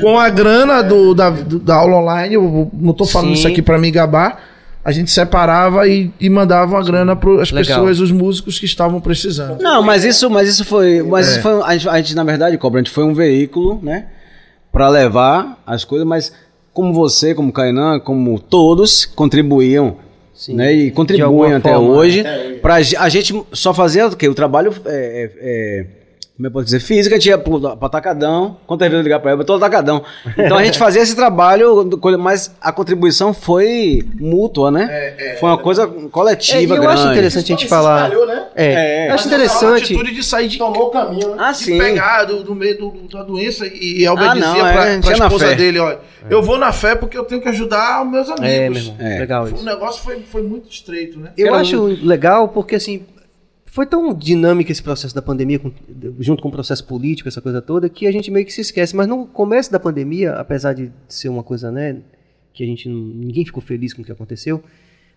[0.00, 3.34] com a grana do, da, do- da aula online, eu não tô falando Sim.
[3.34, 4.40] isso aqui pra me gabar,
[4.86, 9.00] a gente separava e, e mandava uma grana para as pessoas, os músicos que estavam
[9.00, 9.60] precisando.
[9.60, 11.30] Não, mas isso, mas isso foi, mas É.
[11.32, 14.06] isso foi, a gente, a gente, na verdade, Cobra, a gente foi um veículo, né,
[14.70, 16.32] para levar as coisas, mas
[16.72, 19.96] como você, como Kainan, como todos contribuíam,
[20.50, 22.22] né, e contribuem até forma, hoje,
[22.62, 24.28] pra, a gente só fazia o quê?
[24.28, 25.86] O trabalho é, é,
[26.36, 29.04] é, como eu posso dizer, física, a gente ia pro, pra Atacadão, quantas vezes eu
[29.04, 30.02] ligar pra ela, eu tô Atacadão.
[30.36, 31.88] Então a gente fazia esse trabalho,
[32.18, 35.14] mas a contribuição foi mútua, né?
[35.40, 37.00] foi uma coisa É, e coletiva, eu grande.
[37.00, 38.10] acho interessante a gente falar.
[38.10, 38.46] né?
[38.54, 39.08] É, É.
[39.10, 39.82] eu acho Mas a interessante.
[39.94, 41.36] atitude de sair de, Tomou o caminho, né?
[41.38, 41.78] Ah, de sim.
[41.78, 45.48] pegar do, do meio do- da doença e Elber Ah, dizia não, é, pra, esposa
[45.48, 45.54] fé.
[45.54, 45.96] dele, ó,
[46.28, 48.46] eu vou na fé porque eu tenho que ajudar os meus amigos.
[48.48, 48.96] É, meu irmão.
[48.98, 49.18] É.
[49.20, 49.64] Legal O isso.
[49.64, 51.30] negócio foi, foi muito estreito, né?
[51.36, 53.02] Eu Era acho legal porque, assim,
[53.76, 55.70] foi tão dinâmico esse processo da pandemia, com-
[56.18, 58.96] junto com o processo político, essa coisa toda, que a gente meio que se esquece.
[58.96, 61.98] Mas no começo da pandemia, apesar de ser uma coisa, né,
[62.54, 64.62] que a gente ninguém ficou feliz com o que aconteceu,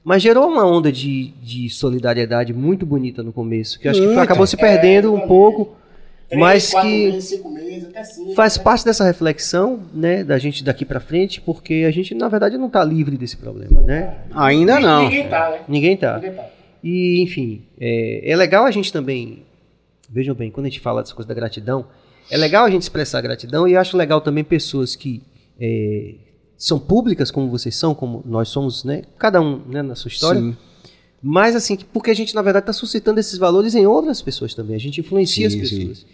[0.03, 4.07] mas gerou uma onda de, de solidariedade muito bonita no começo, que eu acho que
[4.07, 5.75] foi- acabou se perdendo um pouco,
[6.27, 8.33] Três, mas que meses, cinco meses, até cinco.
[8.33, 12.57] faz parte dessa reflexão, né, da gente daqui pra frente, porque a gente, na verdade,
[12.57, 14.15] não tá livre desse problema, né?
[14.31, 15.03] Ainda não.
[15.03, 15.59] Ninguém tá, né?
[15.67, 16.21] Ninguém tá.
[16.83, 19.43] E, enfim, é, é legal a gente também.
[20.09, 21.85] Vejam bem, quando a gente fala dessa coisa da gratidão,
[22.31, 25.21] é legal a gente expressar gratidão e eu acho legal também pessoas que
[25.59, 26.15] é,
[26.57, 29.03] são públicas, como vocês são, como nós somos, né?
[29.17, 30.41] Cada um né, na sua história.
[30.41, 30.55] Sim.
[31.21, 34.53] Mas, assim, que- porque a gente, na verdade, está suscitando esses valores em outras pessoas
[34.53, 34.75] também.
[34.75, 35.77] A gente influencia Sim, as sim.
[35.77, 36.05] pessoas.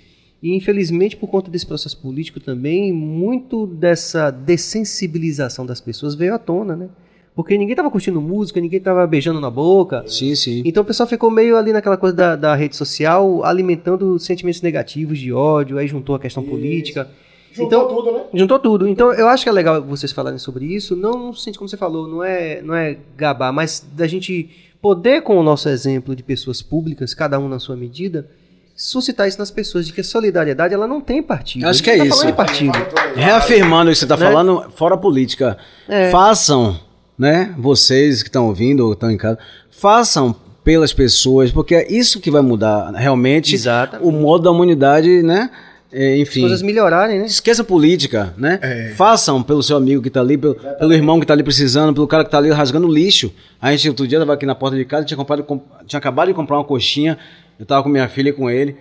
[0.41, 6.39] E, infelizmente, por conta desse processo político também, muito dessa dessensibilização das pessoas veio à
[6.39, 6.89] tona, né?
[7.36, 10.06] Porque ninguém estava curtindo música, ninguém estava beijando na boca.
[10.07, 10.62] Sim, sim.
[10.66, 15.20] Então o pessoal ficou meio ali naquela coisa da, da rede social, alimentando sentimentos negativos
[15.20, 17.10] de ódio, aí juntou a questão política.
[17.52, 18.22] Juntou Então- tudo, né?
[18.34, 18.88] Juntou tudo.
[18.88, 22.07] Então eu acho que é legal vocês falarem sobre isso, não sentido como você falou,
[22.07, 24.49] não é, não é gabar, mas da gente
[24.82, 28.30] poder, com o nosso exemplo de pessoas públicas, cada um na sua medida,
[28.78, 31.66] suscitar isso nas pessoas, de que a solidariedade ela não tem partido.
[31.68, 32.18] Acho A que é tá isso.
[32.18, 32.78] falando de partido.
[33.16, 34.26] Reafirmando o que você está Né?
[34.26, 35.57] falando, fora a política.
[35.88, 36.10] É.
[36.12, 36.78] Façam,
[37.17, 37.53] né?
[37.57, 39.37] Vocês que estão ouvindo ou estão em casa,
[39.69, 44.07] façam pelas pessoas, porque é isso que vai mudar realmente Exatamente.
[44.07, 45.49] o modo da humanidade, né?
[45.91, 46.41] É, As enfim.
[46.41, 47.25] coisas melhorarem, né?
[47.25, 48.59] Esqueça a política, né?
[48.61, 48.93] É.
[48.95, 52.07] Façam pelo seu amigo que tá ali, pelo, pelo irmão que tá ali precisando, pelo
[52.07, 53.31] cara que tá ali rasgando lixo.
[53.61, 56.27] A gente outro dia tava aqui na porta de casa, tinha, comprado, com- tinha acabado
[56.29, 57.17] de comprar uma coxinha,
[57.59, 58.75] eu tava com minha filha e com ele.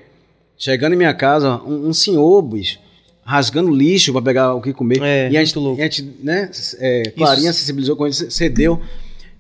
[0.57, 2.79] Chegando em minha casa, um, um senhor, bicho,
[3.25, 5.01] rasgando lixo pra pegar o que comer.
[5.03, 5.79] É, e a gente, louco.
[5.81, 8.81] e a gente né, é, Clarinha sensibilizou com ele, cedeu.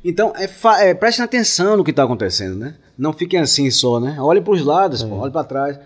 [0.04, 0.48] Então, é,
[0.90, 2.74] é, prestem atenção no que tá acontecendo, né?
[2.96, 4.16] Não fiquem assim só, né?
[4.20, 5.06] Olhem pros lados, É.
[5.06, 5.78] olhem pra trás.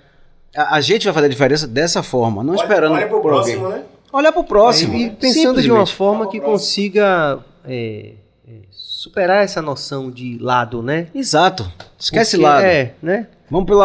[0.57, 3.67] A, a gente vai fazer a diferença dessa forma, não esperando Olha pro por próximo,
[3.67, 3.79] alguém.
[3.81, 3.85] né?
[4.13, 4.95] Olhar pro próximo.
[4.97, 8.13] E pensando de uma forma que consiga é,
[8.49, 11.09] é, superar essa noção de lado, né?
[11.15, 11.71] Exato.
[11.99, 12.65] Esquece Porque- lado.
[12.65, 13.27] É, né?
[13.51, 13.83] Vamos pelo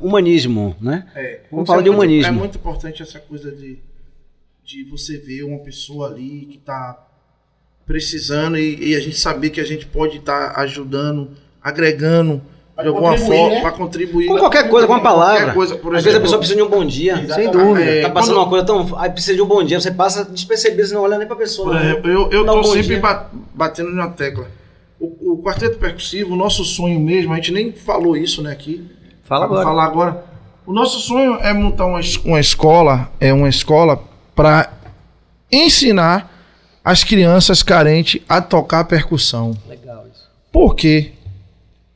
[0.00, 1.06] humanismo, né?
[1.14, 2.28] É, Vamos falar é de muito- humanismo.
[2.28, 3.78] É muito importante essa coisa de,
[4.64, 7.02] de você ver uma pessoa ali que tá
[7.86, 11.30] precisando e, e a gente saber que a gente pode estar ajudando,
[11.62, 12.42] agregando
[12.78, 13.60] de alguma forma né?
[13.62, 14.26] para contribuir.
[14.26, 15.54] Com qualquer coisa, com uma palavra.
[15.54, 16.22] Coisa, por Às vezes a exemplo.
[16.24, 17.12] pessoa precisa de um bom dia.
[17.12, 17.34] Exatamente.
[17.34, 17.90] Sem dúvida.
[17.90, 18.98] É, tá passando quando- uma coisa tão.
[18.98, 21.68] Aí precisa de um bom dia, você passa despercebido, você não olha nem pra pessoa.
[21.70, 21.90] Por né?
[21.92, 23.00] exemplo, eu, eu Dá um tô bom sempre dia.
[23.00, 24.50] ba- batendo na tecla.
[25.00, 28.84] O, o quarteto percussivo, o nosso sonho mesmo, a gente nem falou isso né, aqui.
[29.26, 29.64] Fala Vou agora.
[29.68, 30.24] falar agora.
[30.66, 34.02] O nosso sonho é montar uma, uma escola, é uma escola
[34.34, 34.70] para
[35.50, 36.32] ensinar
[36.84, 39.56] as crianças carentes a tocar percussão.
[39.68, 40.28] Legal isso.
[40.52, 41.12] Por quê?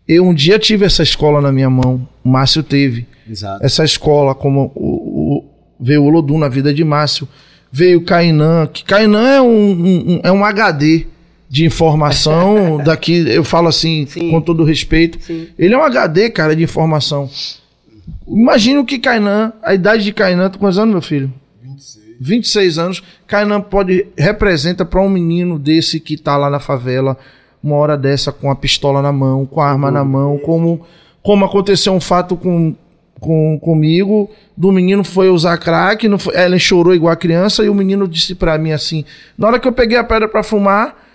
[0.07, 3.65] Eu um dia tive essa escola na minha mão, o Márcio teve Exato.
[3.65, 5.45] essa escola, como o, o-
[5.79, 7.29] veio o Olodum na vida de Márcio,
[7.71, 11.07] veio o Kainan, que Kainan é um, um- um- é um HD
[11.51, 14.31] de informação daqui, eu falo assim, Sim.
[14.31, 15.49] com todo respeito, Sim.
[15.59, 17.29] ele é um HD, cara, de informação.
[18.27, 21.33] Imagina o que Kainan, a idade de Kainan, tu quantos anos, meu filho?
[21.61, 22.17] 26.
[22.21, 27.19] 26 anos, Kainan pode, representa para um menino desse que tá lá na favela,
[27.63, 30.87] uma hora dessa com a pistola na mão, com a arma na mão, como,
[31.21, 32.77] como aconteceu um fato com,
[33.19, 37.69] com, comigo, do menino foi usar crack, não foi, ela chorou igual a criança, e
[37.69, 39.05] o menino disse pra mim assim,
[39.37, 41.10] na hora que eu peguei a pedra pra fumar,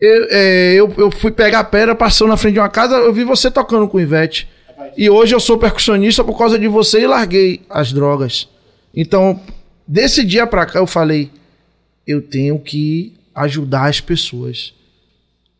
[0.00, 3.12] eu, é, eu, eu fui pegar a pedra, passou na frente de uma casa, eu
[3.12, 4.48] vi você tocando com o Ivete.
[4.96, 8.48] E hoje eu sou percussionista por causa de você e larguei as drogas.
[8.94, 9.40] Então,
[9.86, 11.30] desse dia pra cá eu falei,
[12.06, 14.72] eu tenho que ajudar as pessoas.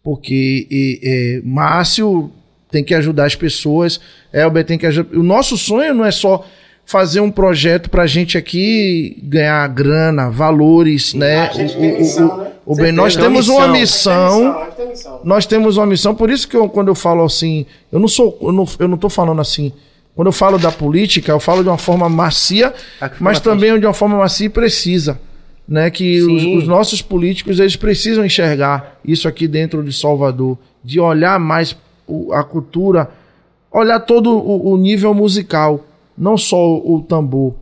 [0.03, 2.33] Porque e, é, Márcio
[2.71, 4.01] tem que ajudar as pessoas,
[4.33, 5.17] Elber tem que ajudar.
[5.17, 6.47] O nosso sonho não é só
[6.87, 11.41] fazer um projeto pra gente aqui ganhar grana, valores, né?
[11.41, 12.48] A gente O- tem missão, o- né?
[12.73, 14.39] O bem, nós temos uma uma missão.
[14.39, 15.21] missão Tem missão, missão.
[15.25, 18.37] nós temos uma missão, por isso que eu, quando eu falo assim, eu não sou,
[18.43, 19.73] eu não, eu não tô falando assim.
[20.15, 22.75] Quando eu falo da política, eu falo de uma forma macia,
[23.21, 23.43] mas frente.
[23.45, 25.21] também de uma forma macia e precisa,
[25.69, 25.91] né?
[25.91, 31.39] Que os, os nossos políticos eles precisam enxergar isso aqui dentro de Salvador, de olhar
[31.39, 31.77] mais
[32.07, 33.09] o- a cultura,
[33.71, 35.85] olhar todo o, o nível musical,
[36.17, 37.55] não só o, o tambor,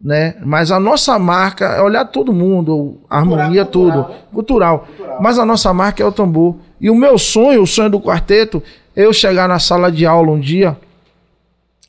[0.00, 0.36] né?
[0.44, 4.18] Mas a nossa marca é olhar todo mundo, a harmonia, cultural, tudo, né?
[4.32, 4.88] cultural.
[5.20, 6.56] Mas a nossa marca é o tambor.
[6.80, 8.62] E o meu sonho, o sonho do quarteto,
[8.94, 10.76] é eu chegar na sala de aula um dia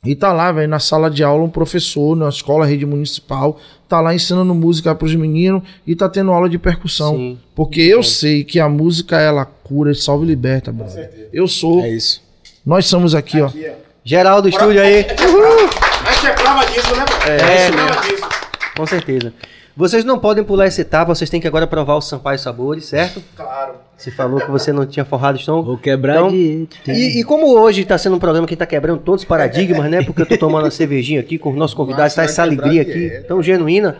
[0.04, 4.00] e tá lá, velho, na sala de aula um professor na escola rede municipal, tá
[4.00, 7.16] lá ensinando música pros meninos e tá tendo aula de percussão.
[7.16, 7.38] Sim.
[7.54, 11.28] Porque eu sei que a música ela cura, salva e liberta, brother.
[11.32, 12.22] Eu sou, É isso.
[12.64, 13.46] nós somos aqui, ó.
[13.46, 13.72] Aqui, ó.
[14.02, 15.00] Geral do estúdio aí.
[15.00, 15.89] A
[16.20, 17.04] gente é prova disso, né?
[17.26, 18.28] É, é prova disso.
[18.76, 19.32] Com certeza.
[19.76, 23.22] Vocês não podem pular essa etapa, vocês têm que agora provar o Sampaio Sabores, certo?
[23.34, 23.74] Claro.
[23.96, 25.66] Você falou que você não tinha forrado o estômago.
[25.66, 26.68] Vou quebrar Então, de.
[26.86, 30.02] E, e como hoje está sendo um programa que está quebrando todos os paradigmas, né?
[30.02, 33.24] Porque eu tô tomando uma cervejinha aqui com os nossos convidados, tá essa alegria aqui,
[33.26, 33.96] tão genuína.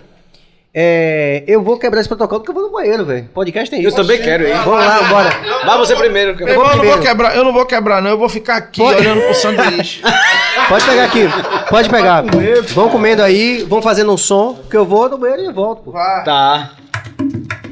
[0.73, 3.29] É, eu vou quebrar esse protocolo porque eu vou no banheiro, velho.
[3.35, 3.97] Podcast tem Eu isso.
[3.97, 4.55] também quero ir.
[4.59, 5.31] Vamos lá, bora.
[5.67, 6.37] Vai você primeiro.
[6.37, 7.03] Meu irmão, eu não vou primeiro.
[7.03, 8.11] quebrar, eu não vou quebrar, não.
[8.11, 9.01] Eu vou ficar aqui Pode.
[9.01, 10.01] olhando pro sanduíche.
[10.69, 11.29] Pode pegar aqui.
[11.69, 12.25] Pode pegar.
[12.69, 15.83] Vão comendo aí, vão fazendo um som, que eu vou no banheiro e volto.
[15.83, 15.93] pô.
[15.93, 16.71] Tá.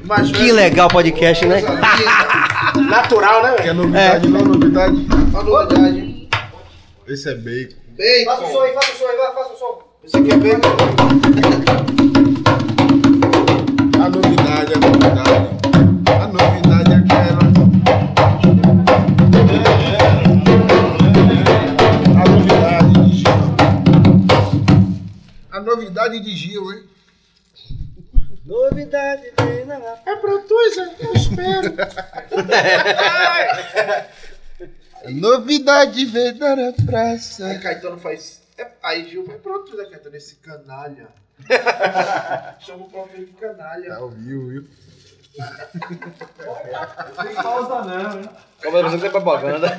[0.05, 1.63] Mas, Que legal podcast, né?
[2.89, 3.75] Natural, né, velho?
[3.75, 4.41] novidade, não?
[4.41, 5.07] Novidade?
[5.31, 6.29] Uma novidade.
[7.07, 7.77] Esse é bacon.
[8.25, 9.79] Faça o som aí, faça o som aí, vai, faça o som.
[10.05, 10.55] Isso aqui é bem.
[14.01, 15.49] A novidade, a novidade.
[16.23, 17.39] A novidade é aquela.
[22.15, 23.35] A novidade de Gil.
[25.51, 26.85] A novidade de Gil, hein?
[28.47, 29.27] Novidade.
[30.07, 30.95] É pra tu, Zé.
[31.01, 31.75] Eu espero.
[35.15, 37.47] Novidade veio da praça.
[37.47, 38.43] Aí Caetano faz.
[38.59, 41.09] é, Aí Gil vai pronto, Zé Caetano, esse canalha.
[42.61, 43.89] Chama o próprio de canalha.
[43.89, 44.65] Tá ouviu, viu?
[48.63, 49.69] Como você tem propaganda.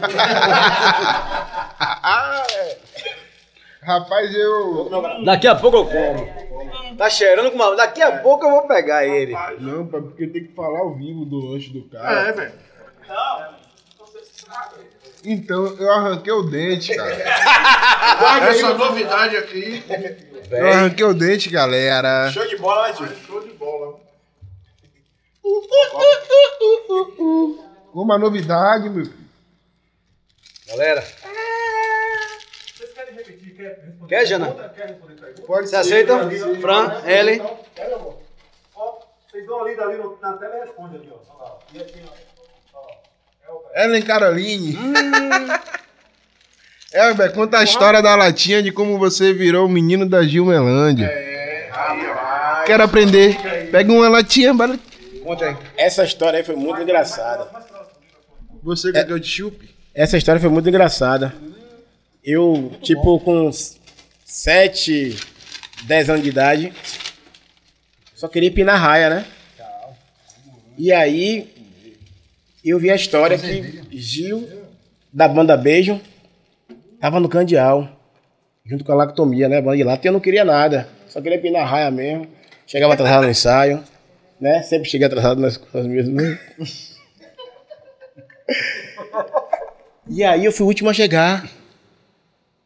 [3.82, 4.90] Rapaz, eu.
[5.26, 6.98] Daqui a pouco eu como.
[6.98, 7.76] Tá cheirando com uma.
[7.76, 9.34] Daqui a pouco eu vou pegar ele.
[9.60, 12.30] Não, porque tem que falar ao vivo do lanche do cara.
[12.30, 12.54] É, velho.
[15.24, 17.14] Então, eu arranquei o dente, cara.
[18.50, 19.84] Essa novidade aqui.
[20.50, 22.32] Eu arranquei o dente, galera.
[22.32, 23.08] Show de bola, né, tio?
[23.28, 24.00] Show de bola.
[27.94, 29.20] Uma novidade, meu filho.
[30.68, 31.04] Galera.
[34.08, 34.52] Quer, Jana?
[35.46, 36.30] Pode Você aceita?
[36.62, 37.42] Fran, Ellen.
[39.30, 41.18] Vocês dão ali dali no- na tela e respondem ali, ó.
[41.36, 41.60] Olha lá.
[41.74, 42.04] E aqui,
[42.74, 42.88] ó.
[43.76, 44.78] Ellen Caroline.
[46.92, 51.06] Elber, conta a história da latinha de como você virou o menino da Gilmelândia.
[51.06, 52.66] É, rapaz.
[52.66, 53.70] quero aprender.
[53.72, 54.80] Pega uma latinha, bora.
[55.24, 55.58] Conta aí.
[55.78, 57.48] Essa história aí foi muito engraçada.
[58.64, 59.70] Você quer que eu te chupe?
[59.94, 61.34] Essa história foi muito engraçada.
[62.24, 63.52] Eu, tipo, com
[64.26, 65.18] 7,
[65.84, 66.74] 10 anos de idade,
[68.16, 69.26] só queria pinar raia, né?
[70.78, 71.54] E aí,
[72.70, 74.48] eu vi a história que Gil,
[75.12, 76.00] da banda Beijo,
[77.00, 77.88] tava no Candial,
[78.66, 79.62] junto com a Lactomia, né?
[79.62, 80.88] Banda de e eu não queria nada.
[81.08, 82.28] Só queria pinar raia mesmo.
[82.68, 83.84] Chegava atrasado no ensaio,
[84.40, 84.62] né?
[84.62, 86.16] Sempre cheguei atrasado nas coisas mesmo.
[86.16, 86.40] né?
[90.12, 91.48] E aí eu fui o último a chegar.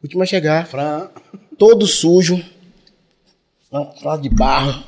[0.02, 0.66] Último a chegar.
[0.66, 1.10] Fran.
[1.58, 2.42] Todo sujo.
[4.00, 4.82] Fralda de barro.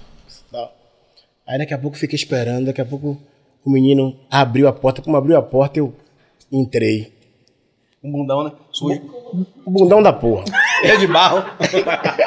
[1.47, 2.65] Aí daqui a pouco fiquei esperando.
[2.65, 3.21] Daqui a pouco
[3.67, 5.03] o menino abriu a porta.
[5.03, 5.93] Como abriu a porta, eu
[6.53, 7.13] entrei.
[8.03, 8.53] Um bundão, né?
[8.71, 9.03] Sujo.
[9.65, 10.45] O bundão da porra.
[10.85, 11.45] É de barro.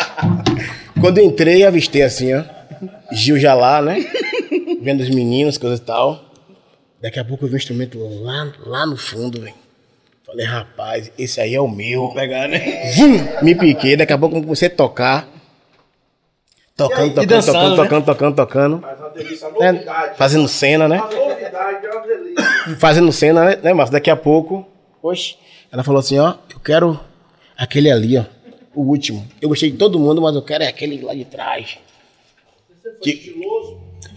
[1.00, 2.44] Quando entrei, avistei assim, ó.
[3.14, 4.06] Gil já lá, né?
[4.82, 6.26] Vendo os meninos, coisas e tal.
[7.02, 9.56] Daqui a pouco eu vi o instrumento lá, lá no fundo, velho.
[10.26, 12.02] Falei, rapaz, esse aí é o meu.
[12.02, 12.92] Vou pegar, né?
[12.98, 13.18] Vum!
[13.42, 15.28] Me piquei, daqui a pouco comecei a tocar.
[16.76, 17.76] Tocando, E tocando, tocando, né?
[17.76, 18.86] tocando, tocando, tocando.
[19.16, 19.72] Mas uma delícia, a Né?
[19.72, 20.18] novidade.
[20.18, 20.98] Fazendo cena, né?
[20.98, 22.76] A novidade é uma delícia.
[22.80, 23.94] Fazendo cena, né, né, Márcio?
[23.94, 24.66] Daqui a pouco,
[25.02, 25.36] oxe,
[25.72, 27.00] ela falou assim, ó, eu quero
[27.58, 28.24] aquele ali, ó,
[28.74, 29.28] o último.
[29.42, 31.78] Eu gostei de todo mundo, mas eu quero é aquele lá de trás.
[33.02, 33.36] Que-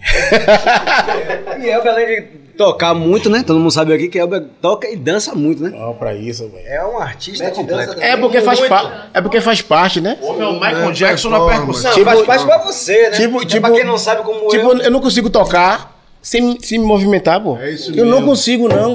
[1.61, 3.43] E Elber, além de tocar muito, né?
[3.45, 5.71] Todo mundo sabe aqui que Elber toca e dança muito, né?
[5.75, 6.65] Ó, pra isso, velho.
[6.67, 7.95] É um artista completo.
[7.99, 10.17] É porque faz pa- é porque faz parte, né?
[10.21, 11.91] O homem é o Michael Jackson na percussão.
[11.91, 13.11] Não, Tipo- faz parte pra você, né?
[13.11, 14.77] tipo- É tipo- pra quem não sabe como Tipo, eu...
[14.83, 17.57] eu não consigo tocar sem, me- sem me movimentar, pô.
[17.57, 18.27] É isso eu não mesmo.
[18.27, 18.93] consigo, não.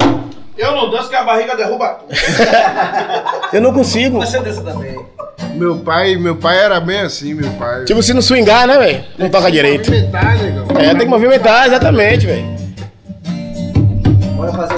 [0.56, 2.10] Eu não danço que a barriga derruba tudo.
[3.52, 4.18] Eu não consigo.
[4.18, 4.98] Você dança também.
[5.54, 7.84] Meu pai, meu pai era bem assim, meu pai.
[7.84, 9.04] Tipo, se não swingar, né, velho?
[9.16, 9.88] Não toca direito.
[9.90, 10.66] Movimentar, negão.
[10.80, 12.44] É, tem que movimentar, exatamente, velho.
[14.48, 14.77] Bora fazer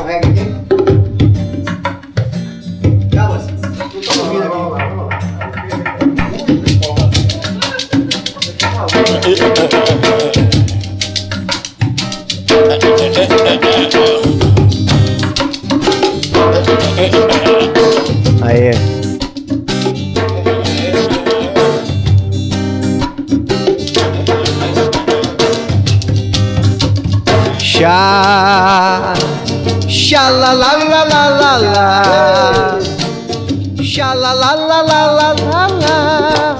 [30.16, 32.78] 啦啦啦啦啦啦啦，
[33.98, 36.56] 啦啦啦啦啦啦啦啦，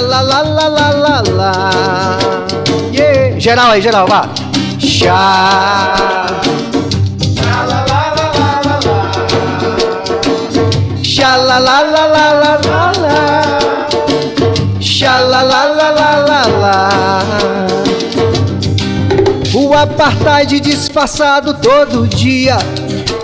[0.00, 2.18] 啦啦啦啦啦啦。
[2.92, 4.26] 耶，接下来我接下来我吧，
[5.06, 6.27] 啦。
[19.82, 22.56] Apartheid disfarçado todo dia.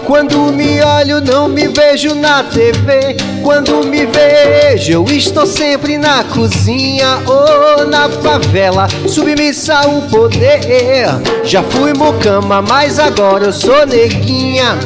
[0.06, 3.16] Quando me olho, não me vejo na TV.
[3.42, 11.08] Quando me vejo, eu estou sempre na cozinha ou na favela, submissa ao poder.
[11.42, 14.78] Já fui mucama, mas agora eu sou neguinha.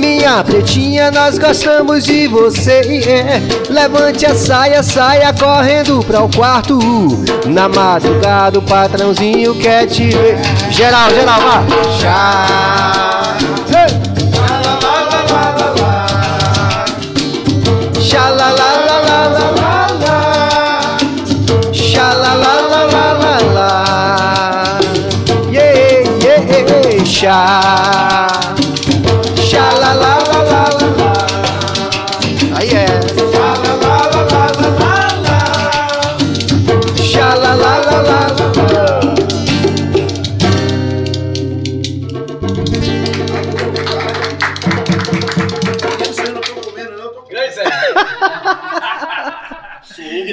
[0.00, 2.80] Minha pretinha, nós gostamos de você.
[3.06, 3.42] é.
[3.70, 6.78] Levante a saia, saia correndo pra o quarto.
[7.46, 10.38] Na madrugada, o patrãozinho quer te ver.
[10.70, 11.62] Geral, geral, vá.
[12.00, 12.89] Chá.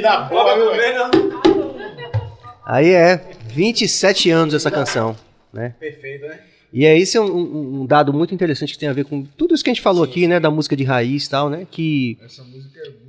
[0.07, 1.09] Da velho.
[2.65, 3.17] Aí é
[3.47, 5.15] 27 anos essa canção,
[5.53, 5.75] né?
[5.79, 6.39] Perfeito, né?
[6.71, 9.55] E é esse é um, um- dado muito interessante que tem a ver com tudo
[9.55, 12.17] isso que a gente falou aqui, né, da música de raiz e tal, né, que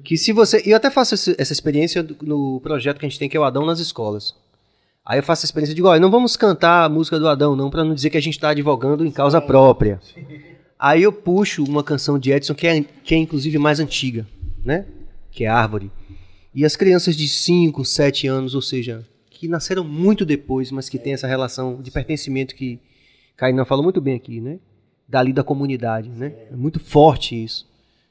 [0.05, 3.29] que se você, e eu até faço essa experiência no projeto que a gente tem
[3.29, 4.35] que é o Adão nas escolas.
[5.05, 7.69] Aí eu faço a experiência de, olha, não vamos cantar a música do Adão não,
[7.69, 10.01] para não dizer que a gente está advogando em causa própria.
[10.79, 14.25] Aí eu puxo uma canção de Edson que é, que é inclusive mais antiga,
[14.65, 14.85] né?
[15.33, 15.91] Que é Árvore.
[16.59, 20.99] E as crianças de 5, 7 anos, ou seja, que nasceram muito depois, mas que
[20.99, 22.81] tem essa relação de pertencimento que
[23.37, 24.59] Kainan falou muito bem aqui, né?
[25.07, 26.33] Dali da comunidade, né?
[26.51, 27.65] É muito forte isso.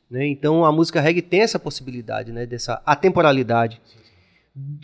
[0.09, 0.27] Né?
[0.27, 2.45] Então a música reggae tem essa possibilidade, né?
[2.45, 3.81] Dessa atemporalidade.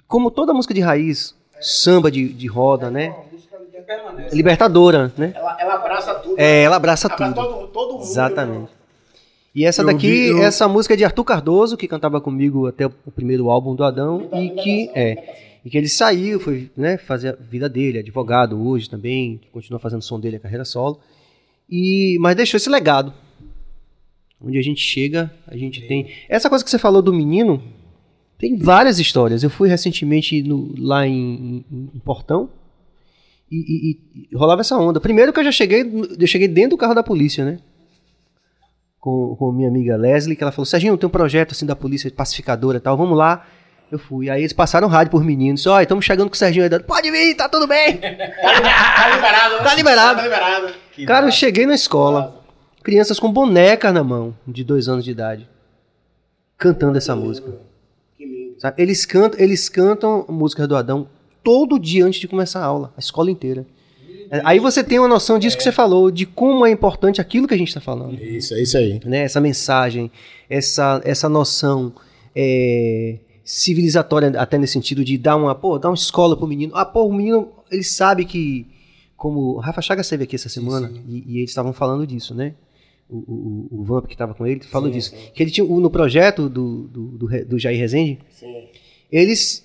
[0.09, 3.15] Como toda música de raiz, samba de, de roda, né?
[4.33, 5.31] Libertadora, né?
[5.33, 6.35] Ela, ela abraça tudo.
[6.37, 7.47] É, ela abraça Abraça tudo.
[7.47, 8.03] todo, todo mundo.
[8.03, 8.71] Exatamente.
[9.55, 12.65] E essa Eu daqui, vi- eu- essa música é de Arthur Cardoso, que cantava comigo
[12.67, 16.97] até o primeiro álbum do Adão, e que é e que ele saiu, foi né,
[16.97, 20.99] fazer a vida dele, advogado hoje também, continua fazendo som dele, a carreira solo.
[21.69, 23.13] E mas deixou esse legado.
[24.41, 27.63] Onde a gente chega, a gente tem essa coisa que você falou do menino,
[28.37, 29.41] tem várias histórias.
[29.41, 32.49] Eu fui recentemente no- lá em, em- em Portão
[33.49, 34.99] e, e- e rolava essa onda.
[34.99, 35.83] Primeiro que eu já cheguei,
[36.19, 37.59] eu cheguei dentro do carro da polícia, né?
[39.03, 42.09] Com, com minha amiga Leslie, que ela falou: Serginho, tem um projeto assim da polícia
[42.09, 43.45] pacificadora e tal, vamos lá.
[43.91, 44.29] Eu fui.
[44.29, 45.67] Aí eles passaram rádio por meninos.
[45.67, 46.79] Olha, estamos chegando com o Serginho aí.
[46.79, 47.99] Pode vir, tá tudo bem.
[48.01, 49.63] Tá liberado, né?
[49.63, 50.15] Tá liberado.
[50.15, 50.73] Tá liberado.
[51.05, 52.41] Cara, eu cheguei na escola,
[52.81, 55.49] crianças com bonecas na mão, de dois anos de idade,
[56.57, 57.51] cantando essa música.
[58.17, 58.55] Que lindo.
[58.57, 58.81] Sabe?
[58.81, 61.09] Eles cantam, eles cantam músicas do Adão
[61.43, 63.65] todo dia antes de começar a aula, a escola inteira.
[64.33, 67.47] É, Aí você tem uma noção disso que você falou, de como é importante aquilo
[67.47, 68.19] que a gente está falando.
[68.19, 68.99] Isso, é isso aí.
[69.05, 69.19] Né?
[69.19, 70.09] Essa mensagem,
[70.49, 71.93] essa, essa noção
[72.35, 76.75] é, civilizatória, até nesse sentido de dar uma, pô, dar uma escola pro menino.
[76.75, 78.65] Ah, pô, o menino, ele sabe que,
[79.15, 82.55] como o Rafa Chagas esteve aqui essa semana, E, e eles estavam falando disso, né?
[83.07, 85.13] O, o, o Vamp que estava com ele falou disso.
[85.35, 88.63] Que ele tinha, no projeto do, do, do, do Jair Rezende, Sim.
[89.11, 89.63] eles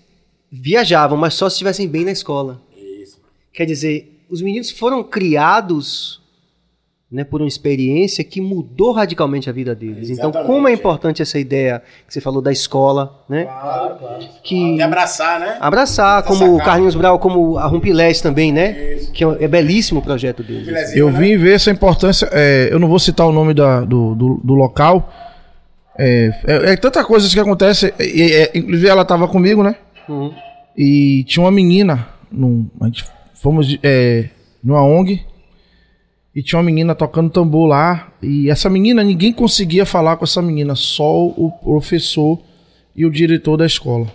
[0.52, 2.60] viajavam, mas só se estivessem bem na escola.
[2.76, 3.18] Isso.
[3.50, 6.20] Quer dizer, os meninos foram criados
[7.10, 10.10] né, por uma experiência que mudou radicalmente a vida deles.
[10.10, 10.46] Então, Exatamente.
[10.46, 13.44] como é importante essa ideia que você falou da escola, né?
[13.44, 14.28] Claro, claro.
[14.44, 15.56] Que E abraçar, né?
[15.58, 16.64] abraçar, Essa como o sacada.
[16.70, 18.94] Carlinhos Brau, como a Rumpilés também, né?
[18.96, 19.12] Isso.
[19.12, 20.94] Que é, é belíssimo o projeto deles.
[20.94, 21.18] Eu né?
[21.18, 22.28] vim ver essa importância.
[22.30, 25.10] é, eu não vou citar o nome da- do, do, do local.
[25.98, 27.92] É, é, é tanta coisa que acontece.
[27.98, 29.76] é, inclusive, ela tava comigo, né?
[30.06, 30.30] Uhum.
[30.76, 32.06] E tinha uma menina.
[32.30, 33.06] Num, a gente
[33.40, 34.30] fomos é,
[34.62, 35.24] numa ONG.
[36.34, 38.12] E tinha uma menina tocando tambor lá.
[38.22, 40.74] E essa menina, ninguém conseguia falar com essa menina.
[40.74, 42.40] Só o professor
[42.94, 44.06] e o diretor da escola.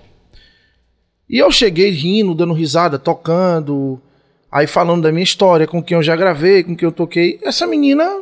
[1.30, 4.00] E eu cheguei rindo, dando risada, tocando.
[4.52, 7.40] Aí falando da minha história, com quem eu já gravei, com quem eu toquei.
[7.44, 8.22] Essa menina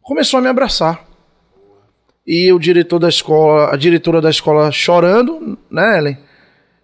[0.00, 1.04] começou a me abraçar.
[2.26, 6.18] E o diretor da escola, a diretora da escola chorando, né, Ellen?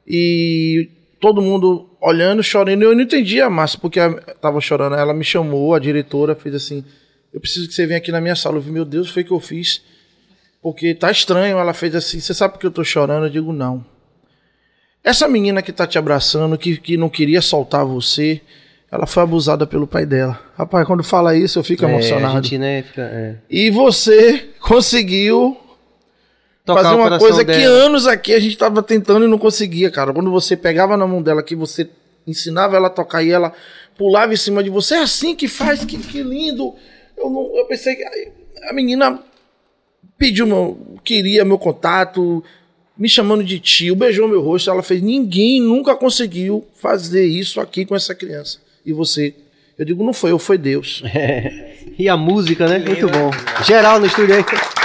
[0.07, 0.89] E
[1.23, 2.82] todo mundo olhando, chorando.
[2.82, 4.97] Eu não entendia, Márcia, porque ela tava chorando.
[4.97, 6.85] Ela me chamou, a diretora fez assim:
[7.32, 8.57] Eu preciso que você venha aqui na minha sala.
[8.57, 9.81] Eu vi, meu Deus, foi o que eu fiz.
[10.61, 11.57] Porque tá estranho.
[11.59, 13.27] Ela fez assim: Você sabe por que eu tô chorando?
[13.27, 13.85] Eu digo: Não.
[15.05, 18.40] Essa menina que tá te abraçando, que, que não queria soltar você,
[18.90, 20.39] ela foi abusada pelo pai dela.
[20.57, 22.39] Rapaz, quando fala isso, eu fico É, emocionado.
[22.39, 23.36] a gente, né, fica, é.
[23.51, 25.57] E você conseguiu
[26.64, 27.74] Tocar fazer uma coisa que dela.
[27.86, 30.12] anos aqui a gente tava tentando e não conseguia, cara.
[30.12, 31.89] Quando você pegava na mão dela, que você
[32.26, 33.52] ensinava ela a tocar e ela
[33.97, 36.74] pulava em cima de você, é assim que faz, que, que lindo.
[37.16, 38.05] Eu, não, eu pensei que
[38.62, 39.20] a menina
[40.16, 42.44] pediu meu, queria meu contato,
[42.97, 47.84] me chamando de tio, beijou meu rosto, ela fez, ninguém nunca conseguiu fazer isso aqui
[47.84, 48.60] com essa criança.
[48.86, 49.34] E você,
[49.76, 51.02] eu digo, não foi eu, foi Deus.
[51.98, 52.78] E a música, né?
[52.78, 53.30] Muito bom.
[53.64, 54.82] Geral no estúdio aí.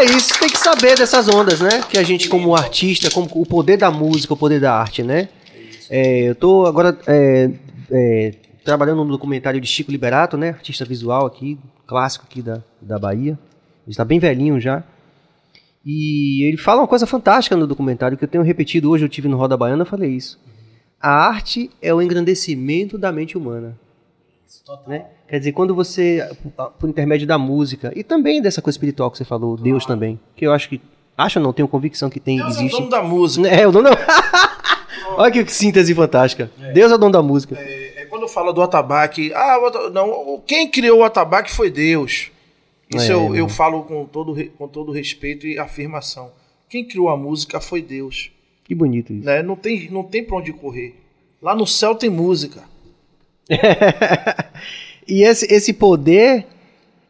[0.00, 1.82] É isso, tem que saber dessas ondas, né?
[1.82, 5.28] Que a gente, como artista, como o poder da música, o poder da arte, né?
[5.90, 7.50] É, eu tô agora é,
[7.90, 10.48] é, trabalhando no documentário de Chico Liberato, né?
[10.48, 13.38] Artista visual aqui, clássico aqui da, da Bahia.
[13.86, 14.82] Ele está bem velhinho já.
[15.84, 19.28] E ele fala uma coisa fantástica no documentário que eu tenho repetido hoje, eu tive
[19.28, 20.40] no Roda Baiana, eu falei isso.
[20.98, 23.78] A arte é o engrandecimento da mente humana.
[24.86, 25.06] Né?
[25.28, 26.28] Quer dizer, quando você,
[26.78, 30.46] por intermédio da música, e também dessa coisa espiritual que você falou, Deus também, que
[30.46, 30.80] eu acho que,
[31.16, 32.78] acho não, tenho convicção que tem, Deus é o existe.
[32.78, 33.48] dono da música.
[33.48, 33.96] É, o dono da...
[35.16, 36.50] Olha que síntese fantástica.
[36.72, 37.56] Deus é o dono da música.
[37.58, 42.30] É, quando fala do atabaque, ah, o não, o- quem criou o atabaque foi Deus.
[42.92, 43.48] Isso É, eu, eu irmão.
[43.48, 46.30] falo com todo, com todo respeito e afirmação.
[46.68, 48.30] Quem criou a música foi Deus.
[48.64, 49.24] Que bonito isso.
[49.26, 49.42] Né?
[49.42, 50.96] Não, tem, não tem pra onde correr.
[51.42, 52.62] Lá no céu tem música.
[55.06, 56.46] e esse, esse poder,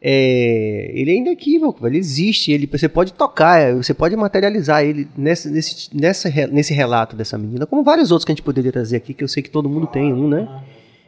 [0.03, 5.07] é, ele é inequívoco, ele existe, ele, você pode tocar, é, você pode materializar ele
[5.17, 8.97] nesse, nesse, nessa, nesse relato dessa menina, como vários outros que a gente poderia trazer
[8.97, 10.49] aqui, que eu sei que todo mundo tem um, né?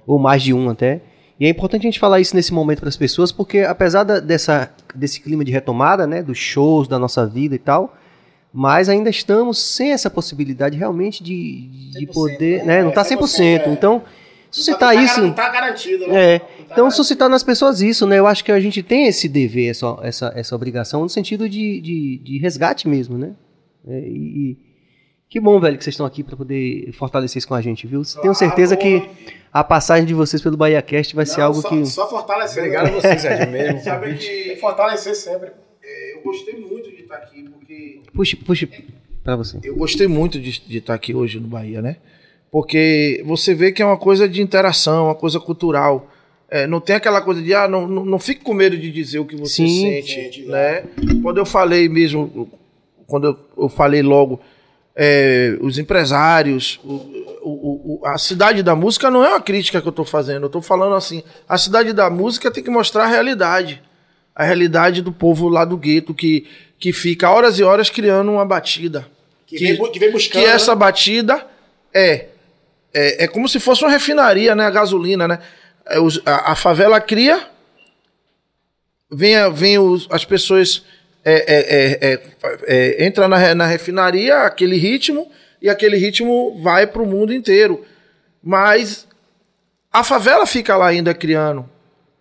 [0.07, 1.01] Ou mais de um até.
[1.41, 4.21] E é importante a gente falar isso nesse momento para as pessoas, porque apesar da-
[4.21, 7.97] dessa, desse clima de retomada, né, dos shows, da nossa vida e tal,
[8.53, 12.83] mas ainda estamos sem essa possibilidade realmente de, de poder, né?
[12.83, 13.69] Não está 100%.
[13.73, 14.03] Então,
[14.53, 15.21] suscitar tá- isso...
[15.21, 16.35] Não tá garantido, né?
[16.37, 18.19] É, então suscitar nas pessoas isso, né?
[18.19, 21.81] Eu acho que a gente tem esse dever, essa, essa, essa obrigação no sentido de,
[21.81, 23.33] de, de resgate mesmo, né?
[23.89, 24.57] É, e, e
[25.29, 28.03] Que bom, velho, que vocês estão aqui para poder fortalecer isso com a gente, viu?
[28.21, 29.03] Tenho certeza que
[29.53, 31.87] a passagem de vocês pelo Bahia Cast vai ser Não, algo só, que.
[31.87, 32.63] Só fortalecer.
[32.63, 33.01] Obrigado a né?
[33.01, 33.81] você, Sérgio, mesmo.
[33.83, 35.51] Sabe que fortalecer sempre.
[35.83, 38.69] é, eu gostei muito de estar aqui, porque Puxe, puxe
[39.25, 39.59] pra você.
[39.65, 41.97] eu gostei muito de, de estar aqui hoje no Bahia, né?
[42.53, 46.07] Porque você vê que é uma coisa de interação, uma coisa cultural.
[46.51, 49.19] É, não tem aquela coisa de, ah, não, não, não fique com medo de dizer
[49.21, 50.03] o que você Sim.
[50.03, 50.85] sente, né?
[51.23, 52.51] Quando eu falei mesmo,
[53.07, 54.39] quando eu, eu falei logo,
[54.95, 56.93] é, os empresários, o,
[57.43, 60.51] o- o- a cidade da música não é uma crítica que eu tô fazendo, eu
[60.51, 63.83] tô falando assim, a cidade da música tem que mostrar a realidade.
[64.37, 66.47] A realidade do povo lá do gueto que,
[66.79, 69.07] que fica horas e horas criando uma batida.
[69.47, 70.43] Que, vem, bu- que vem buscando.
[70.43, 70.79] Que essa né?
[70.79, 71.47] batida
[71.95, 72.27] é,
[72.95, 74.65] é é como se fosse uma refinaria, né?
[74.67, 75.39] A gasolina, né?
[75.87, 75.97] É,
[76.27, 77.47] a, a favela cria,
[79.11, 80.85] vem, vem os- as pessoas
[81.25, 82.21] é, é, é, é,
[82.67, 87.85] é, entra na, na refinaria aquele ritmo e aquele ritmo vai para o mundo inteiro.
[88.43, 89.07] Mas
[89.93, 91.69] a favela fica lá ainda criando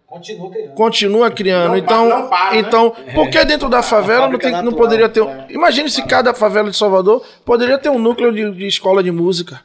[0.05, 0.73] Continua criando.
[0.75, 1.67] continua criando.
[1.69, 2.59] Não então, não para, né?
[2.59, 5.21] então, porque dentro da favela não, tem, não poderia ter.
[5.21, 9.09] um- Imagine se cada favela de Salvador poderia ter um núcleo de, de escola de
[9.09, 9.61] música,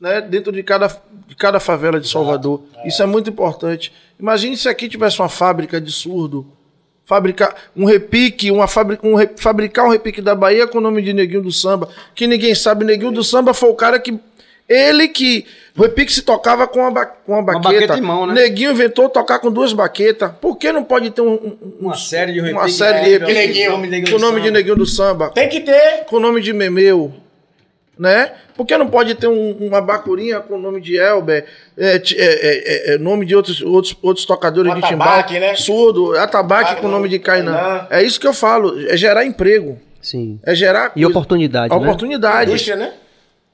[0.00, 0.20] né?
[0.20, 0.88] Dentro de cada,
[1.26, 2.62] de cada favela de Salvador.
[2.84, 3.92] Isso é muito importante.
[4.18, 6.46] Imagine se aqui tivesse uma fábrica de surdo.
[7.04, 11.00] Fabricar um repique, uma fábrica, um re- fabricar um repique da Bahia com o nome
[11.02, 12.84] de Neguinho do Samba, que ninguém sabe.
[12.84, 14.18] Neguinho do Samba foi o cara que.
[14.68, 15.46] Ele que.
[15.78, 17.68] O repique se tocava com uma, com uma baqueta.
[17.74, 18.34] baqueta em mão, né?
[18.34, 20.32] Neguinho inventou tocar com duas baquetas.
[20.40, 23.04] Por que não pode ter um, um- um- Uma série de uma repique, série de
[23.04, 23.12] né?
[23.12, 24.50] repique de Neguinho com o nome de.
[24.50, 25.30] Neguinho do Samba?
[25.30, 26.04] Tem que ter.
[26.06, 27.14] Com o nome de Memeu.
[27.98, 28.32] Né?
[28.54, 31.46] Por que não pode ter um- uma bacurinha com o nome de Elber,
[31.78, 35.40] é, é, é, é, é, nome de outros, outros, outros tocadores Um de timbal, atabaque,
[35.40, 35.54] né?
[35.56, 37.86] surdo, atabaque Ah, com o nome de Kainan.
[37.88, 40.38] É isso que eu falo, é gerar emprego, Sim.
[40.42, 41.80] é gerar E coisa- oportunidade, né?
[41.80, 42.50] oportunidade.
[42.50, 42.92] Indústria, né?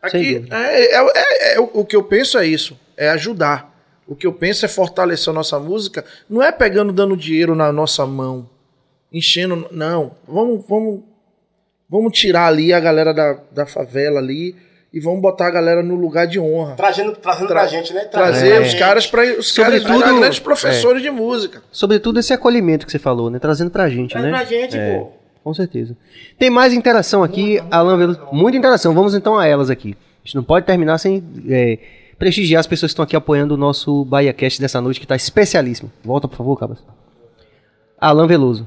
[0.02, 3.70] Aqui, é, é- é- é- o o que eu penso é isso, é ajudar.
[4.08, 7.70] O que eu penso é fortalecer a nossa música, não é pegando, dando dinheiro na
[7.70, 8.50] nossa mão,
[9.12, 10.16] enchendo, não.
[10.26, 11.00] Vamos, vamos,
[11.92, 14.56] vamos tirar ali a galera da, da favela ali
[14.92, 16.74] e vamos botar a galera no lugar de honra.
[16.74, 18.00] Trazendo, trazendo Tra- pra gente, né?
[18.06, 18.60] Trazer É.
[18.60, 21.62] os caras para os caras Sobretudo- virar grandes professores de música.
[21.70, 23.38] Sobretudo esse acolhimento que você falou, né?
[23.38, 24.30] Trazendo pra gente, Traz né?
[24.32, 24.98] pra gente, É.
[24.98, 25.12] pô.
[25.44, 25.96] Com certeza.
[26.38, 28.20] Tem mais interação aqui, Alan Veloso.
[28.32, 28.94] Muita interação.
[28.94, 29.96] Vamos então a elas aqui.
[30.22, 31.78] A gente não pode terminar sem é,
[32.18, 35.16] prestigiar as pessoas que estão aqui apoiando o nosso Bahia Cast dessa noite, que está
[35.16, 35.90] especialíssimo.
[36.04, 36.78] Volta, por favor, Cabas.
[38.00, 38.66] Alan Veloso.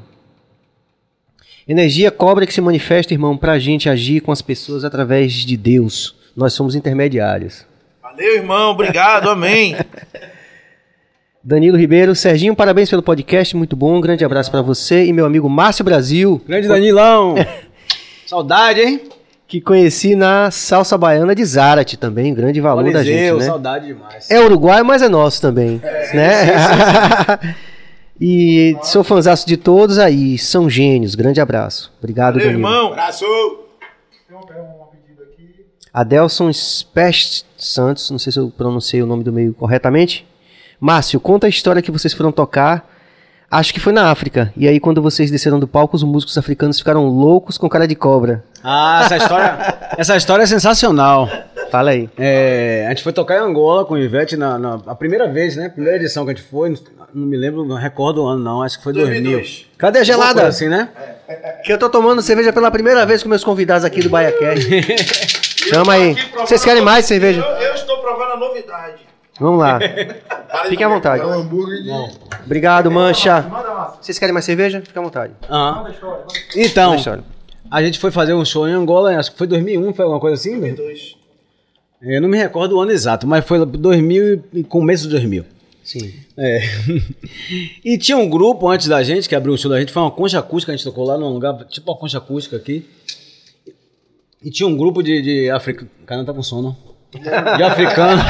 [1.67, 6.15] Energia cobra que se manifesta, irmão, pra gente agir com as pessoas através de Deus.
[6.35, 7.65] Nós somos intermediários.
[8.03, 9.75] Valeu, irmão, obrigado, amém.
[11.43, 13.97] Danilo Ribeiro, Serginho, parabéns pelo podcast, muito bom.
[13.97, 17.35] Um grande abraço pra você e meu amigo Márcio Brasil, Grande Danilão.
[18.27, 19.01] Saudade, hein?
[19.47, 23.45] que conheci na salsa baiana de Zárate também, grande valor da gente, né?
[23.45, 24.29] saudade demais.
[24.29, 25.79] É uruguai, mas é nosso também,
[26.13, 27.55] né?
[28.19, 31.15] e sou fãzaço de todos aí, são gênios.
[31.15, 31.91] Grande abraço.
[31.99, 32.67] Obrigado, Valeu, Danilo.
[32.67, 32.87] irmão.
[32.93, 33.25] Abraço!
[33.25, 34.55] Tem tem
[35.01, 35.65] pedido aqui.
[35.93, 40.25] Adelson Spest Santos, não sei se eu pronunciei o nome do meio corretamente.
[40.79, 42.94] Márcio, conta a história que vocês foram tocar.
[43.49, 44.51] Acho que foi na África.
[44.57, 47.95] E aí, quando vocês desceram do palco, os músicos africanos ficaram loucos com cara de
[47.95, 48.43] cobra.
[48.63, 51.29] Ah, essa história, essa história é sensacional.
[51.71, 52.09] Fala aí.
[52.17, 55.55] É, a gente foi tocar em Angola com o Ivete na, na- a primeira vez,
[55.55, 55.69] né?
[55.69, 56.69] Primeira edição que a gente foi,
[57.13, 59.43] não, me lembro, não recordo o ano não, acho que foi 2000.
[59.77, 60.47] Cadê a gelada?
[60.47, 60.89] assim, né?
[61.63, 64.67] Que eu tô tomando cerveja pela primeira vez com meus convidados aqui do BaiaCast.
[65.69, 66.15] Chama aí.
[66.39, 67.41] Vocês querem mais cerveja?
[67.41, 69.04] Eu, eu estou provando a novidade.
[69.39, 69.79] Vamos lá.
[70.69, 71.21] Fiquem à vontade.
[71.21, 71.91] É um hambúrguer de...
[72.45, 73.41] Obrigado, Mancha.
[74.01, 74.81] Vocês querem mais cerveja?
[74.81, 75.33] Fica à vontade.
[75.49, 75.75] Aham.
[75.75, 76.17] Manda a história.
[76.17, 76.33] Manda.
[76.55, 77.23] Então,
[77.69, 80.35] a gente foi fazer um show em Angola, acho que foi 2001, foi alguma coisa
[80.35, 80.59] assim?
[80.59, 81.15] 2002.
[82.01, 85.45] Eu não me recordo o ano exato, mas foi 2000 e começo de 2000.
[85.83, 86.13] Sim.
[86.37, 86.61] É.
[87.83, 90.11] E tinha um grupo antes da gente, que abriu o show da gente, foi uma
[90.11, 92.87] concha acústica, a gente tocou lá num lugar, tipo uma concha acústica aqui.
[94.43, 95.91] E tinha um grupo de, de africanos.
[96.05, 96.75] Cara, não tá com sono.
[97.57, 98.21] De africano.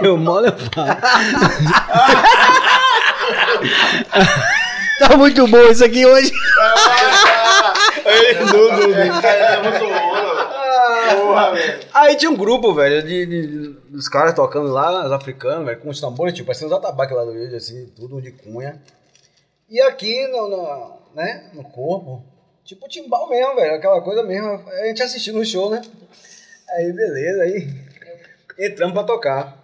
[0.00, 0.88] Deu mole, eu falo.
[4.98, 6.32] Tá muito bom isso aqui hoje.
[11.16, 11.80] Porra, velho.
[11.94, 15.88] Aí tinha um grupo, velho, de, de- dos caras tocando lá, os africanos, velho, com
[15.90, 18.80] os tambores, tipo, parecendo os atabaques lá do vídeo, assim, tudo de cunha.
[19.68, 22.22] E aqui no, no, né, no corpo,
[22.64, 24.62] tipo timbal mesmo, velho, aquela coisa mesmo.
[24.80, 25.82] A gente assistiu no show, né?
[26.76, 27.68] Aí, beleza, aí
[28.58, 29.58] entramos pra tocar.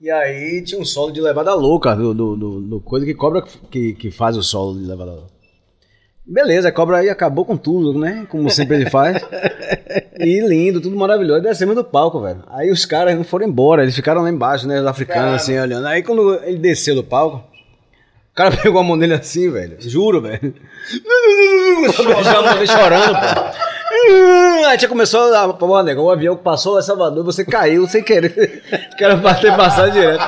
[0.00, 3.42] E aí tinha um solo de levada louca, do, do, do, do coisa que cobra
[3.70, 5.40] que, que faz o solo de levada louca.
[6.24, 8.24] Beleza, a cobra aí acabou com tudo, né?
[8.30, 9.20] Como sempre ele faz.
[10.22, 11.42] E lindo, tudo maravilhoso.
[11.42, 12.44] Descemos do palco, velho.
[12.48, 14.78] Aí os caras não foram embora, eles ficaram lá embaixo, né?
[14.78, 15.86] Os africanos, assim, olhando.
[15.86, 17.38] Aí quando ele desceu do palco,
[18.30, 19.78] o cara pegou a mão dele assim, velho.
[19.80, 20.54] Juro, velho.
[22.22, 23.79] Já a mão dele chorando, pô.
[24.68, 25.52] Aí já começou a.
[25.52, 28.62] Pô, nego, o avião que passou a Salvador, você caiu sem querer.
[28.96, 30.22] Quero bater passar direto.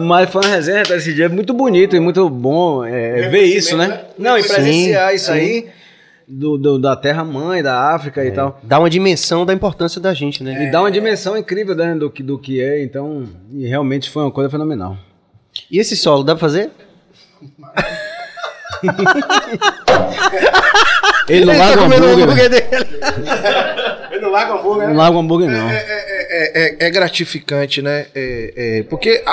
[0.00, 3.76] Mas foi uma resenha tá, esse dia muito bonito e muito bom é, ver isso,
[3.76, 4.04] né?
[4.18, 5.68] Não, e presenciar isso aí
[6.26, 8.58] do, do- da terra mãe, da África e tal.
[8.64, 10.64] Dá uma dimensão da importância da gente, né?
[10.66, 13.24] E dá uma dimensão incrível né, do, que, do que é, então.
[13.52, 14.96] E realmente foi uma coisa fenomenal.
[15.70, 16.70] E esse solo, dá pra fazer?
[21.28, 21.92] Ele não tá larga o o
[22.22, 22.48] hambúrguer.
[22.50, 22.66] dele.
[24.12, 24.98] Eu não largo hambúrguer, Não né?
[24.98, 25.68] larga o hambúrguer, não.
[25.68, 25.76] É,
[26.54, 28.06] é- é gratificante, né?
[28.14, 29.30] É- é, porque a,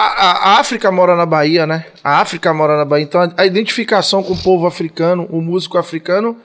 [0.56, 1.86] a- África mora na Bahia, né?
[2.04, 3.04] A África mora na Bahia.
[3.04, 6.38] Então a, a identificação com o povo africano, o músico africano,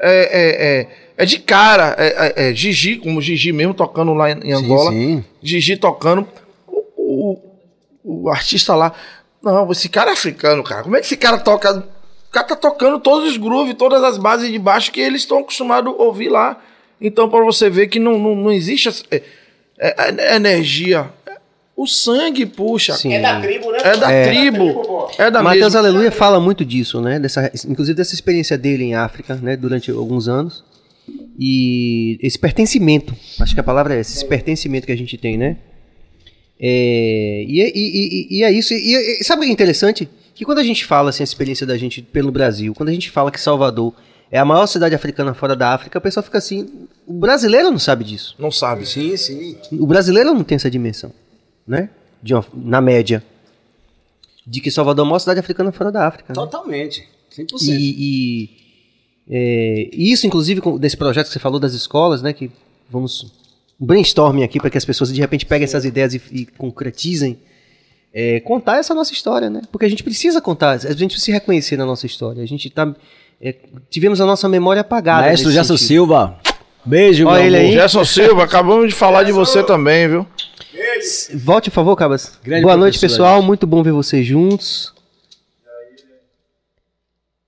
[0.00, 1.94] é, é, é, é de cara.
[1.98, 4.90] É, é, é Gigi, como o Gigi mesmo tocando lá em, Angola.
[4.90, 5.24] sim.
[5.42, 6.26] Gigi tocando.
[6.66, 7.38] O,
[8.04, 8.92] o, o artista lá.
[9.42, 10.82] Não, esse cara é africano, cara.
[10.84, 11.84] Como é que esse cara toca?
[12.32, 15.40] O cara tá tocando todos os grooves, todas as bases de baixo que eles estão
[15.40, 16.58] acostumados a ouvir lá.
[16.98, 19.22] Então, para você ver que não, não, não existe essa- é,
[19.78, 21.10] é- é energia.
[21.76, 22.94] O sangue puxa.
[22.94, 23.12] Sim.
[23.12, 23.78] É da tribo, né?
[23.84, 24.24] É da É.
[24.30, 25.10] tribo.
[25.18, 25.80] É da Matheus mesma.
[25.80, 27.18] Aleluia fala muito disso, né?
[27.18, 29.54] Dessa, inclusive dessa experiência dele em África, né?
[29.54, 30.64] Durante alguns anos.
[31.38, 35.36] E esse pertencimento, acho que a palavra é essa, esse pertencimento que a gente tem,
[35.36, 35.58] né?
[36.58, 38.72] É, e, é- e- e- e é isso.
[38.72, 40.08] E, e sabe o que é interessante?
[40.34, 43.10] Que quando a gente fala assim, a experiência da gente pelo Brasil, quando a gente
[43.10, 43.94] fala que Salvador
[44.30, 46.88] é a maior cidade africana fora da África, o pessoal fica assim.
[47.06, 48.34] O brasileiro não sabe disso.
[48.38, 48.86] Não sabe.
[48.86, 49.56] Sim, sim.
[49.72, 51.12] O brasileiro não tem essa dimensão,
[51.66, 51.90] né?
[52.30, 53.22] Uma- na média.
[54.46, 56.30] De que Salvador é a maior cidade africana fora da África.
[56.30, 56.34] né?
[56.34, 57.06] Totalmente.
[57.30, 57.62] 100%.
[57.68, 58.50] E, e,
[59.28, 62.32] é, isso, inclusive, com- desse projeto que você falou das escolas, né?
[62.32, 62.50] Que
[62.90, 63.32] vamos
[63.80, 67.38] um brainstorming aqui para que as pessoas de repente peguem essas ideias e, e concretizem.
[68.14, 69.62] É, contar essa nossa história, né?
[69.70, 72.42] Porque a gente precisa contar, a gente precisa se reconhecer na nossa história.
[72.42, 72.94] A gente tá.
[73.40, 73.54] é,
[73.88, 75.22] tivemos a nossa memória apagada.
[75.22, 75.88] Maestro Gerson sentido.
[75.88, 76.36] Silva.
[76.84, 77.68] Beijo, Olha meu ele amor.
[77.68, 77.72] aí.
[77.72, 80.26] Gerson Silva, acabamos de falar de você também, viu?
[81.34, 82.38] Volte, por favor, Cabas.
[82.42, 83.40] Grande Boa noite, pessoal.
[83.40, 84.92] Muito bom ver vocês juntos.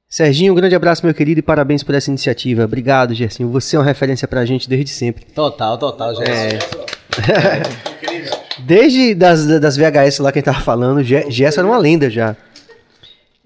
[0.08, 2.64] Serginho, um grande abraço, meu querido, e parabéns por essa iniciativa.
[2.64, 3.50] Obrigado, Gersinho.
[3.50, 5.24] Você é uma referência pra gente desde sempre.
[5.24, 6.64] Total, total, gente.
[8.66, 12.08] Desde das, das VHS lá que a gente tava falando, Ge- Gerson era uma lenda
[12.10, 12.34] já.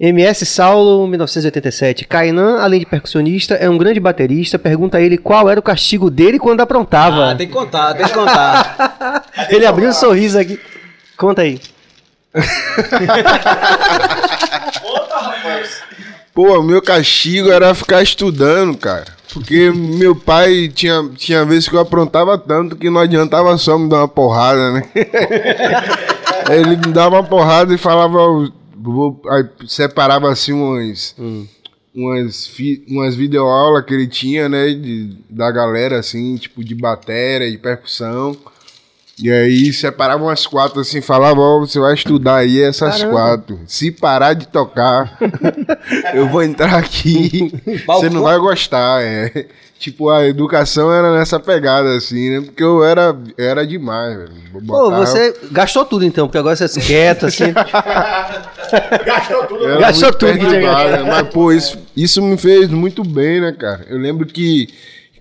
[0.01, 2.05] MS Saulo, 1987.
[2.07, 4.57] Kainan, além de percussionista, é um grande baterista.
[4.57, 7.33] Pergunta a ele qual era o castigo dele quando aprontava.
[7.33, 9.25] Ah, tem que contar, tem que contar.
[9.51, 10.61] Ele abriu um sorriso aqui.
[11.17, 11.61] Conta aí.
[16.35, 19.07] Pô, o meu castigo era ficar estudando, cara.
[19.39, 23.89] Porque meu pai tinha, tinha vezes que eu aprontava tanto que não adiantava só me
[23.89, 24.83] dar uma porrada, né?
[26.51, 28.19] Ele me dava uma porrada e falava.
[29.67, 31.15] Separava assim umas.
[31.95, 34.69] Umas, fi- umas videoaulas que ele tinha, né?
[34.69, 38.37] De, da galera, assim, tipo de bateria, de percussão.
[39.21, 43.13] E aí separava umas quatro assim, falava, ó, você vai estudar aí essas Caramba.
[43.13, 43.61] quatro.
[43.67, 45.19] Se parar de tocar,
[46.15, 47.53] eu vou entrar aqui.
[47.87, 49.47] você não vai gostar, é.
[49.79, 52.41] Tipo, a educação era nessa pegada, assim, né?
[52.41, 54.33] Porque eu era, era demais, velho.
[54.67, 57.53] Pô, você gastou tudo então, porque agora você é quieto, assim.
[59.07, 59.65] Gastou tudo.
[59.65, 61.03] Era Gastou tudo que tinha perturbado, né?
[61.05, 63.87] Mas, pô, isso, isso me fez muito bem, né, cara?
[63.89, 64.69] Eu lembro que,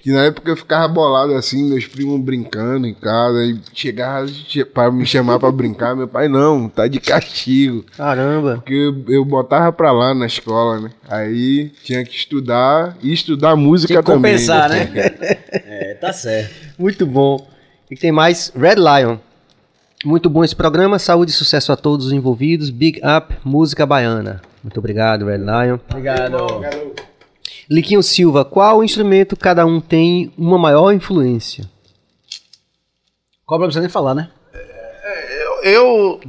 [0.08, 4.64] que na época eu ficava bolado assim, meus primos brincando em casa, e chegava che-
[4.64, 7.84] pra me chamar pra brincar, meu pai, não, tá de castigo.
[7.98, 8.56] Caramba.
[8.56, 10.92] Porque eu, eu botava pra lá na escola, né?
[11.10, 14.32] Aí tinha que estudar e estudar música Tem que também.
[14.32, 14.90] compensar, né?
[15.70, 16.54] É, tá certo.
[16.80, 17.46] Muito bom.
[17.92, 19.18] E tem mais Red Lion.
[20.06, 20.98] Muito bom esse programa.
[21.00, 22.70] Saúde e sucesso a todos os envolvidos.
[22.70, 24.42] Big Up Música Baiana.
[24.64, 25.80] Muito obrigado, Red Lion.
[25.90, 27.16] Obrigado.
[27.69, 31.69] Liquinho Silva, qual instrumento cada um tem uma maior influência?
[33.45, 34.30] Cobra não precisa nem falar, né?
[35.64, 36.22] Eu.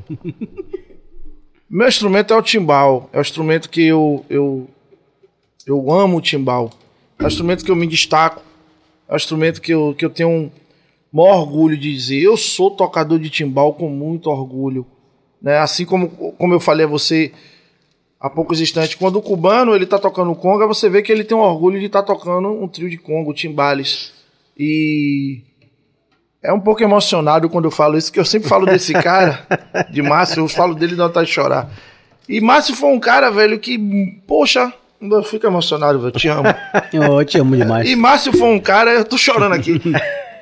[1.71, 3.09] Meu instrumento é o timbal.
[3.13, 4.69] É o instrumento que eu, eu,
[5.67, 6.71] eu amo o timbal.
[7.19, 8.43] É o instrumento que eu me destaco.
[9.09, 10.51] É o instrumento que eu, que eu tenho um
[11.13, 12.21] maior orgulho de dizer.
[12.21, 14.87] Eu sou tocador de timbal com muito orgulho.
[15.41, 15.59] Né?
[15.59, 17.33] Assim como, como eu falei a você
[18.21, 21.37] há poucos instantes, quando o cubano ele tá tocando conga, você vê que ele tem
[21.37, 24.13] um orgulho de estar tocando um trio de congo, timbales.
[24.59, 25.41] E
[26.43, 29.47] é um pouco emocionado quando eu falo isso, que eu sempre falo desse cara,
[29.91, 31.71] de Márcio, eu falo dele e dá vontade de chorar.
[32.29, 33.79] E Márcio foi um cara, velho, que,
[34.27, 36.13] poxa, Eu fico emocionado, velho.
[36.13, 36.49] Te amo.
[36.93, 37.89] Eu te amo demais.
[37.89, 39.81] E Márcio foi um cara, eu tô chorando aqui.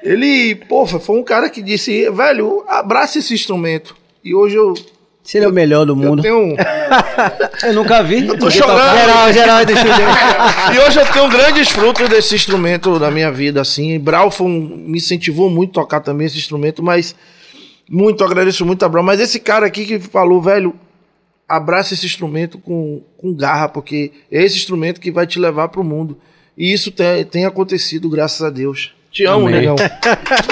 [0.03, 3.95] Ele, pô, foi um cara que disse, velho, abraça esse instrumento.
[4.25, 4.75] E hoje eu,
[5.27, 6.23] Se ele é o melhor do eu mundo.
[6.23, 6.57] tenho um.
[7.67, 8.29] Eu nunca vi.
[8.29, 8.97] Eu tô chorando.
[8.97, 10.07] Geral, geral, deixa eu ver.
[10.73, 13.99] E hoje eu tenho grandes frutos desse instrumento na minha vida, assim.
[13.99, 17.15] Brau me incentivou muito a tocar também esse instrumento, mas
[17.91, 19.03] muito, agradeço muito a Brau.
[19.03, 20.75] Mas esse cara aqui que falou, velho,
[21.49, 25.83] abraça esse instrumento com, com garra, porque é esse instrumento que vai te levar pro
[25.83, 26.19] mundo.
[26.57, 28.95] E isso tem, tem acontecido, graças a Deus.
[29.11, 29.61] Te amo, Amém.
[29.61, 29.77] negão.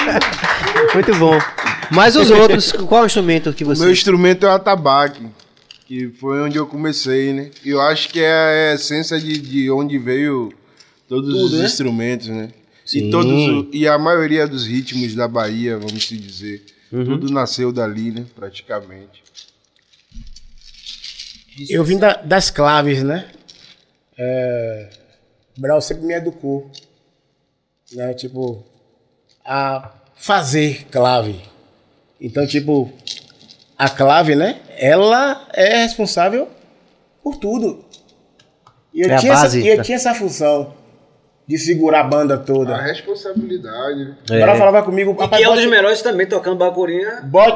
[0.93, 1.37] Muito bom.
[1.91, 3.83] Mas os outros, qual o instrumento que O você...
[3.83, 5.25] meu instrumento é o atabaque,
[5.85, 7.51] que foi onde eu comecei, né?
[7.63, 10.51] E eu acho que é a essência de, de onde veio
[11.07, 11.65] todos os né?
[11.65, 12.49] instrumentos, né?
[12.85, 13.07] Sim.
[13.07, 16.63] E, todos, o- e a maioria dos ritmos da Bahia, vamos se dizer.
[16.91, 17.03] Uhum.
[17.05, 18.25] Tudo nasceu dali, né?
[18.35, 19.23] Praticamente.
[21.69, 23.27] Eu vim da- das claves, né?
[24.17, 24.89] É,
[25.57, 26.69] Brau sempre me educou,
[27.93, 28.13] né?
[28.13, 28.63] Tipo,
[29.45, 31.39] a fazer clave.
[32.19, 32.91] Então, tipo,
[33.77, 34.59] a clave, né?
[34.77, 36.47] Ela é responsável
[37.23, 37.83] por tudo.
[38.93, 40.73] E eu, É tinha, essa, eu tinha essa função
[41.47, 42.75] de segurar a banda A toda.
[42.75, 44.15] responsabilidade, né?
[44.29, 47.21] O Brau falava comigo, E "Rapaz, que é um dos melhores também, tocando bacurinha.
[47.23, 47.51] Bote-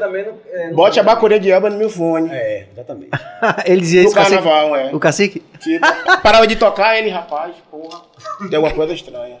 [0.00, 2.28] também não, é, não- bote a bacurinha de Elba no meu fone.
[2.32, 3.10] É, exatamente.
[3.64, 4.34] Ele dizia Do isso, cacique?
[4.42, 4.92] carnaval, é.
[4.94, 5.42] O cacique?
[5.60, 5.86] Tipo,
[6.22, 8.00] parava de tocar, ele, rapaz, porra,
[8.48, 9.36] tem alguma coisa estranha.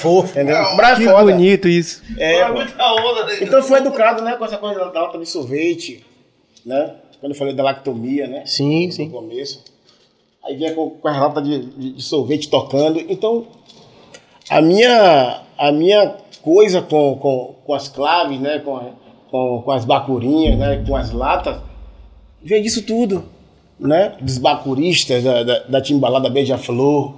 [0.00, 0.56] Fofo, entendeu?
[0.76, 1.24] Bravo é Que foda.
[1.32, 2.02] bonito isso.
[2.18, 2.58] É, pô.
[3.40, 6.04] Então foi educado, né, com essa coisa da lata de sorvete,
[6.64, 6.94] né?
[7.20, 8.42] Quando eu falei da lactomia, né?
[8.46, 9.10] Sim, No sim.
[9.10, 9.64] começo.
[10.48, 12.98] Aí vinha com, com as latas de, de- de sorvete tocando.
[13.00, 13.46] Então,
[14.48, 18.58] a minha, a minha coisa com, com, com as claves, né?
[18.60, 18.92] Com,
[19.30, 20.82] com, com as bacurinhas, né?
[20.88, 21.60] Com as latas,
[22.42, 23.24] veio disso tudo,
[23.78, 24.16] né?
[24.22, 27.12] Dos bacuristas, da, da, da timbalada Beija-Flor,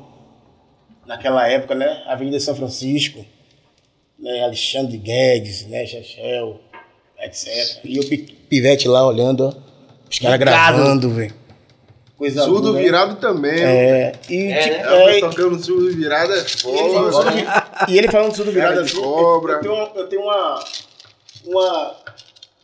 [1.06, 2.02] naquela época, né?
[2.06, 3.24] Avenida São Francisco,
[4.18, 4.42] né?
[4.42, 5.86] Alexandre Guedes, né?
[5.86, 6.58] Chechel,
[7.22, 7.78] etc.
[7.84, 9.70] E pi- pivete lá olhando, ó,
[10.10, 11.38] os caras gravando, velho.
[12.20, 12.82] Coisa Surdo boa, né?
[12.82, 13.62] virado também.
[13.62, 16.48] É, e, tipo, É, é, tocando surdo virado é e ele
[16.92, 17.30] falando foda.
[17.88, 19.00] e ele falando tudo virado assim.
[19.00, 19.52] cobra.
[19.54, 20.64] Eu, eu tenho, uma- eu tenho uma.
[21.46, 21.96] Uma.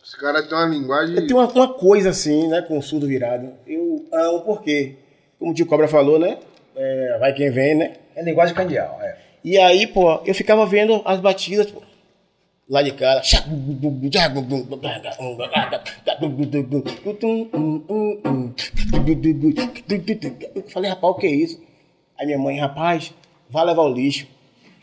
[0.03, 1.15] Os caras têm uma linguagem.
[1.15, 3.49] Eu tenho uma, uma coisa assim, né, com surdo virado.
[3.65, 4.93] Eu amo porque,
[5.39, 6.37] como o tio Cobra falou, né?
[6.75, 7.93] é, vai quem vem, né?
[8.15, 9.17] É linguagem candial, é.
[9.43, 11.81] E aí, pô, eu ficava vendo as batidas, pô,
[12.69, 13.21] lá de casa.
[20.55, 21.61] Eu falei, rapaz, o que é isso?
[22.19, 23.13] Aí minha mãe, rapaz,
[23.49, 24.27] vai levar o lixo.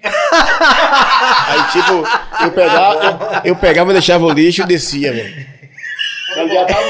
[0.03, 5.55] Aí, tipo, eu pegava, eu, eu pegava e deixava o lixo e descia, velho.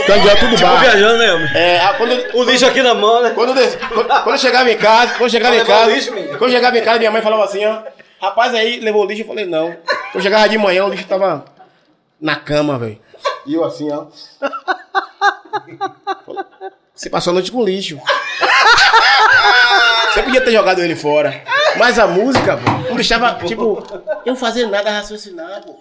[0.06, 0.80] Candidato tudo baixo.
[0.80, 1.48] Viajando, né, homem?
[1.54, 3.30] É, ah, quando, O lixo aqui na mão, né?
[3.34, 6.42] quando, eu quando- quando eu chegava em casa, quando eu chegava em casa, lixo, quando
[6.44, 7.82] eu chegava em casa, minha mãe falava assim, ó,
[8.20, 9.76] rapaz, aí levou o lixo, eu falei, não.
[10.14, 11.44] Eu chegava de manhã, o lixo tava
[12.20, 12.98] na cama, velho.
[13.46, 14.06] E eu assim, ó.
[16.94, 18.00] Você passou a noite com lixo.
[20.12, 21.42] Você podia ter jogado ele fora.
[21.76, 23.82] Mas a música, pô, não deixava, tipo,
[24.24, 25.74] eu não fazia nada raciocinar, pô.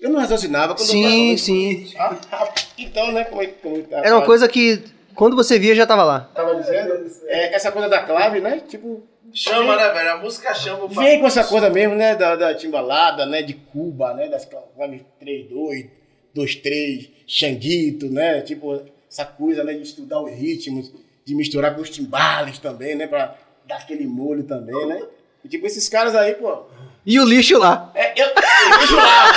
[0.00, 1.92] Eu não raciocinava quando Sim, eu sim.
[1.98, 4.82] Ah, ah, Então, né, como é como tá- Era uma coisa que,
[5.14, 6.28] quando você via, já tava lá.
[6.34, 6.92] tava dizendo,
[7.26, 8.60] é, essa coisa da clave, né?
[8.66, 9.02] Tipo,
[9.34, 10.12] Chama, né, velho?
[10.12, 10.86] A música chama.
[10.88, 12.14] vem com essa coisa mesmo, né?
[12.14, 13.42] Da, da timbalada, né?
[13.42, 14.28] De Cuba, né?
[14.28, 15.88] Das claves 3-2,
[16.36, 18.40] 2-3, Xanguito, né?
[18.42, 19.74] Tipo, essa coisa, né?
[19.74, 20.92] De estudar os ritmos,
[21.24, 23.06] de misturar com os timbales também, né?
[23.06, 23.34] Pra
[23.66, 25.02] dar aquele molho também, né?
[25.44, 26.64] E, tipo, esses caras aí, pô.
[27.04, 27.90] E o lixo lá.
[27.94, 29.32] É, eu, eu vejo lá.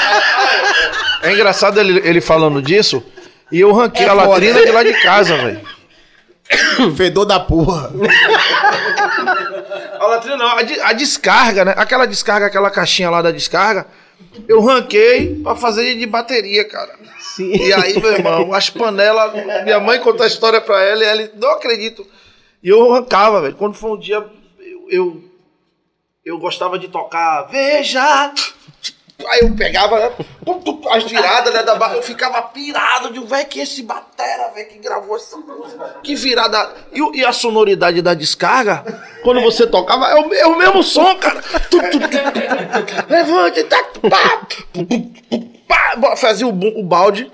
[1.24, 3.04] É engraçado ele, ele falando disso.
[3.52, 5.75] E eu ranquei É a latrina de lá de casa, velho.
[6.96, 7.92] Fedor da porra.
[10.00, 11.74] A latrina não, a, de- a descarga, né?
[11.78, 13.88] Aquela descarga, aquela caixinha lá da descarga,
[14.48, 16.94] eu ranquei pra fazer de bateria, cara.
[17.20, 17.52] Sim.
[17.56, 19.34] E aí, meu irmão, as panelas.
[19.64, 22.06] Minha mãe contou a história pra ela e ela, não acredito.
[22.62, 23.56] E eu arrancava, velho.
[23.56, 24.24] Quando foi um dia,
[24.60, 25.24] eu, eu,
[26.24, 28.32] eu gostava de tocar Veja!
[29.28, 30.12] Aí eu pegava né,
[30.92, 34.78] as viradas né, da ba- eu ficava pirado de velho que esse batera, velho, que
[34.80, 35.96] gravou essa música.
[36.04, 36.74] Que virada.
[36.94, 38.84] E, e a sonoridade da descarga,
[39.24, 41.42] quando você tocava, é o, é o mesmo som, cara.
[43.10, 44.48] Levante, tá, pá,
[45.68, 46.16] pá.
[46.16, 47.32] Fazia o, o balde,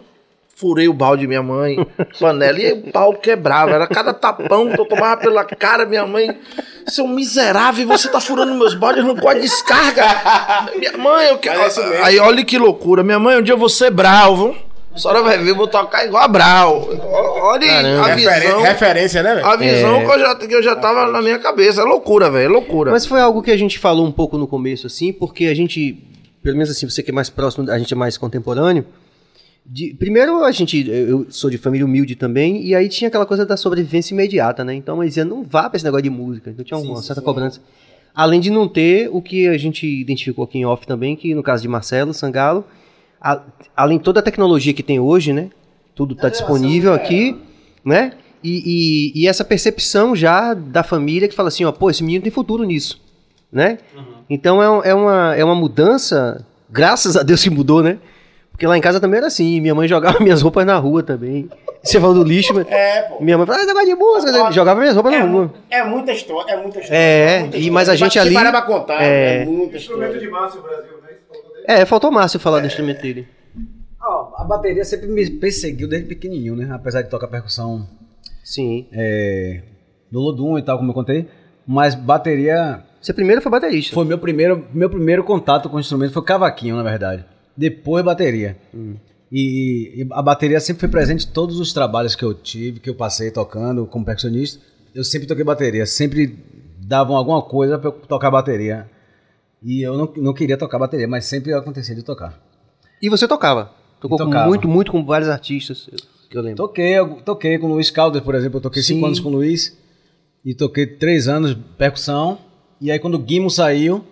[0.61, 1.75] furei o balde, minha mãe,
[2.19, 3.71] panela, e o pau quebrava.
[3.71, 6.37] Era cada tapão que eu tomava pela cara, minha mãe.
[6.87, 10.03] Seu miserável, você tá furando meus baldes, arrancou a descarga.
[10.77, 11.59] Minha mãe, eu quero.
[11.61, 12.01] É.
[12.03, 13.03] Aí olha que loucura.
[13.03, 14.55] Minha mãe, um dia eu vou ser bravo.
[14.93, 16.89] A senhora vai ver, eu vou tocar igual a Brau.
[17.43, 18.03] Olha Caramba.
[18.03, 18.61] a Referen- visão.
[18.61, 19.47] referência, né, velho?
[19.47, 20.05] A visão É.
[20.05, 21.81] que, eu já, que eu já tava na minha cabeça.
[21.81, 22.45] É loucura, velho.
[22.45, 22.91] É loucura.
[22.91, 25.97] Mas foi algo que a gente falou um pouco no começo, assim, porque a gente,
[26.43, 28.85] pelo menos assim, você que é mais próximo, a gente é mais contemporâneo.
[29.71, 33.45] De- primeiro, a gente, eu sou de família humilde também, e aí tinha aquela coisa
[33.45, 34.73] da sobrevivência imediata, né?
[34.73, 36.49] Então, eles diziam, não vá pra esse negócio de música.
[36.49, 37.61] Então tinha uma certa cobrança.
[38.13, 41.41] Além de não ter o que a gente identificou aqui em off também, que no
[41.41, 42.65] caso de Marcelo Sangalo,
[43.21, 43.41] a-
[43.75, 45.49] além de toda a tecnologia que tem hoje, né?
[45.95, 47.37] Tudo está disponível aqui,
[47.85, 48.11] né?
[48.43, 52.23] E, e- e essa percepção já da família que fala assim, ó, pô, esse menino
[52.23, 52.99] tem futuro nisso,
[53.51, 53.77] né?
[54.29, 57.97] Então é, é uma, é uma mudança, graças a Deus que mudou, né?
[58.61, 61.49] Porque lá em casa também era assim, minha mãe jogava minhas roupas na rua também.
[61.81, 63.19] Você falou do lixo, mas É, pô.
[63.19, 65.29] minha mãe falava, ah, negócio de música, jogava minhas roupas na É, rua.
[65.45, 66.95] mu- é muita história, é muita história.
[66.95, 67.73] É, muita e- história.
[67.73, 69.41] mas a gente ali- parar pra contar, é.
[69.41, 70.19] é, muita Instrumento história.
[70.27, 71.09] de Márcio Brasil, né?
[71.27, 71.65] Faltou dele.
[71.67, 73.27] É, faltou o Márcio falar do instrumento dele.
[73.99, 76.69] A bateria sempre me perseguiu desde pequenininho, né?
[76.71, 77.87] Apesar de tocar percussão
[78.43, 78.85] Sim.
[78.93, 79.61] é,
[80.11, 81.27] no Lodum e tal, como eu contei.
[81.65, 83.95] Mas bateria Você primeiro foi baterista.
[83.95, 87.25] foi meu primeiro, meu primeiro contato com o instrumento, foi cavaquinho, na verdade.
[87.55, 88.57] Depois bateria.
[89.31, 92.89] E, e a bateria sempre foi presente em todos os trabalhos que eu tive, que
[92.89, 94.59] eu passei tocando como percussionista.
[94.93, 96.37] Eu sempre toquei bateria, sempre
[96.79, 98.89] davam alguma coisa pra eu tocar bateria.
[99.63, 102.37] E eu não, não queria tocar bateria, mas sempre acontecia de tocar.
[103.01, 103.71] E você tocava?
[104.01, 104.47] Tocou Tocava.
[104.47, 105.87] muito, muito com vários artistas,
[106.29, 106.57] que eu lembro.
[106.57, 108.57] Toquei, eu toquei com o Luiz Caldas, por exemplo.
[108.57, 108.95] Eu toquei Sim.
[108.95, 109.77] cinco anos com o Luiz.
[110.43, 112.39] E toquei três anos percussão.
[112.81, 114.03] E aí quando o Guimo saiu,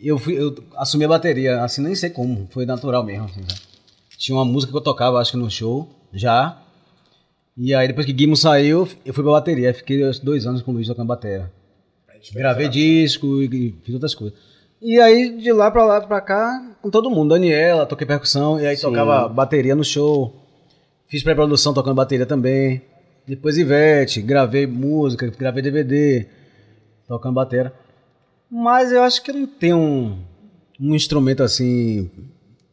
[0.00, 1.62] eu, fui, eu assumi a bateria.
[1.62, 2.46] Assim, nem sei como.
[2.50, 3.24] Foi natural mesmo.
[3.24, 3.60] assim, sabe?
[4.16, 6.60] Tinha uma música que eu tocava, acho que no show, já.
[7.56, 9.72] E aí depois que Guimo saiu, eu fui pra bateria.
[9.74, 11.50] Fiquei dois anos com o Luiz tocando bateria.
[12.32, 14.38] Gravei disco e, e fiz outras coisas.
[14.80, 17.30] E aí, de lá pra lá pra cá, com todo mundo.
[17.30, 18.60] Daniela, toquei percussão.
[18.60, 20.34] E aí tocava bateria no show.
[21.08, 22.82] Fiz pré-produção tocando bateria também.
[23.26, 26.26] Depois Ivete, gravei música, gravei DVD,
[27.06, 27.72] tocando bateria.
[28.50, 30.16] Mas eu acho que não tem um,
[30.80, 32.10] um instrumento assim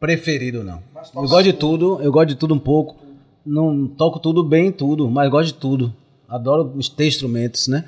[0.00, 0.82] preferido, não.
[1.14, 2.96] Eu gosto de tudo, eu gosto de tudo um pouco.
[3.44, 5.94] Não toco tudo bem, tudo, mas gosto de tudo.
[6.28, 7.84] Adoro os- ter instrumentos, né?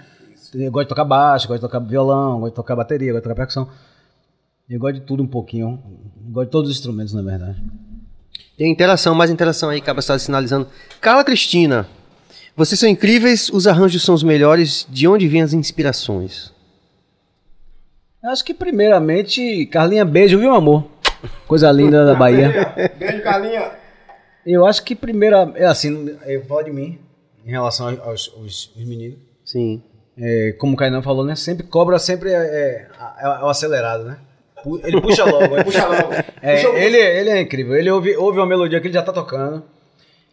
[0.55, 3.25] Eu gosto de tocar baixo, gosto de tocar violão, gosto de tocar bateria, gosto de
[3.25, 3.69] tocar percussão.
[4.69, 5.83] Eu gosto de tudo um pouquinho.
[6.27, 7.63] Eu gosto de todos os instrumentos, na verdade.
[8.57, 10.67] Tem interação, mais interação aí, acaba está sinalizando.
[11.01, 11.89] Carla Cristina,
[12.57, 14.87] vocês são incríveis, os arranjos são os melhores.
[14.91, 16.53] De onde vêm as inspirações?
[18.23, 20.85] Eu acho que primeiramente, Carlinha, beijo, viu, amor?
[21.47, 22.53] Coisa linda da Bahia.
[22.99, 23.73] Beijo, Carlinha.
[24.47, 26.99] Eu acho que primeira, é assim, eu falo de mim,
[27.45, 29.19] em relação aos, aos- aos meninos.
[29.45, 29.83] Sim.
[30.17, 31.35] É, como o Kainan falou, né?
[31.37, 32.89] Sempre cobra, sempre é, é,
[33.21, 34.19] é o acelerado, né?
[34.85, 35.55] Ele puxa logo.
[35.55, 36.13] ele Puxa logo.
[36.43, 37.75] É, Puxa ele, ele é incrível.
[37.77, 39.63] Ele ouve, ouve uma melodia que ele já tá tocando.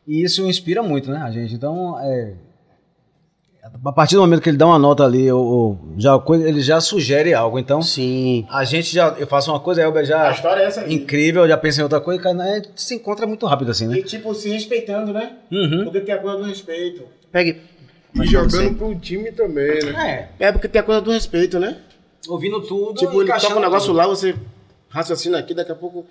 [0.07, 1.53] E isso inspira muito, né, a gente?
[1.53, 2.33] Então, é,
[3.85, 6.79] a partir do momento que ele dá uma nota ali, ou, ou já, ele já
[6.79, 7.57] sugere algo.
[7.57, 8.45] Então, Sim.
[8.49, 9.15] a gente já.
[9.17, 10.29] Eu faço uma coisa, a Elber já.
[10.29, 10.93] A história é essa aí.
[10.93, 13.97] Incrível, já pensa em outra coisa, cara, a gente se encontra muito rápido assim, né?
[13.97, 15.33] E tipo, se respeitando, né?
[15.51, 15.85] Uhum.
[15.85, 17.03] Porque tem a coisa do respeito.
[17.31, 17.61] Pegue.
[18.15, 20.29] E jogando pro time também, né?
[20.39, 21.77] É, É porque tem a coisa do respeito, né?
[22.27, 22.93] ouvindo tudo.
[22.95, 23.97] Tipo, ele toca um negócio tudo.
[23.97, 24.35] lá, você
[24.89, 26.05] raciocina aqui, daqui a pouco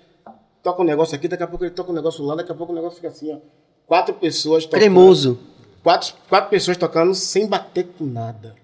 [0.63, 2.71] toca um negócio aqui, daqui a pouco ele toca um negócio lá, daqui a pouco
[2.71, 3.37] o negócio fica assim, ó.
[3.85, 4.79] Quatro pessoas tocando.
[4.79, 5.39] Cremoso.
[5.85, 8.55] Quatro, quatro pessoas tocando sem bater com nada.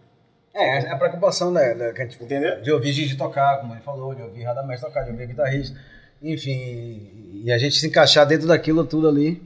[0.55, 2.59] É, é a preocupação né, né, que a gente, Entendeu?
[2.59, 5.79] de ouvir Gigi tocar, como ele falou, de ouvir Radamés tocar, de ouvir guitarrista.
[6.19, 9.39] Enfim, e a gente se encaixar dentro daquilo tudo ali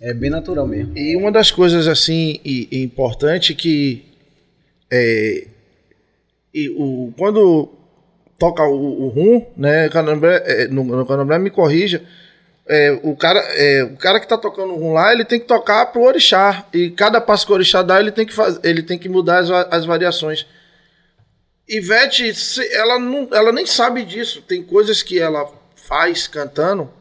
[0.00, 0.98] é bem natural mesmo.
[0.98, 4.04] E uma das coisas assim e, e importante que
[4.90, 5.46] é,
[6.52, 7.72] e o, quando
[8.36, 12.02] toca o, o rum, né, é, no, no candomblé me corrija,
[12.68, 15.46] é, o cara, é, o cara que tá tocando o rum lá, ele tem que
[15.46, 18.82] tocar pro orixá e cada passo que o orixá dá, ele tem que fazer, ele
[18.82, 20.46] tem que mudar as, as variações.
[21.68, 22.32] Ivete,
[22.72, 24.42] ela não, ela nem sabe disso.
[24.42, 26.92] Tem coisas que ela faz cantando,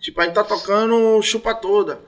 [0.00, 1.98] tipo a gente tá tocando chupa toda.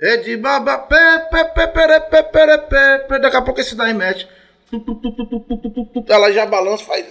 [0.00, 3.18] É de baba, pé, pé, pé, pere, pé, pere, pé, pé.
[3.18, 4.28] Daqui a pouco esse daí mete
[6.08, 7.04] ela já balança, faz.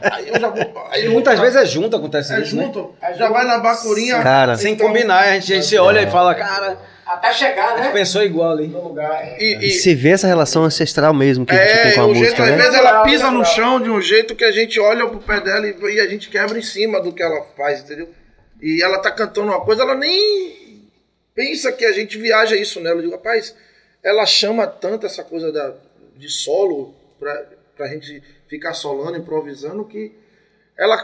[0.00, 0.88] Aí eu já vou.
[0.90, 2.58] Aí Muitas vezes é junto acontece é isso.
[2.58, 2.94] É junto.
[3.00, 3.14] Né?
[3.14, 4.22] Já vai na bacurinha.
[4.22, 4.86] Cara, sem então...
[4.86, 6.04] combinar, a gente, a gente olha é.
[6.04, 6.78] e fala, cara.
[7.06, 7.80] Até chegar, né?
[7.80, 8.72] A gente pensou igual ali.
[9.40, 12.06] E, e, se vê essa relação ancestral mesmo que é, a gente tem com a
[12.06, 12.26] música.
[12.26, 12.50] Jeito, né?
[12.50, 15.40] Às vezes ela pisa no chão de um jeito que a gente olha pro pé
[15.40, 18.10] dela e, e a gente quebra em cima do que ela faz, entendeu?
[18.62, 20.88] E ela tá cantando uma coisa, ela nem
[21.34, 22.98] pensa que a gente viaja isso nela.
[22.98, 23.56] Eu digo, rapaz,
[24.02, 25.74] ela chama tanto essa coisa da,
[26.16, 27.44] de solo pra,
[27.76, 30.12] pra gente ficar solando, improvisando, que
[30.78, 31.02] ela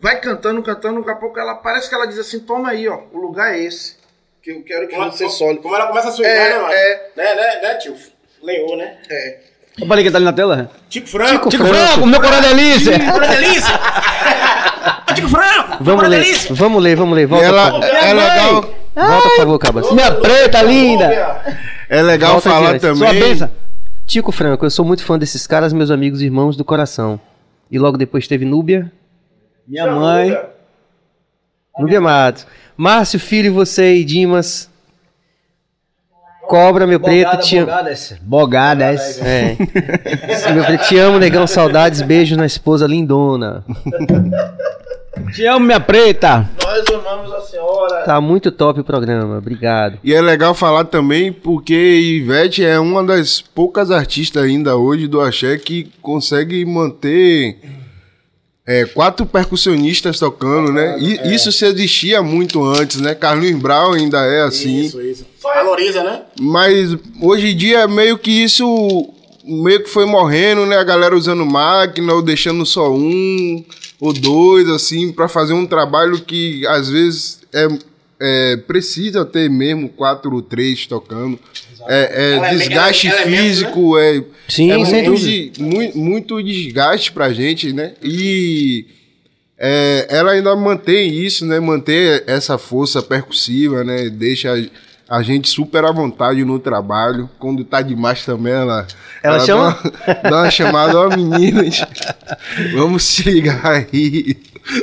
[0.00, 3.00] vai cantando, cantando, daqui a pouco ela parece que ela diz assim: toma aí, ó,
[3.12, 3.96] o lugar é esse.
[4.42, 5.58] Que eu quero que Como, você sole.
[5.58, 7.12] como ela começa a swingar, É, né, é.
[7.16, 7.96] Né, né, né, tio?
[8.42, 8.98] Lenhou, né?
[9.10, 9.40] É.
[9.80, 10.70] Opa, ali que tá ali na tela?
[10.88, 11.48] Tico Franco.
[11.48, 12.96] Tico Franco, meu coronel delícia!
[12.98, 13.72] Bora, delícia!
[15.14, 15.82] Tico Franco!
[15.82, 16.54] Vamos ler, delícia!
[16.54, 17.22] vamos ler, vamos ler.
[17.22, 18.83] E Volta, ela, por favor.
[18.94, 19.92] Volta, por favor, Cabas.
[19.92, 21.58] Minha preta linda!
[21.88, 22.96] é legal Volta falar adiante.
[22.96, 23.20] Sua também.
[23.22, 23.50] benção!
[24.06, 27.18] Tico Franco, eu sou muito fã desses caras, meus amigos e irmãos do coração.
[27.70, 28.92] E logo depois teve Núbia,
[29.66, 30.38] Minha mãe.
[31.78, 32.46] Núbia Matos.
[32.76, 34.70] Márcio, filho, você e Dimas.
[36.46, 37.66] Cobra, meu preto, te amo.
[37.66, 38.14] Bogadas.
[38.20, 39.20] Bogadas.
[39.22, 39.56] É.
[40.52, 43.64] meu preto, te amo, negão, saudades, beijos na esposa lindona.
[45.34, 46.50] Te amo, minha preta.
[46.62, 48.04] Nós amamos a senhora.
[48.04, 49.98] Tá muito top o programa, obrigado.
[50.02, 55.20] E é legal falar também porque Ivete é uma das poucas artistas ainda hoje do
[55.20, 57.58] axé que consegue manter
[58.66, 60.96] é, quatro percussionistas tocando, né?
[60.98, 63.14] E isso se existia muito antes, né?
[63.14, 64.80] Carlinhos Brown ainda é assim.
[64.80, 65.26] Isso, isso.
[65.42, 66.22] Valoriza, né?
[66.40, 69.13] Mas hoje em dia meio que isso
[69.46, 70.76] meio que foi morrendo, né?
[70.76, 73.64] A galera usando máquina ou deixando só um
[74.00, 77.68] ou dois, assim, pra fazer um trabalho que às vezes é,
[78.20, 81.38] é precisa ter mesmo quatro ou três tocando.
[81.86, 87.12] É, é Eleme- desgaste ele- elementos, físico, é, Sim, é muito, de- muito, muito desgaste
[87.12, 87.92] pra gente, né?
[88.02, 88.86] E
[89.58, 91.60] é, ela ainda mantém isso, né?
[91.60, 94.08] Manter essa força percussiva, né?
[94.08, 94.50] Deixa
[95.08, 97.28] a, gente super à vontade no trabalho.
[97.38, 98.86] Quando tá demais também, ela.
[99.22, 99.78] Ela chama?
[99.82, 99.90] Dá
[100.22, 101.84] uma, dá uma chamada, ó, meninas.
[102.74, 104.36] Vamos se ligar aí.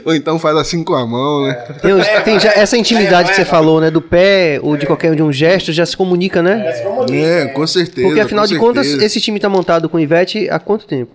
[0.05, 1.53] Ou então faz assim com a mão, né?
[1.81, 3.89] Tem, os- tem já essa intimidade que você falou, né?
[3.89, 6.63] Do pé ou de qualquer de um gesto, já se comunica, né?
[7.11, 8.05] É, com certeza.
[8.07, 9.05] Porque afinal de contas, certeza.
[9.05, 11.11] esse time tá montado com Ivete há quanto tempo?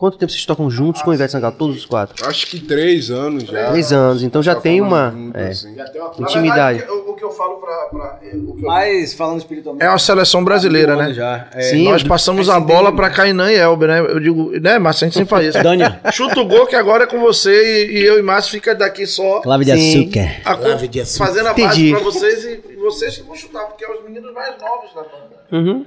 [0.00, 1.54] Quanto tempo vocês tocam juntos com Ivete Sangalo?
[1.58, 2.26] Todos os quatro?
[2.26, 3.68] Acho que três anos já.
[3.70, 5.74] Três anos, então já tem uma Junto, é, assim.
[5.76, 6.78] Já tem uma intimidade.
[6.78, 7.76] verdade, o, o que eu falo pra.
[7.90, 8.18] pra o
[8.56, 9.84] que eu- Mas falando espiritualmente.
[9.84, 11.12] É uma seleção brasileira, né?
[11.12, 11.48] Já.
[11.54, 11.60] É.
[11.60, 14.00] Sim, Nós passamos a bola pra Kainan e Elber, né?
[14.00, 15.04] Eu digo, né, Márcio?
[15.04, 15.62] A gente sempre faz isso.
[15.62, 16.00] Dânia.
[16.10, 17.50] Chuta o gol que agora é com você
[17.90, 20.30] e, e eu e Márcio fica daqui só Clave de açúcar.
[20.46, 21.26] a co- Lave de açúcar.
[21.26, 21.90] fazendo a Entendi.
[21.92, 24.94] base pra vocês e, e vocês que vão chutar, porque é os meninos mais novos
[24.94, 25.40] da banda.
[25.52, 25.84] Uhum.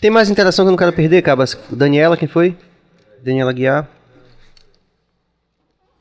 [0.00, 1.58] Tem mais interação que eu não quero perder, Cabas?
[1.68, 2.56] Daniela, quem foi?
[3.22, 3.88] Daniela Guiar.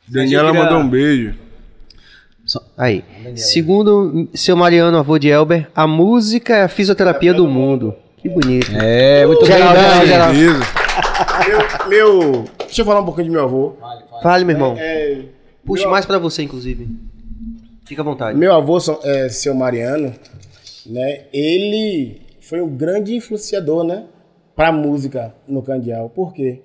[0.07, 1.35] Daniela mandou um beijo.
[2.77, 3.03] Aí.
[3.35, 7.94] Segundo seu Mariano, avô de Elber, a música é a fisioterapia do mundo.
[8.18, 8.72] Que bonito.
[8.76, 10.34] É, muito Geral, bem, geral, geral.
[11.48, 12.45] Meu, meu.
[12.60, 13.76] Deixa eu falar um pouquinho do meu avô.
[14.23, 14.76] Fale, meu irmão.
[14.77, 15.23] É,
[15.65, 16.88] Puxe meu- mais pra você, inclusive.
[17.85, 18.38] Fica à vontade.
[18.38, 20.14] Meu avô, é, seu Mariano,
[20.85, 21.26] né?
[21.34, 24.06] Ele foi um grande influenciador, né?
[24.56, 26.10] Pra música no Candial.
[26.10, 26.61] Por quê?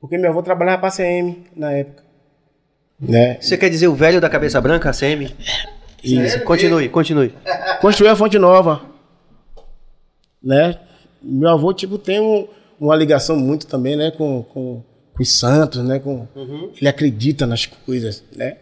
[0.00, 2.02] Porque meu avô trabalhava pra CM na época.
[3.00, 3.38] Né?
[3.40, 5.34] Você quer dizer o velho da cabeça branca, CM?
[6.02, 6.42] Isso.
[6.44, 7.34] Continue, continue.
[7.80, 8.82] Construiu a Fonte Nova.
[10.42, 10.78] Né?
[11.22, 12.46] Meu avô, tipo, tem um-
[12.80, 14.10] uma ligação muito também, né?
[14.12, 14.82] Com, com,
[15.14, 15.98] com os santos, né?
[15.98, 16.26] Com,
[16.76, 18.56] Ele acredita nas coisas, né?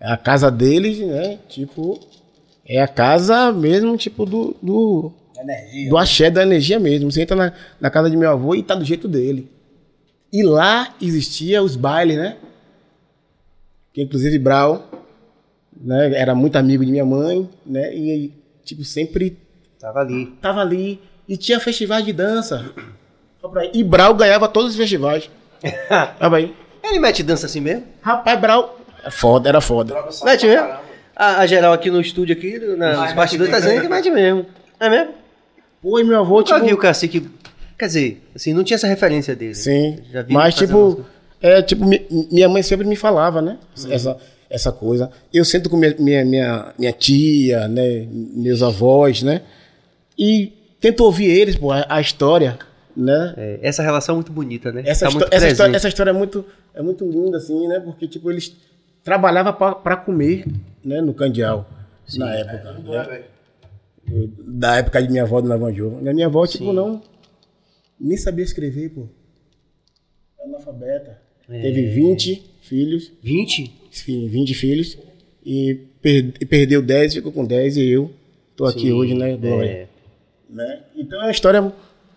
[0.00, 1.38] A casa deles, né?
[1.48, 1.98] Tipo,
[2.66, 4.54] é a casa mesmo, tipo, do...
[4.62, 5.12] do
[5.90, 7.10] do axé da energia mesmo.
[7.10, 9.50] Você entra na, na casa de meu avô e tá do jeito dele.
[10.34, 12.36] E lá existia os bailes, né?
[13.92, 14.84] Que inclusive Brau,
[15.80, 16.12] né?
[16.20, 17.94] Era muito amigo de minha mãe, né?
[17.94, 18.32] E
[18.64, 19.38] tipo, sempre
[19.78, 20.26] Tava ali.
[20.42, 21.00] tava ali.
[21.28, 22.68] E tinha festivais de dança.
[23.72, 25.30] E Brau ganhava todos os festivais.
[26.18, 26.52] Tava aí.
[26.82, 27.84] Ele mete dança assim mesmo?
[28.02, 28.80] Rapaz, Brau.
[29.04, 29.94] É foda, era foda.
[30.24, 30.68] Mete mesmo?
[31.14, 34.46] A, a geral aqui no estúdio, aqui, na, nos bastidores, tá dizendo que mete mesmo.
[34.80, 35.14] É mesmo?
[35.80, 36.66] Pô, e meu avô, Nunca tipo.
[36.66, 37.30] vi o cacique.
[37.78, 39.54] Quer dizer, assim, não tinha essa referência dele.
[39.54, 39.98] Sim.
[40.12, 41.04] Já vi Mas, tipo,
[41.42, 43.58] é, tipo, mi- minha mãe sempre me falava, né?
[43.90, 44.16] Essa,
[44.48, 45.10] essa coisa.
[45.32, 48.06] Eu sento com minha, minha, minha, minha tia, né?
[48.10, 49.42] Meus avós, né?
[50.18, 52.56] E tento ouvir eles, pô, a, a história,
[52.96, 53.34] né?
[53.36, 54.82] É, essa relação é muito bonita, né?
[54.86, 56.44] Essa, Tá histó- essa, história, essa história é muito,
[56.74, 57.80] é muito linda, assim, né?
[57.80, 58.54] Porque, tipo, eles
[59.02, 60.44] trabalhavam pra- pra comer,
[60.84, 61.00] né?
[61.00, 61.68] No Candial,
[62.16, 62.72] na época.
[62.84, 63.22] né?
[64.46, 65.98] Da época de minha avó do Navanjô.
[65.98, 67.02] A minha avó, tipo, não...
[68.04, 69.06] Nem sabia escrever, pô.
[70.44, 71.18] Analfabeta.
[71.48, 71.60] É.
[71.62, 73.10] Teve 20 filhos.
[73.22, 73.72] 20?
[73.90, 74.98] Sim, 20 filhos.
[75.44, 78.10] E per- perdeu 10, ficou com 10 e eu
[78.56, 79.36] tô aqui Sim, hoje, né?
[79.36, 79.88] Glória é.
[80.48, 80.80] né?
[80.96, 81.72] Então é uma história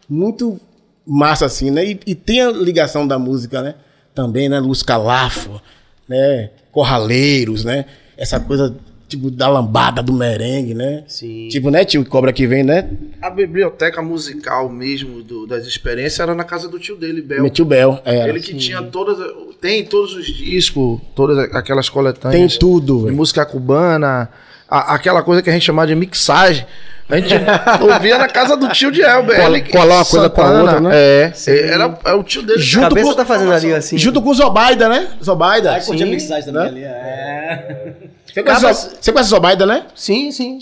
[0.10, 0.60] muito
[1.06, 1.86] massa, assim, né?
[1.86, 3.76] E, e tem a ligação da música, né?
[4.14, 4.60] Também, né?
[4.60, 5.62] Luz Calafo,
[6.08, 6.52] né?
[6.72, 7.86] Corraleiros, né?
[8.16, 8.76] Essa coisa
[9.08, 11.04] tipo, da lambada, do merengue, né?
[11.08, 11.48] Sim.
[11.50, 12.90] Tipo, né, tio Cobra que vem, né?
[13.22, 17.42] A biblioteca musical mesmo do- das experiências era na casa do tio dele, Bel.
[17.42, 18.28] Meu tio Bel, é.
[18.30, 19.18] Ele que tinha todas.
[19.62, 22.58] Tem todos os discos, todas aquelas Tem coletâneas.
[22.58, 23.16] tudo, de velho.
[23.16, 24.30] música cubana,
[24.70, 26.66] a- aquela coisa que a gente chamava de mixagem.
[27.10, 27.34] A gente
[27.82, 29.38] ouvia na casa do tio de Elber.
[29.38, 30.90] Cola- colar uma coisa com a outra, né?
[30.94, 31.34] É,
[31.72, 32.62] era, é o tio dele.
[32.76, 33.98] A cabeça tá fazendo ali assim.
[33.98, 35.08] Junto com o Zobaida, né?
[35.24, 35.72] Zobaida.
[35.72, 36.12] Aí curti a Sim.
[36.12, 36.68] mixagem também Né?
[36.70, 36.84] ali.
[36.84, 37.94] É.
[38.38, 39.86] Você conhece, Cabas- Zo- você conhece Zobaida, né?
[39.96, 40.60] Sim, sim.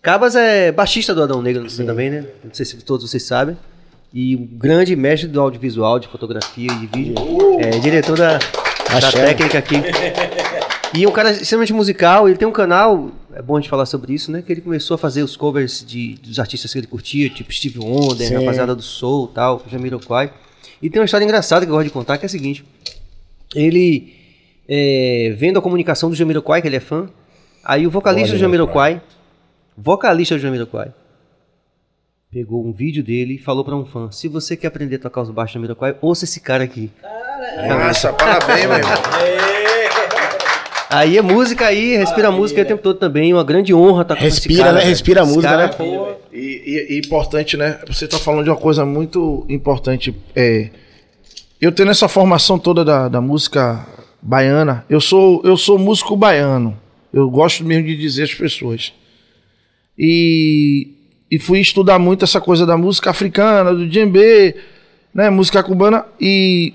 [0.00, 2.24] Cabas é baixista do Adão Negro você também, né?
[2.44, 3.56] Não sei se todos vocês sabem.
[4.14, 7.14] E um grande mestre do audiovisual, de fotografia e de vídeo.
[7.60, 9.76] É diretor da, da técnica aqui.
[10.94, 14.14] E um cara extremamente musical, ele tem um canal, é bom a gente falar sobre
[14.14, 14.40] isso, né?
[14.40, 17.78] Que ele começou a fazer os covers de, dos artistas que ele curtia, tipo Steve
[17.78, 18.36] Wonder, Sim.
[18.36, 20.32] Rapaziada do Soul tal, Jamiroquai.
[20.80, 22.64] E tem uma história engraçada que eu gosto de contar, que é a seguinte.
[23.54, 24.14] Ele,
[24.68, 27.08] é, vendo a comunicação do Jamiroquai, que ele é fã,
[27.64, 29.00] aí o vocalista do Jamiroquai,
[29.76, 30.92] vocalista do Jamiroquai,
[32.30, 35.22] pegou um vídeo dele e falou pra um fã, se você quer aprender a tocar
[35.22, 36.90] os baixos do Jamiroquai, ouça esse cara aqui.
[37.68, 38.90] Nossa, parabéns, meu irmão.
[40.90, 44.16] Aí é música aí, respira música aí o tempo todo também, uma grande honra estar
[44.16, 44.84] com esse Respira, cara, né?
[44.84, 45.72] Respira a música, cara, né?
[45.76, 47.78] pô, E, e- e importante, né?
[47.88, 50.14] Você tá falando de uma coisa muito importante.
[50.34, 50.70] É,
[51.60, 53.84] eu tendo essa formação toda da, da música
[54.28, 56.78] baiana, eu sou, eu sou músico baiano.
[57.10, 58.92] Eu gosto mesmo de dizer às pessoas.
[59.98, 60.88] E,
[61.30, 64.54] e fui estudar muito essa coisa da música africana, do djembe,
[65.14, 65.30] né?
[65.30, 66.04] Música cubana.
[66.20, 66.74] E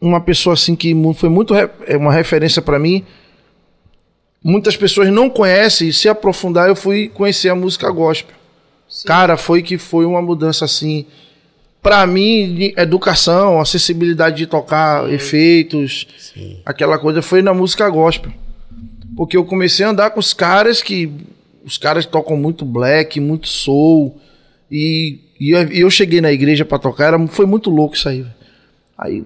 [0.00, 3.04] uma pessoa assim que foi muito é uma referência para mim.
[4.42, 8.34] Muitas pessoas não conhecem e se aprofundar eu fui conhecer a música gospel.
[9.04, 11.04] Cara, foi que foi uma mudança assim.
[11.84, 16.06] Pra mim, educação, acessibilidade de tocar efeitos,
[16.64, 18.32] aquela coisa foi na música gospel.
[19.14, 21.12] Porque eu comecei a andar com os caras que.
[21.62, 24.18] Os caras tocam muito black, muito soul.
[24.70, 28.22] E, e eu, cheguei na igreja pra tocar, era, foi muito louco isso aí.
[28.22, 28.34] velho.
[28.96, 29.24] Aí,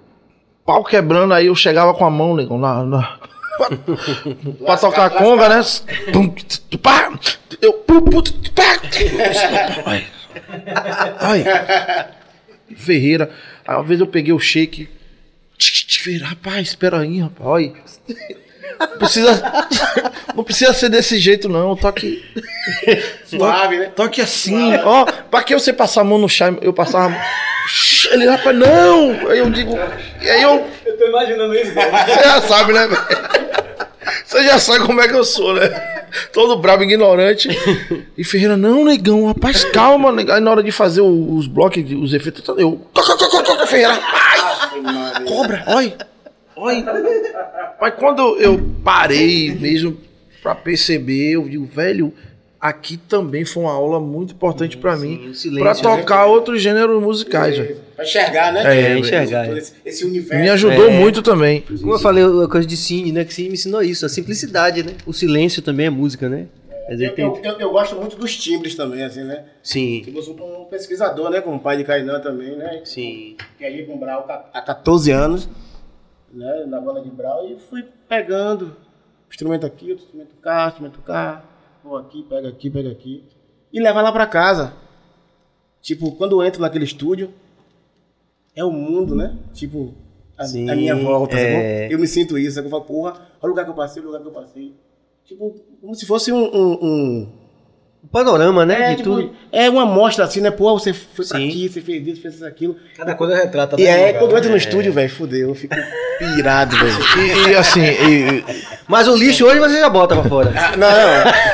[0.67, 2.83] pau quebrando, aí eu chegava com a mão, negão, na.
[2.85, 3.19] na
[4.67, 5.61] pra tocar a conga, né?
[6.13, 7.13] Pum, tu, pá,
[7.63, 7.73] Eu.
[7.75, 8.81] pum, pum, tu, pá.
[9.87, 10.07] Ai.
[11.21, 11.45] Ai.
[12.77, 13.31] Ferreira.
[13.67, 14.89] Aí, uma vez eu peguei o shake.
[16.23, 17.49] Rapaz, espera aí, rapaz.
[17.49, 17.73] Olha.
[18.79, 19.43] Não precisa,
[20.37, 21.75] não precisa ser desse jeito, não.
[21.75, 22.25] Toque.
[23.25, 23.87] Suave, né?
[23.87, 25.05] Toque assim, ó.
[25.05, 26.55] Pra que você passar a mão no chá?
[26.61, 27.07] Eu passava.
[27.07, 27.21] a mão.
[28.13, 29.29] Ele, rapaz, não!
[29.29, 29.77] Aí eu digo.
[30.23, 30.67] E aí eu.
[30.87, 31.73] Eu tô imaginando isso.
[31.75, 32.89] Você já sabe, né?
[34.25, 35.98] Você já sabe como é que eu sou, né?
[36.33, 37.49] Todo brabo, ignorante.
[38.17, 40.35] E Ferreira, não, negão, rapaz, calma, negão.
[40.35, 42.81] Aí na hora de fazer os blocos, os efeitos, eu.
[42.93, 43.99] Toca, toca, Ferreira!
[45.27, 45.97] Cobra, olha!
[46.57, 46.85] Olha!
[47.81, 49.97] Mas quando eu parei mesmo
[50.43, 52.13] pra perceber, eu digo, velho,
[52.61, 55.31] aqui também foi uma aula muito importante pra mim.
[55.33, 55.81] o Pra né?
[55.81, 57.77] tocar outros gêneros musicais, velho.
[57.95, 58.63] Pra enxergar, né?
[58.95, 60.43] É, enxergar, Esse, esse universo.
[60.43, 60.91] Me ajudou É.
[60.91, 61.63] muito também.
[61.81, 63.25] Como eu falei, a coisa de Cine, né?
[63.25, 64.95] Que Cine me ensinou isso, a simplicidade, né?
[65.07, 66.47] O silêncio também é música, né?
[66.89, 69.45] Eu, eu, eu- eu gosto muito dos timbres também, assim, né?
[69.63, 71.41] Sim, Tipo, eu sou um pesquisador, né?
[71.43, 72.81] Como pai de Kainan também, né?
[72.85, 73.37] sim.
[73.59, 74.25] Que aí com o Brau
[74.55, 75.49] há 14 anos,
[76.33, 76.65] né?
[76.67, 78.75] Na banda de Brau, e fui pegando
[79.31, 81.43] instrumento aqui, outro instrumento cá, instrumento cá,
[81.83, 83.25] vou aqui, pega aqui, pega aqui.
[83.73, 84.75] E levar lá pra casa.
[85.81, 87.31] Tipo, quando eu entro naquele estúdio,
[88.55, 89.37] é o mundo, né?
[89.53, 89.95] Tipo,
[90.37, 91.93] a, Sim, a minha volta, é.
[91.93, 94.13] Eu me sinto isso, eu falo, porra, olha o lugar que eu passei, olha o
[94.13, 94.75] lugar que eu passei.
[95.25, 97.29] Tipo, como se fosse um- um- um
[98.03, 98.81] O panorama, né?
[98.81, 99.31] é, de tipo, tudo.
[99.53, 100.51] é uma amostra assim, né?
[100.51, 101.49] Pô, você foi pra Sim.
[101.49, 102.77] aqui, você fez isso, fez aquilo.
[102.97, 103.77] Cada coisa retrata.
[103.79, 104.19] E né, é, cara?
[104.21, 105.75] quando eu entro no estúdio, velho, fudeu, eu fico
[106.19, 106.97] pirado, velho.
[107.19, 108.45] E, e, assim, e-
[108.87, 110.53] Mas o lixo hoje você já bota pra fora.
[110.57, 110.89] Ah, não,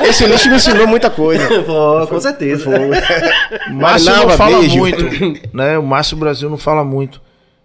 [0.01, 1.45] não, esse lixo me ensinou muita coisa.
[1.63, 2.69] Pô, com certeza.
[3.73, 4.77] Márcio Marinalva, não fala beijo.
[4.77, 5.03] muito,
[5.53, 5.77] né?
[5.77, 7.21] O Márcio Brasil não fala muito.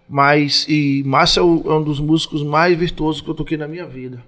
[0.09, 3.67] Mas, e Márcio é, o- é um dos músicos mais virtuosos que eu toquei na
[3.67, 4.19] minha vida.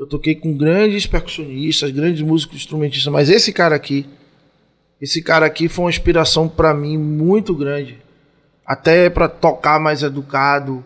[0.00, 4.06] Eu toquei com grandes percussionistas, grandes músicos instrumentistas, mas esse cara aqui,
[4.98, 7.98] esse cara aqui foi uma inspiração pra mim muito grande.
[8.64, 10.82] Até pra tocar mais educado.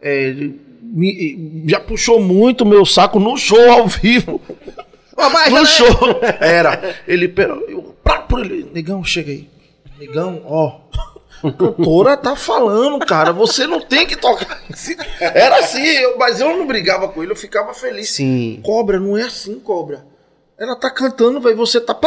[0.00, 0.32] É,
[0.80, 4.40] me- já puxou muito meu saco no show ao vivo.
[5.50, 6.20] no show.
[6.40, 6.96] Era.
[7.08, 7.58] Ele, pra,
[8.38, 9.48] ele, negão, chega aí.
[9.98, 10.80] Negão, ó.
[11.42, 13.32] Cantora tá falando, cara.
[13.32, 14.62] Você não tem que tocar.
[15.20, 18.10] Era assim, eu- mas eu não brigava com ele, eu ficava feliz.
[18.10, 18.60] Sim.
[18.64, 20.04] Cobra, não é assim, cobra.
[20.58, 21.56] Ela tá cantando, velho.
[21.56, 21.98] Você tá.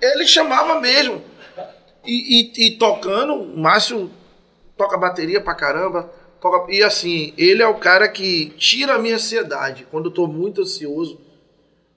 [0.00, 1.22] Ele chamava mesmo.
[2.04, 4.10] E, e- e tocando, o Márcio
[4.76, 9.14] toca bateria pra caramba, toca- E assim, ele é o cara que tira a minha
[9.14, 11.20] ansiedade quando eu tô muito ansioso.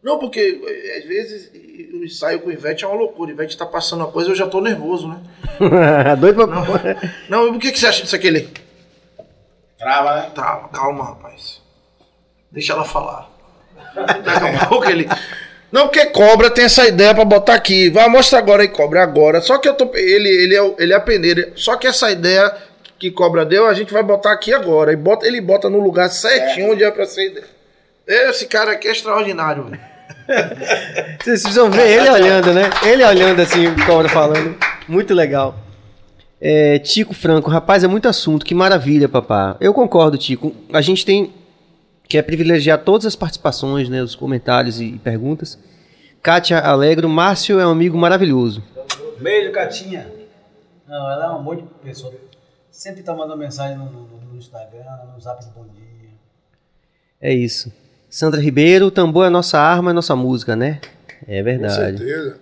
[0.06, 1.52] Não, porque eh, às vezes
[1.92, 3.32] o ensaio com o Ivete é uma loucura.
[3.32, 5.18] O Ivete tá passando uma coisa eu já tô nervoso, né?
[6.22, 7.02] Doido pra.
[7.28, 8.28] Não, e o que, que você acha disso aqui?
[8.28, 8.48] Ele?
[9.80, 10.32] Trava, né?
[10.36, 11.60] Trava, calma, rapaz.
[12.52, 13.32] Deixa ela falar.
[13.96, 15.10] Daqui a pouco ele.
[15.72, 17.90] Não, porque cobra tem essa ideia pra botar aqui.
[17.90, 19.42] Vai, mostra agora aí, cobra, agora.
[19.42, 19.90] Só que eu tô.
[19.96, 21.52] Ele, ele, é, ele é a peneira.
[21.56, 22.56] Só que essa ideia
[23.00, 24.94] que cobra deu, a gente vai botar aqui agora.
[24.94, 27.48] E bota, ele bota no lugar certinho onde é pra ser ideia.
[28.30, 29.95] Esse cara aqui é extraordinário, velho.
[30.28, 32.64] Vocês precisam ver ele olhando, né?
[32.84, 34.56] Ele olhando assim, o cobra falando.
[34.88, 35.56] Muito legal.
[36.42, 39.56] É, Tico Franco, rapaz, é muito assunto, que maravilha, papá.
[39.60, 40.54] Eu concordo, Tico.
[40.74, 41.34] A gente tem
[42.08, 44.02] que é privilegiar todas as participações, né?
[44.04, 45.58] Os comentários e perguntas.
[46.22, 48.64] Kátia Alegro, Márcio é um amigo maravilhoso.
[49.20, 50.08] Beijo, Catinha.
[50.88, 52.14] Não, ela é um monte de pessoa.
[52.70, 54.84] Sempre tá mandando mensagem no, no- no Instagram,
[55.14, 56.10] no Zap de Bom Dia.
[57.22, 57.72] É isso.
[58.16, 60.80] Sandra Ribeiro, tambor é a nossa arma, é a nossa música, né?
[61.28, 61.98] É Com verdade.
[61.98, 62.38] certeza.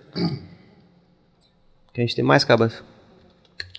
[1.92, 2.74] Que a gente tem mais cabas.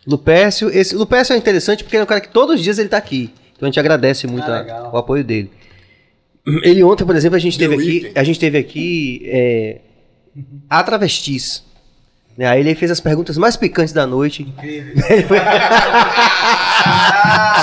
[0.05, 2.89] Lupécio, esse Lupécio é interessante porque ele é um cara que todos os dias ele
[2.89, 3.33] tá aqui.
[3.55, 5.49] Então a gente agradece muito Ah, a- o apoio dele.
[6.63, 8.19] Ele ontem, por exemplo, a gente The teve aqui, Weeknd.
[8.19, 9.77] a gente teve aqui é,
[10.69, 11.63] a travestis.
[12.37, 14.45] Né, Aí ele fez as perguntas mais picantes da noite.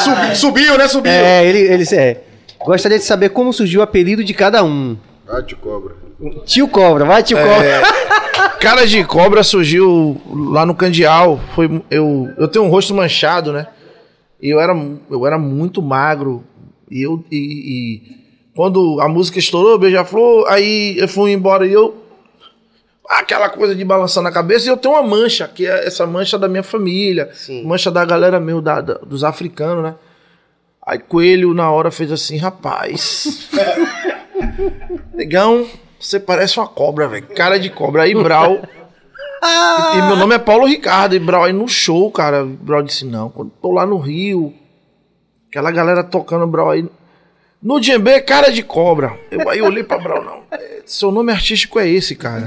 [0.02, 0.88] Subi- subiu, né?
[0.88, 1.12] Subiu.
[1.12, 2.20] É, ele, ele é.
[2.64, 4.96] Gostaria de saber como surgiu o apelido de cada um.
[5.26, 5.94] Bate cobra.
[6.44, 7.44] Tio Cobra, vai tio É.
[7.44, 8.02] Cobra.
[8.60, 10.20] Cara de cobra surgiu
[10.52, 11.40] lá no Candial.
[11.54, 13.66] Foi, eu, eu tenho um rosto manchado, né?
[14.40, 14.72] E eu era,
[15.10, 16.44] eu era muito magro.
[16.88, 17.24] E eu.
[17.30, 18.02] E, e
[18.54, 21.96] quando a música estourou, Beija-Flor, aí eu fui embora e eu.
[23.08, 26.38] Aquela coisa de balançar na cabeça, e eu tenho uma mancha, que é essa mancha
[26.38, 27.64] da minha família, Sim.
[27.64, 29.94] mancha da galera meu, da, da- dos africanos, né?
[30.84, 33.48] Aí Coelho na hora fez assim, rapaz.
[35.14, 35.66] Negão,
[35.98, 37.28] você parece uma cobra, velho.
[37.28, 38.02] Cara de cobra.
[38.02, 38.60] Aí Brau.
[39.42, 41.14] e, e meu nome é Paulo Ricardo.
[41.14, 42.44] E Brau aí no show, cara.
[42.44, 44.52] Brau disse: não, quando tô lá no Rio,
[45.48, 46.88] aquela galera tocando Brau aí.
[47.62, 49.16] No Djembe, cara de cobra.
[49.30, 50.42] Eu aí olhei pra Brau, não.
[50.50, 52.44] é, Seu nome artístico é esse, cara.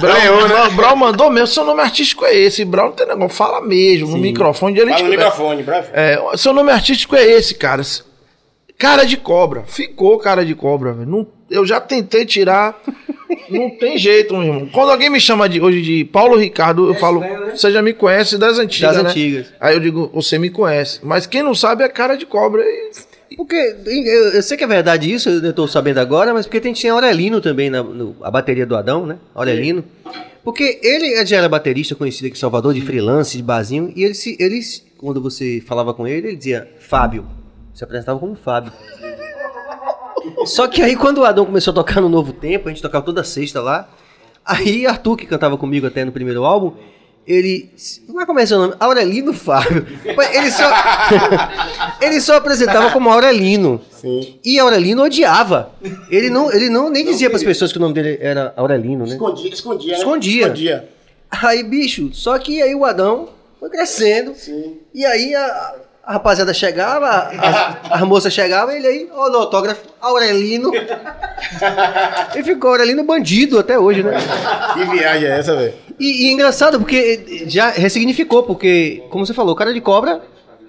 [0.00, 2.64] Brau, Brau, Brau mandou mesmo, seu nome artístico é esse.
[2.64, 5.88] Brau não tem negócio, fala mesmo, no microfone de ele Fala no microfone, bravo.
[5.92, 7.82] É, seu nome artístico é esse, cara.
[8.78, 9.64] Cara de cobra.
[9.66, 11.08] Ficou cara de cobra, velho.
[11.08, 12.80] Não- Eu já tentei tirar.
[13.50, 14.68] não tem jeito, meu irmão.
[14.72, 17.22] Quando alguém me chama de, hoje de Paulo Ricardo, eu falo,
[17.54, 18.94] você já me conhece das antigas.
[18.94, 19.10] Das né?
[19.10, 19.46] antigas.
[19.60, 21.00] Aí eu digo, você me conhece.
[21.02, 22.62] Mas quem não sabe é cara de cobra.
[22.62, 22.90] E...
[23.36, 23.54] Porque
[23.86, 26.92] eu, eu sei que é verdade isso, eu tô sabendo agora, mas porque tem, tinha
[26.92, 29.18] Aurelino também, na no- a bateria do Adão, né?
[29.34, 29.84] Aurelino.
[30.42, 34.14] Porque ele já era baterista conhecido aqui em Salvador, de freelance, de barzinho, e ele,
[34.14, 37.26] se, ele, se- quando você falava com ele, ele dizia Fábio.
[37.74, 38.72] Se apresentava como Fábio.
[40.46, 43.04] Só que aí quando o Adão começou a tocar no Novo Tempo, a gente tocava
[43.04, 43.88] toda sexta lá,
[44.44, 46.74] aí Arthur, que cantava comigo até no primeiro álbum,
[47.28, 47.70] ele.
[48.06, 48.74] Como é que é o seu nome?
[48.80, 49.86] Aurelino Fábio.
[50.32, 50.70] Ele só,
[52.00, 53.82] ele só apresentava como Aurelino.
[53.90, 54.38] Sim.
[54.42, 55.72] E Aurelino odiava.
[56.10, 59.04] Ele não, ele não nem dizia para as pessoas que o nome dele era Aurelino,
[59.04, 59.12] né?
[59.12, 59.98] Escondia, escondia, né?
[59.98, 60.42] Escondia.
[60.44, 60.88] Escondia.
[61.30, 63.28] Aí, bicho, só que aí o Adão
[63.60, 64.34] foi crescendo.
[64.34, 64.78] Sim.
[64.94, 65.74] E aí a,
[66.08, 70.70] a rapaziada chegava, a- as moças chegavam, ele aí, ó, no autógrafo, Aurelino.
[72.34, 74.12] e ficou Aurelino bandido até hoje, né?
[74.74, 75.74] Que viagem é essa, velho?
[76.00, 80.22] E, e engraçado, porque já ressignificou, porque, como você falou, cara de cobra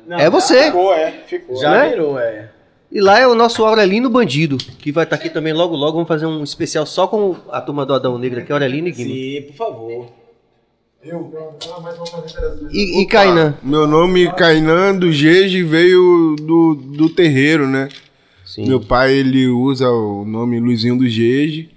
[0.09, 0.65] é você.
[0.65, 1.13] Ficou, é.
[1.25, 1.55] Ficou.
[1.57, 1.89] Já Né?
[1.89, 2.49] virou, é.
[2.91, 5.93] E lá é o nosso Aurelino Bandido, que vai estar aqui também logo logo.
[5.93, 9.09] Vamos fazer um especial só com a turma do Adão Negro aqui, Aurelino e Guima.
[9.13, 10.07] Sim, por favor.
[12.71, 13.55] E, e Kainan.
[13.63, 17.87] Meu nome Kainan do Jeje veio do, do terreiro, né?
[18.45, 18.67] Sim.
[18.67, 21.69] Meu pai ele usa o nome Luizinho do Jeje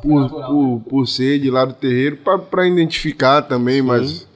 [0.00, 4.26] por, por, por ser de lá do terreiro pra- pra identificar também mais,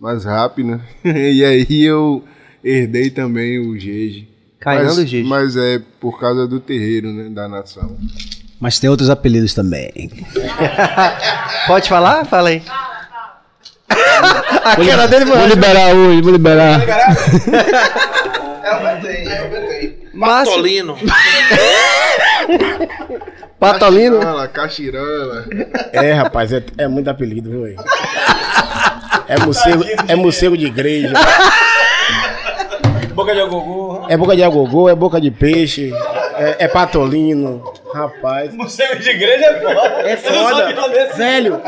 [0.00, 0.80] mais rápido, né?
[1.04, 2.24] e aí eu
[2.64, 4.28] herdei também o Jeje.
[4.60, 5.28] Kainan mas, do Jeje.
[5.28, 7.28] Mas é por causa do terreiro, né?
[7.28, 7.98] Da nação.
[8.58, 10.08] Mas tem outros apelidos também.
[11.66, 12.24] Pode falar?
[12.24, 12.62] Fala aí.
[14.64, 15.48] a cara dele, Vou mano.
[15.48, 16.80] liberar hoje, vou liberar.
[20.12, 20.96] Márcio Tolino.
[23.58, 24.18] Patolino.
[24.20, 25.44] Cachirola, cachirola.
[25.92, 27.76] É, rapaz, é, é muito apelido, velho?
[29.28, 31.12] É morcego, é morcego de igreja.
[33.14, 34.04] Boca de agogô.
[34.08, 35.92] É boca de agogô, é boca de peixe,
[36.36, 37.62] é, é patolino.
[37.94, 38.52] Rapaz.
[38.54, 40.10] Morcego de igreja é foda.
[40.10, 41.14] É foda.
[41.16, 41.62] Velho.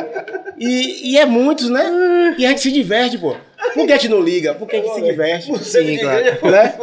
[0.58, 2.34] E, e é muitos, né?
[2.38, 3.36] E a gente se diverte, pô.
[3.74, 4.54] Por que a gente não liga?
[4.54, 5.64] Por que a gente se diverte?
[5.64, 6.24] Sim, claro.
[6.50, 6.74] Né?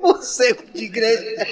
[0.00, 1.46] Morcego de igreja.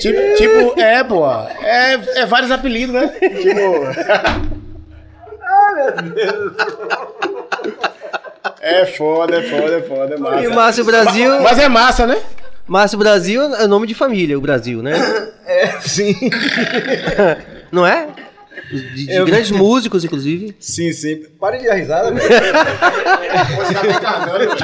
[0.00, 1.26] Tipo, tipo, é, pô.
[1.62, 3.08] É, é vários apelidos, né?
[3.08, 3.86] Tipo.
[8.60, 10.44] É foda, é foda, é foda, é massa.
[10.44, 11.40] E Márcio Brasil.
[11.42, 12.18] Mas é massa, né?
[12.66, 14.94] Márcio Brasil é nome de família, o Brasil, né?
[15.46, 16.14] É, sim.
[17.70, 18.08] Não é?
[18.72, 20.56] De, de Eu- grandes músicos, inclusive.
[20.58, 21.22] Sim, sim.
[21.38, 22.26] Pare de dar risada, velho.
[23.56, 24.56] Você tá encarnando.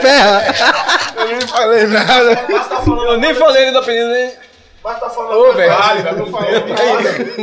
[0.00, 0.42] Ferra!
[1.16, 2.44] Eu nem falei nada.
[2.86, 4.32] Eu nem falei do apelido nem.
[4.82, 5.72] Mas tá falando Ô, velho.
[5.72, 6.64] Vale, velho, não falou nada.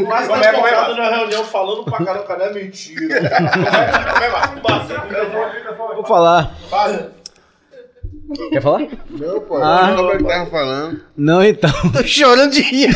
[0.07, 3.29] Mas Como tá é, como é, na reunião falando pra caramba, cara, é mentira.
[5.77, 5.95] Como é?
[5.95, 6.53] Vou falar.
[6.69, 7.13] Fala.
[8.49, 8.87] Quer falar?
[9.09, 9.95] Não, pô, Ah.
[10.13, 11.01] é que tava falando?
[11.17, 11.69] Não, então.
[11.91, 12.89] Tô chorando de rir.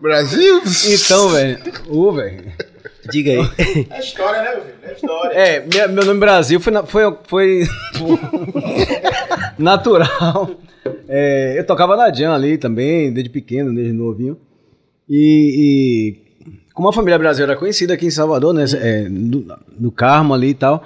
[0.00, 0.62] Brasil?
[0.86, 1.58] Então, velho.
[1.88, 2.52] Ô, velho.
[3.10, 3.86] Diga aí.
[3.90, 4.74] É história, né, meu filho?
[4.82, 5.34] É história.
[5.34, 7.62] É, minha- meu nome Brasil foi, na- foi, foi
[9.58, 10.50] natural.
[11.08, 14.38] É, eu tocava na Jan ali também, desde pequeno, desde novinho.
[15.08, 18.64] E, e como a família brasileira era conhecida aqui em Salvador, né?
[18.78, 19.44] é, no,
[19.78, 20.84] no Carmo ali e tal.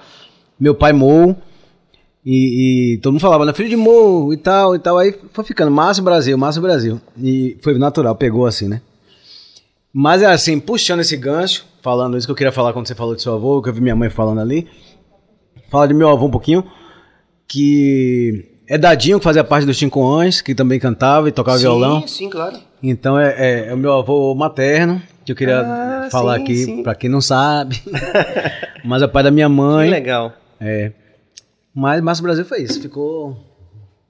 [0.58, 1.36] Meu pai Mou.
[2.24, 3.52] E, e todo mundo falava, né?
[3.52, 4.96] Filho de Mou e tal, e tal.
[4.98, 7.00] Aí foi ficando, Márcio Brasil, Márcio Brasil.
[7.20, 8.80] E foi natural, pegou assim, né?
[9.92, 13.14] Mas é assim, puxando esse gancho, falando isso que eu queria falar quando você falou
[13.16, 14.68] de seu avô, que eu vi minha mãe falando ali.
[15.70, 16.64] Fala de meu avô um pouquinho,
[17.48, 22.00] que é Dadinho, que fazia parte dos Tincoões, que também cantava e tocava violão.
[22.02, 22.56] Sim, sim, claro.
[22.82, 26.56] Então é, é- é o meu avô materno, que eu queria Ah, falar sim, aqui,
[26.56, 26.82] sim.
[26.82, 27.80] pra quem não sabe.
[28.84, 29.90] Mas é pai da minha Que mãe.
[29.90, 30.32] legal.
[30.60, 30.92] É.
[31.74, 33.36] Mas Márcio Brasil foi isso, ficou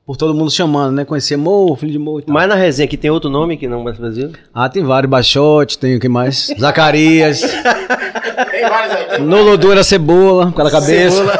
[0.04, 1.04] por todo mundo chamando, né?
[1.04, 2.34] Conhecia Mo, filho de Mo e tal.
[2.34, 4.32] Mas na resenha aqui tem outro nome que não Márcio Brasil?
[4.52, 6.52] Ah, tem vários, Baixote, tem o que mais?
[6.58, 7.40] Zacarias.
[7.40, 9.04] Tem vários aí.
[9.16, 11.22] Tem Nolodu era cebola, pela cabeça.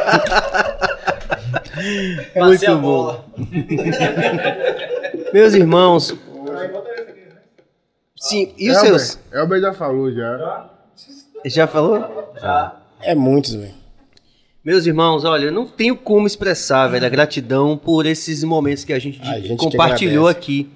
[2.37, 3.25] Muito bom.
[5.33, 6.15] Meus irmãos.
[8.17, 9.19] Sim, e os Elber, seus?
[9.33, 10.71] Elber já falou já.
[11.45, 12.33] Já falou?
[13.01, 13.82] É muitos, velho.
[14.65, 18.93] Meus irmãos, olha, eu não tenho como expressar, velho, a gratidão por esses momentos que
[18.93, 20.69] a gente, A gente compartilhou aqui.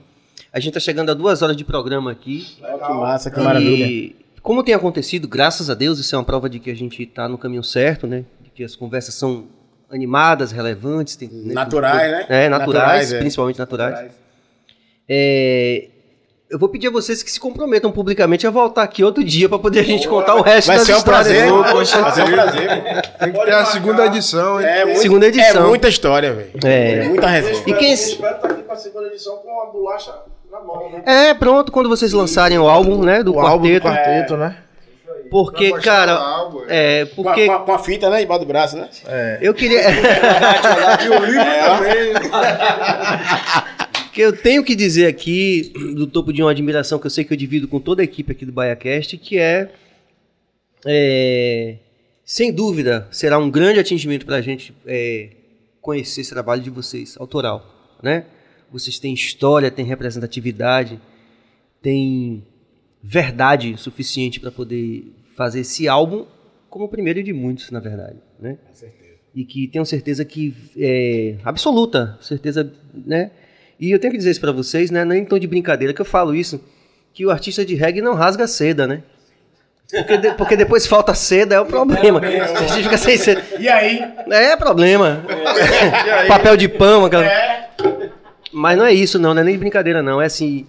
[0.52, 2.46] A gente tá chegando a duas horas de programa aqui.
[2.56, 3.86] Que massa, que maravilha.
[3.86, 7.00] E como tem acontecido, graças a Deus, isso é uma prova de que a gente
[7.02, 8.24] está no caminho certo, né?
[8.40, 9.46] De que as conversas são
[9.90, 11.14] animadas, relevantes.
[11.14, 11.54] tem- né?
[11.54, 12.26] Naturais, né?
[12.28, 13.18] É, naturais, Naturais, é.
[13.20, 14.10] principalmente naturais.
[15.08, 15.88] É,
[16.48, 19.58] eu vou pedir a vocês que se comprometam publicamente a voltar aqui outro dia para
[19.58, 21.26] poder a gente contar o resto Vai das ser um histórias.
[21.26, 21.52] prazer.
[21.52, 22.68] Vai ser um prazer.
[23.18, 24.66] Tem que ter a segunda edição, hein?
[24.66, 25.64] É muito- Segunda edição.
[25.64, 26.50] É muita história, velho.
[26.64, 27.02] É.
[27.08, 27.62] Muita resenha.
[27.66, 27.88] E quem...
[27.88, 30.12] Eu espero estar aqui pra segunda edição com a bolacha
[30.52, 31.02] na mão, né?
[31.30, 33.86] É, pronto, quando vocês lançarem o álbum, né, do O álbum do quarteto.
[33.88, 34.56] quarteto, né?
[35.28, 36.20] Porque, cara,
[36.68, 38.22] é, Com a, porque com a- com a fita, né?
[38.22, 38.88] Embaixo do braço, né?
[39.42, 39.80] eu queria...
[44.16, 47.34] que eu tenho que dizer aqui, do topo de uma admiração que eu sei que
[47.34, 49.70] eu divido com toda a equipe aqui do BaiaCast, que é,
[50.86, 51.76] é,
[52.24, 55.32] sem dúvida, será um grande atingimento para a gente é,
[55.82, 58.24] conhecer esse trabalho de vocês, autoral, né?
[58.72, 60.98] Vocês têm história, têm representatividade,
[61.82, 62.42] têm
[63.02, 66.24] verdade suficiente para poder fazer esse álbum
[66.70, 68.56] como o primeiro de muitos, na verdade, né?
[69.34, 73.30] E que tenho certeza que é absoluta, certeza, né?
[73.78, 75.04] E eu tenho que dizer isso para vocês, né?
[75.04, 76.60] Nem em tom de brincadeira que eu falo isso,
[77.12, 79.02] que o artista de reggae não rasga seda, né?
[79.90, 82.20] Porque, de- porque depois falta seda, é o problema.
[82.20, 83.42] A gente fica sem seda.
[83.58, 84.00] E aí?
[84.30, 85.22] É problema.
[86.26, 87.24] Papel de pão, aquela...
[88.52, 90.20] Mas não é isso, não, não é nem de brincadeira, não.
[90.20, 90.66] É assim.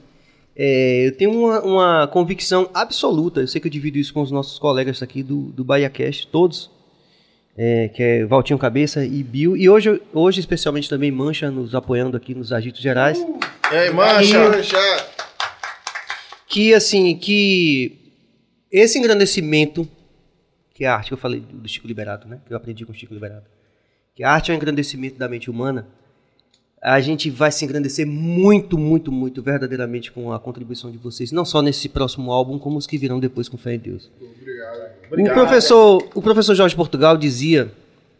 [0.55, 4.29] é, eu tenho uma, uma convicção absoluta, eu sei que eu divido isso com os
[4.31, 6.69] nossos colegas aqui do, do BahiaCast, todos,
[7.57, 12.15] é, que é Valtinho Cabeça e Bill, e hoje, hoje especialmente também Mancha nos apoiando
[12.15, 13.17] aqui nos agitos gerais,
[13.71, 14.37] E aí, mancha?
[16.47, 17.99] que assim, que
[18.71, 19.87] esse engrandecimento,
[20.73, 22.39] que é a arte que eu falei do Chico Liberato, né?
[22.45, 23.49] Que eu aprendi com o Chico Liberato.
[24.15, 25.87] Que a arte é um engrandecimento da mente humana.
[26.87, 31.43] A gente vai se engrandecer muito, muito, muito, verdadeiramente com a contribuição de vocês, não
[31.43, 34.09] só nesse próximo álbum, como os que virão depois com fé em Deus.
[35.11, 37.69] O professor, o professor Jorge Portugal dizia,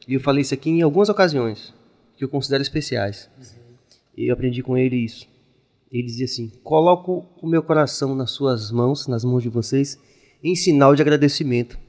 [0.05, 1.73] e eu falei isso aqui em algumas ocasiões,
[2.17, 3.29] que eu considero especiais.
[4.17, 5.25] E eu aprendi com ele isso.
[5.89, 9.97] Ele dizia assim: coloco o meu coração nas suas mãos, nas mãos de vocês,
[10.43, 11.79] em sinal de agradecimento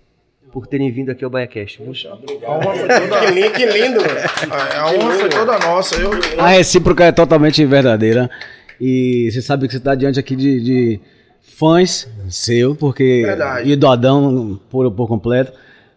[0.53, 1.83] por terem vindo aqui ao BaiaCast.
[1.83, 1.93] viu?
[1.93, 4.29] Que lindo, que lindo, velho.
[4.51, 5.97] A, a honra foi toda nossa.
[5.97, 8.31] Eu, A recíproca é totalmente verdadeira.
[8.81, 11.01] E você sabe que você está diante aqui de, de
[11.43, 13.23] fãs seu, porque.
[13.25, 13.71] Verdade.
[13.71, 15.53] E do Adão por, por completo.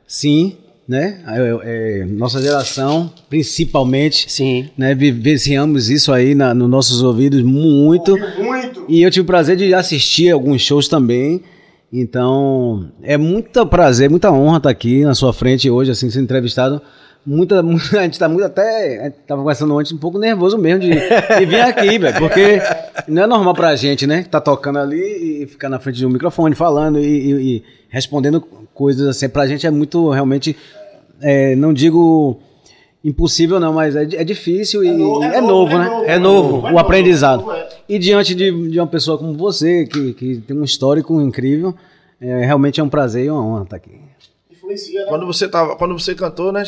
[0.07, 0.57] Sim,
[0.87, 1.21] né?
[1.27, 4.31] É, é, nossa geração, principalmente.
[4.31, 4.69] Sim.
[4.77, 8.17] Né, vivenciamos isso aí na, nos nossos ouvidos muito.
[8.17, 8.85] Muito.
[8.89, 11.41] E eu tive o prazer de assistir alguns shows também.
[11.93, 16.81] Então, é muito prazer, muita honra estar aqui na sua frente hoje, assim, sendo entrevistado.
[17.25, 19.09] Muita, muita- a gente tá muito até.
[19.27, 22.17] Tava conversando antes, um pouco nervoso mesmo de, de vir aqui, velho.
[22.17, 22.59] Porque
[23.07, 24.23] não é normal pra gente, né?
[24.23, 28.39] Tá tocando ali e ficar na frente de um microfone falando e, e- e respondendo
[28.73, 29.27] coisas assim.
[29.27, 30.55] Pra gente é muito realmente.
[31.21, 32.39] é, não digo
[33.03, 36.03] impossível, não, mas é, é difícil e é novo, né?
[36.05, 36.67] É novo.
[36.71, 37.45] O aprendizado.
[37.89, 41.75] E diante de, de uma pessoa como você, que, que tem um histórico incrível,
[42.19, 43.99] é, realmente é um prazer e uma honra estar aqui.
[44.51, 45.07] Influencia, né?
[45.07, 46.63] Quando você tava, quando você cantou, né?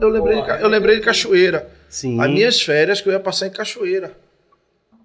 [0.00, 1.70] Eu lembrei, de, eu lembrei de Cachoeira.
[1.88, 2.20] Sim.
[2.20, 4.16] As minhas férias que eu ia passar em Cachoeira.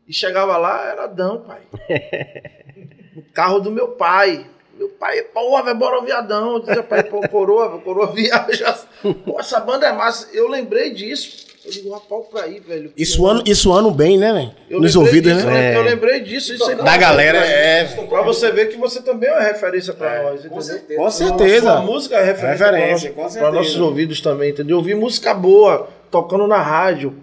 [0.07, 1.61] E chegava lá, era Adão, pai.
[3.15, 4.45] no carro do meu pai.
[4.82, 6.53] Meu pai, porra, vai embora o viadão.
[6.53, 8.76] Eu dizia, pai, pô, coroa, coroa viaja.
[9.24, 10.28] Pô, essa banda é massa.
[10.34, 11.52] Eu lembrei disso.
[11.64, 12.91] Eu digo, rapaz, pra aí, velho.
[12.98, 14.82] E suando, e suando bem, né, velho?
[14.82, 15.76] Nos ouvidos, disso, né?
[15.76, 16.52] Eu lembrei disso.
[16.56, 17.84] Isso Da galera, é.
[18.10, 20.98] Pra você ver que você também é uma referência pra nós, entendeu?
[20.98, 21.74] Com certeza.
[21.74, 23.52] A música é referência, Referência, pra, com nós- pra certeza.
[23.60, 24.78] nossos ouvidos também, entendeu?
[24.78, 27.14] Ouvir música boa, tocando na rádio.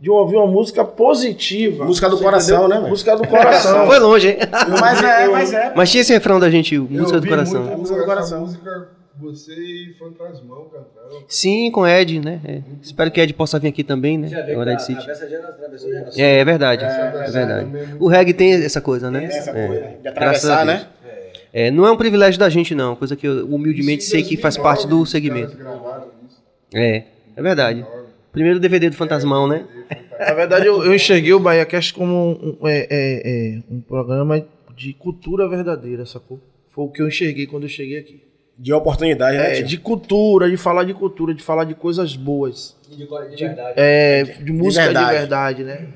[0.00, 1.84] De ouvir uma música positiva.
[1.84, 2.82] Música do você coração, entendeu?
[2.82, 2.88] né?
[2.88, 3.86] Música do coração.
[3.88, 4.36] Foi longe, hein?
[4.80, 5.72] Mas é, mas é.
[5.74, 7.62] Mas tinha esse refrão da gente, música do coração.
[7.64, 8.40] muito Música do coração.
[8.42, 8.88] música,
[9.20, 11.24] você e Fantasmão cantando.
[11.26, 12.40] Sim, com Ed, né?
[12.44, 12.60] É.
[12.80, 14.28] Espero que Ed possa vir aqui também, né?
[14.52, 15.04] Agora Ed City.
[16.16, 16.84] É, é verdade.
[16.84, 17.96] É, verdade.
[17.98, 19.24] O reggae tem essa coisa, né?
[19.24, 19.66] Essa É.
[19.66, 20.86] coisa de atravessar, né?
[21.52, 22.94] É, não é um privilégio da gente, não.
[22.94, 25.56] Coisa que eu humildemente sei que faz parte do segmento.
[26.72, 27.02] É,
[27.34, 27.84] é verdade.
[28.32, 29.66] Primeiro DVD do Fantasmão, né?
[30.18, 34.44] Na verdade, eu, eu enxerguei o Bahia Cast como um, é, é, é, um programa
[34.76, 36.40] de cultura verdadeira, sacou?
[36.68, 38.22] Foi o que eu enxerguei quando eu cheguei aqui.
[38.58, 39.52] De oportunidade, né?
[39.52, 39.66] É, tio?
[39.66, 42.76] de cultura, de falar de cultura, de falar de coisas boas.
[43.76, 45.18] É, de música de verdade.
[45.18, 45.64] verdade.
[45.64, 45.88] né?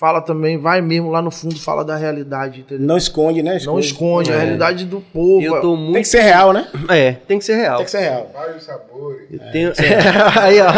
[0.00, 2.86] Fala também, vai mesmo lá no fundo, fala da realidade, entendeu?
[2.86, 3.58] Não esconde, né?
[3.66, 4.38] Não esconde, a É.
[4.38, 5.42] realidade do povo.
[5.44, 5.96] Eu tô Tem muito.
[6.00, 6.66] que ser real, né?
[6.88, 7.76] É, tem que ser real.
[7.76, 8.30] Tem que ser real.
[8.32, 9.28] Vários sabores.
[9.52, 9.72] Tenho-
[10.40, 10.72] Aí, ó.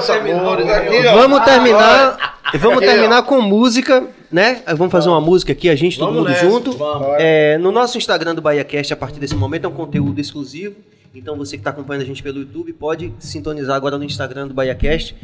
[0.00, 0.68] Sabores.
[0.70, 1.14] Aqui, ó.
[1.14, 2.38] Vamos terminar.
[2.58, 4.60] Vamos Aqui, terminar com música, né?
[4.76, 6.76] Vamos fazer uma música aqui, a gente, todo Vamos mundo nessa, junto.
[7.18, 10.74] É, no nosso Instagram do BahiaCast, a partir desse momento, é um conteúdo exclusivo.
[11.14, 14.54] Então você que está acompanhando a gente pelo YouTube pode sintonizar agora no Instagram do
[14.54, 15.14] BahiaCast.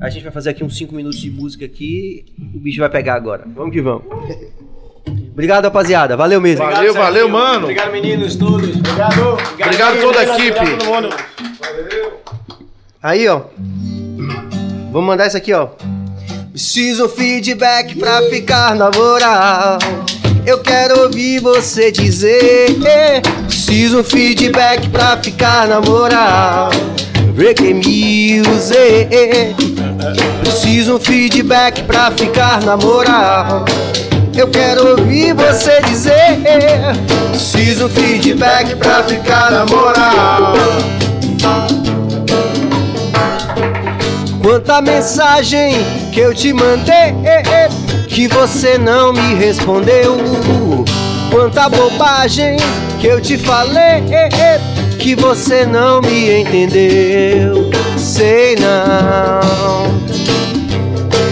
[0.00, 2.26] A gente vai fazer aqui uns 5 minutos de música aqui.
[2.54, 3.44] O bicho vai pegar agora.
[3.54, 4.04] Vamos que vamos.
[5.32, 6.16] Obrigado, rapaziada.
[6.16, 6.64] Valeu mesmo.
[6.64, 7.64] Valeu, valeu, mano.
[7.64, 8.76] Obrigado, meninos, todos.
[8.76, 9.38] Obrigado.
[9.54, 10.58] Obrigado a toda a equipe.
[10.58, 11.16] Obrigado mundo.
[13.02, 13.42] Aí, ó.
[14.92, 15.68] Vamos mandar isso aqui, ó.
[16.50, 19.78] Preciso um feedback pra ficar na moral.
[20.46, 22.76] Eu quero ouvir você dizer.
[23.46, 26.70] Preciso um feedback pra ficar na moral.
[27.36, 29.54] Reggae music.
[30.40, 33.66] Preciso um feedback pra ficar na moral.
[34.34, 36.38] Eu quero ouvir você dizer.
[37.30, 40.54] Preciso um feedback pra ficar na moral.
[44.42, 45.74] Quanta mensagem
[46.12, 47.14] que eu te mandei
[48.08, 50.16] que você não me respondeu.
[51.36, 52.56] Quanta bobagem
[52.98, 54.02] que eu te falei
[54.98, 57.70] que você não me entendeu.
[57.98, 60.00] Sei não.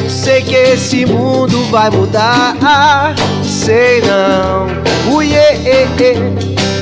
[0.06, 2.54] Sei que esse mundo vai mudar.
[3.42, 4.66] Sei não.
[5.14, 5.86] Uiê,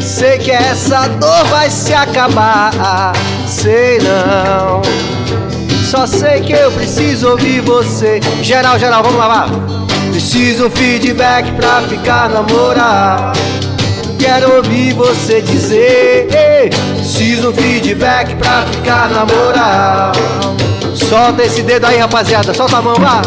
[0.01, 3.12] sei que essa dor vai se acabar.
[3.47, 4.82] Sei não.
[5.89, 8.19] Só sei que eu preciso ouvir você.
[8.43, 9.81] Geral, geral, vamos vá.
[10.12, 13.32] Preciso um feedback pra ficar na moral.
[14.18, 16.28] Quero ouvir você dizer.
[16.30, 20.12] "Ei, Preciso um feedback pra ficar na moral.
[20.94, 22.52] Solta esse dedo aí, rapaziada.
[22.55, 23.22] Solta a mão lá.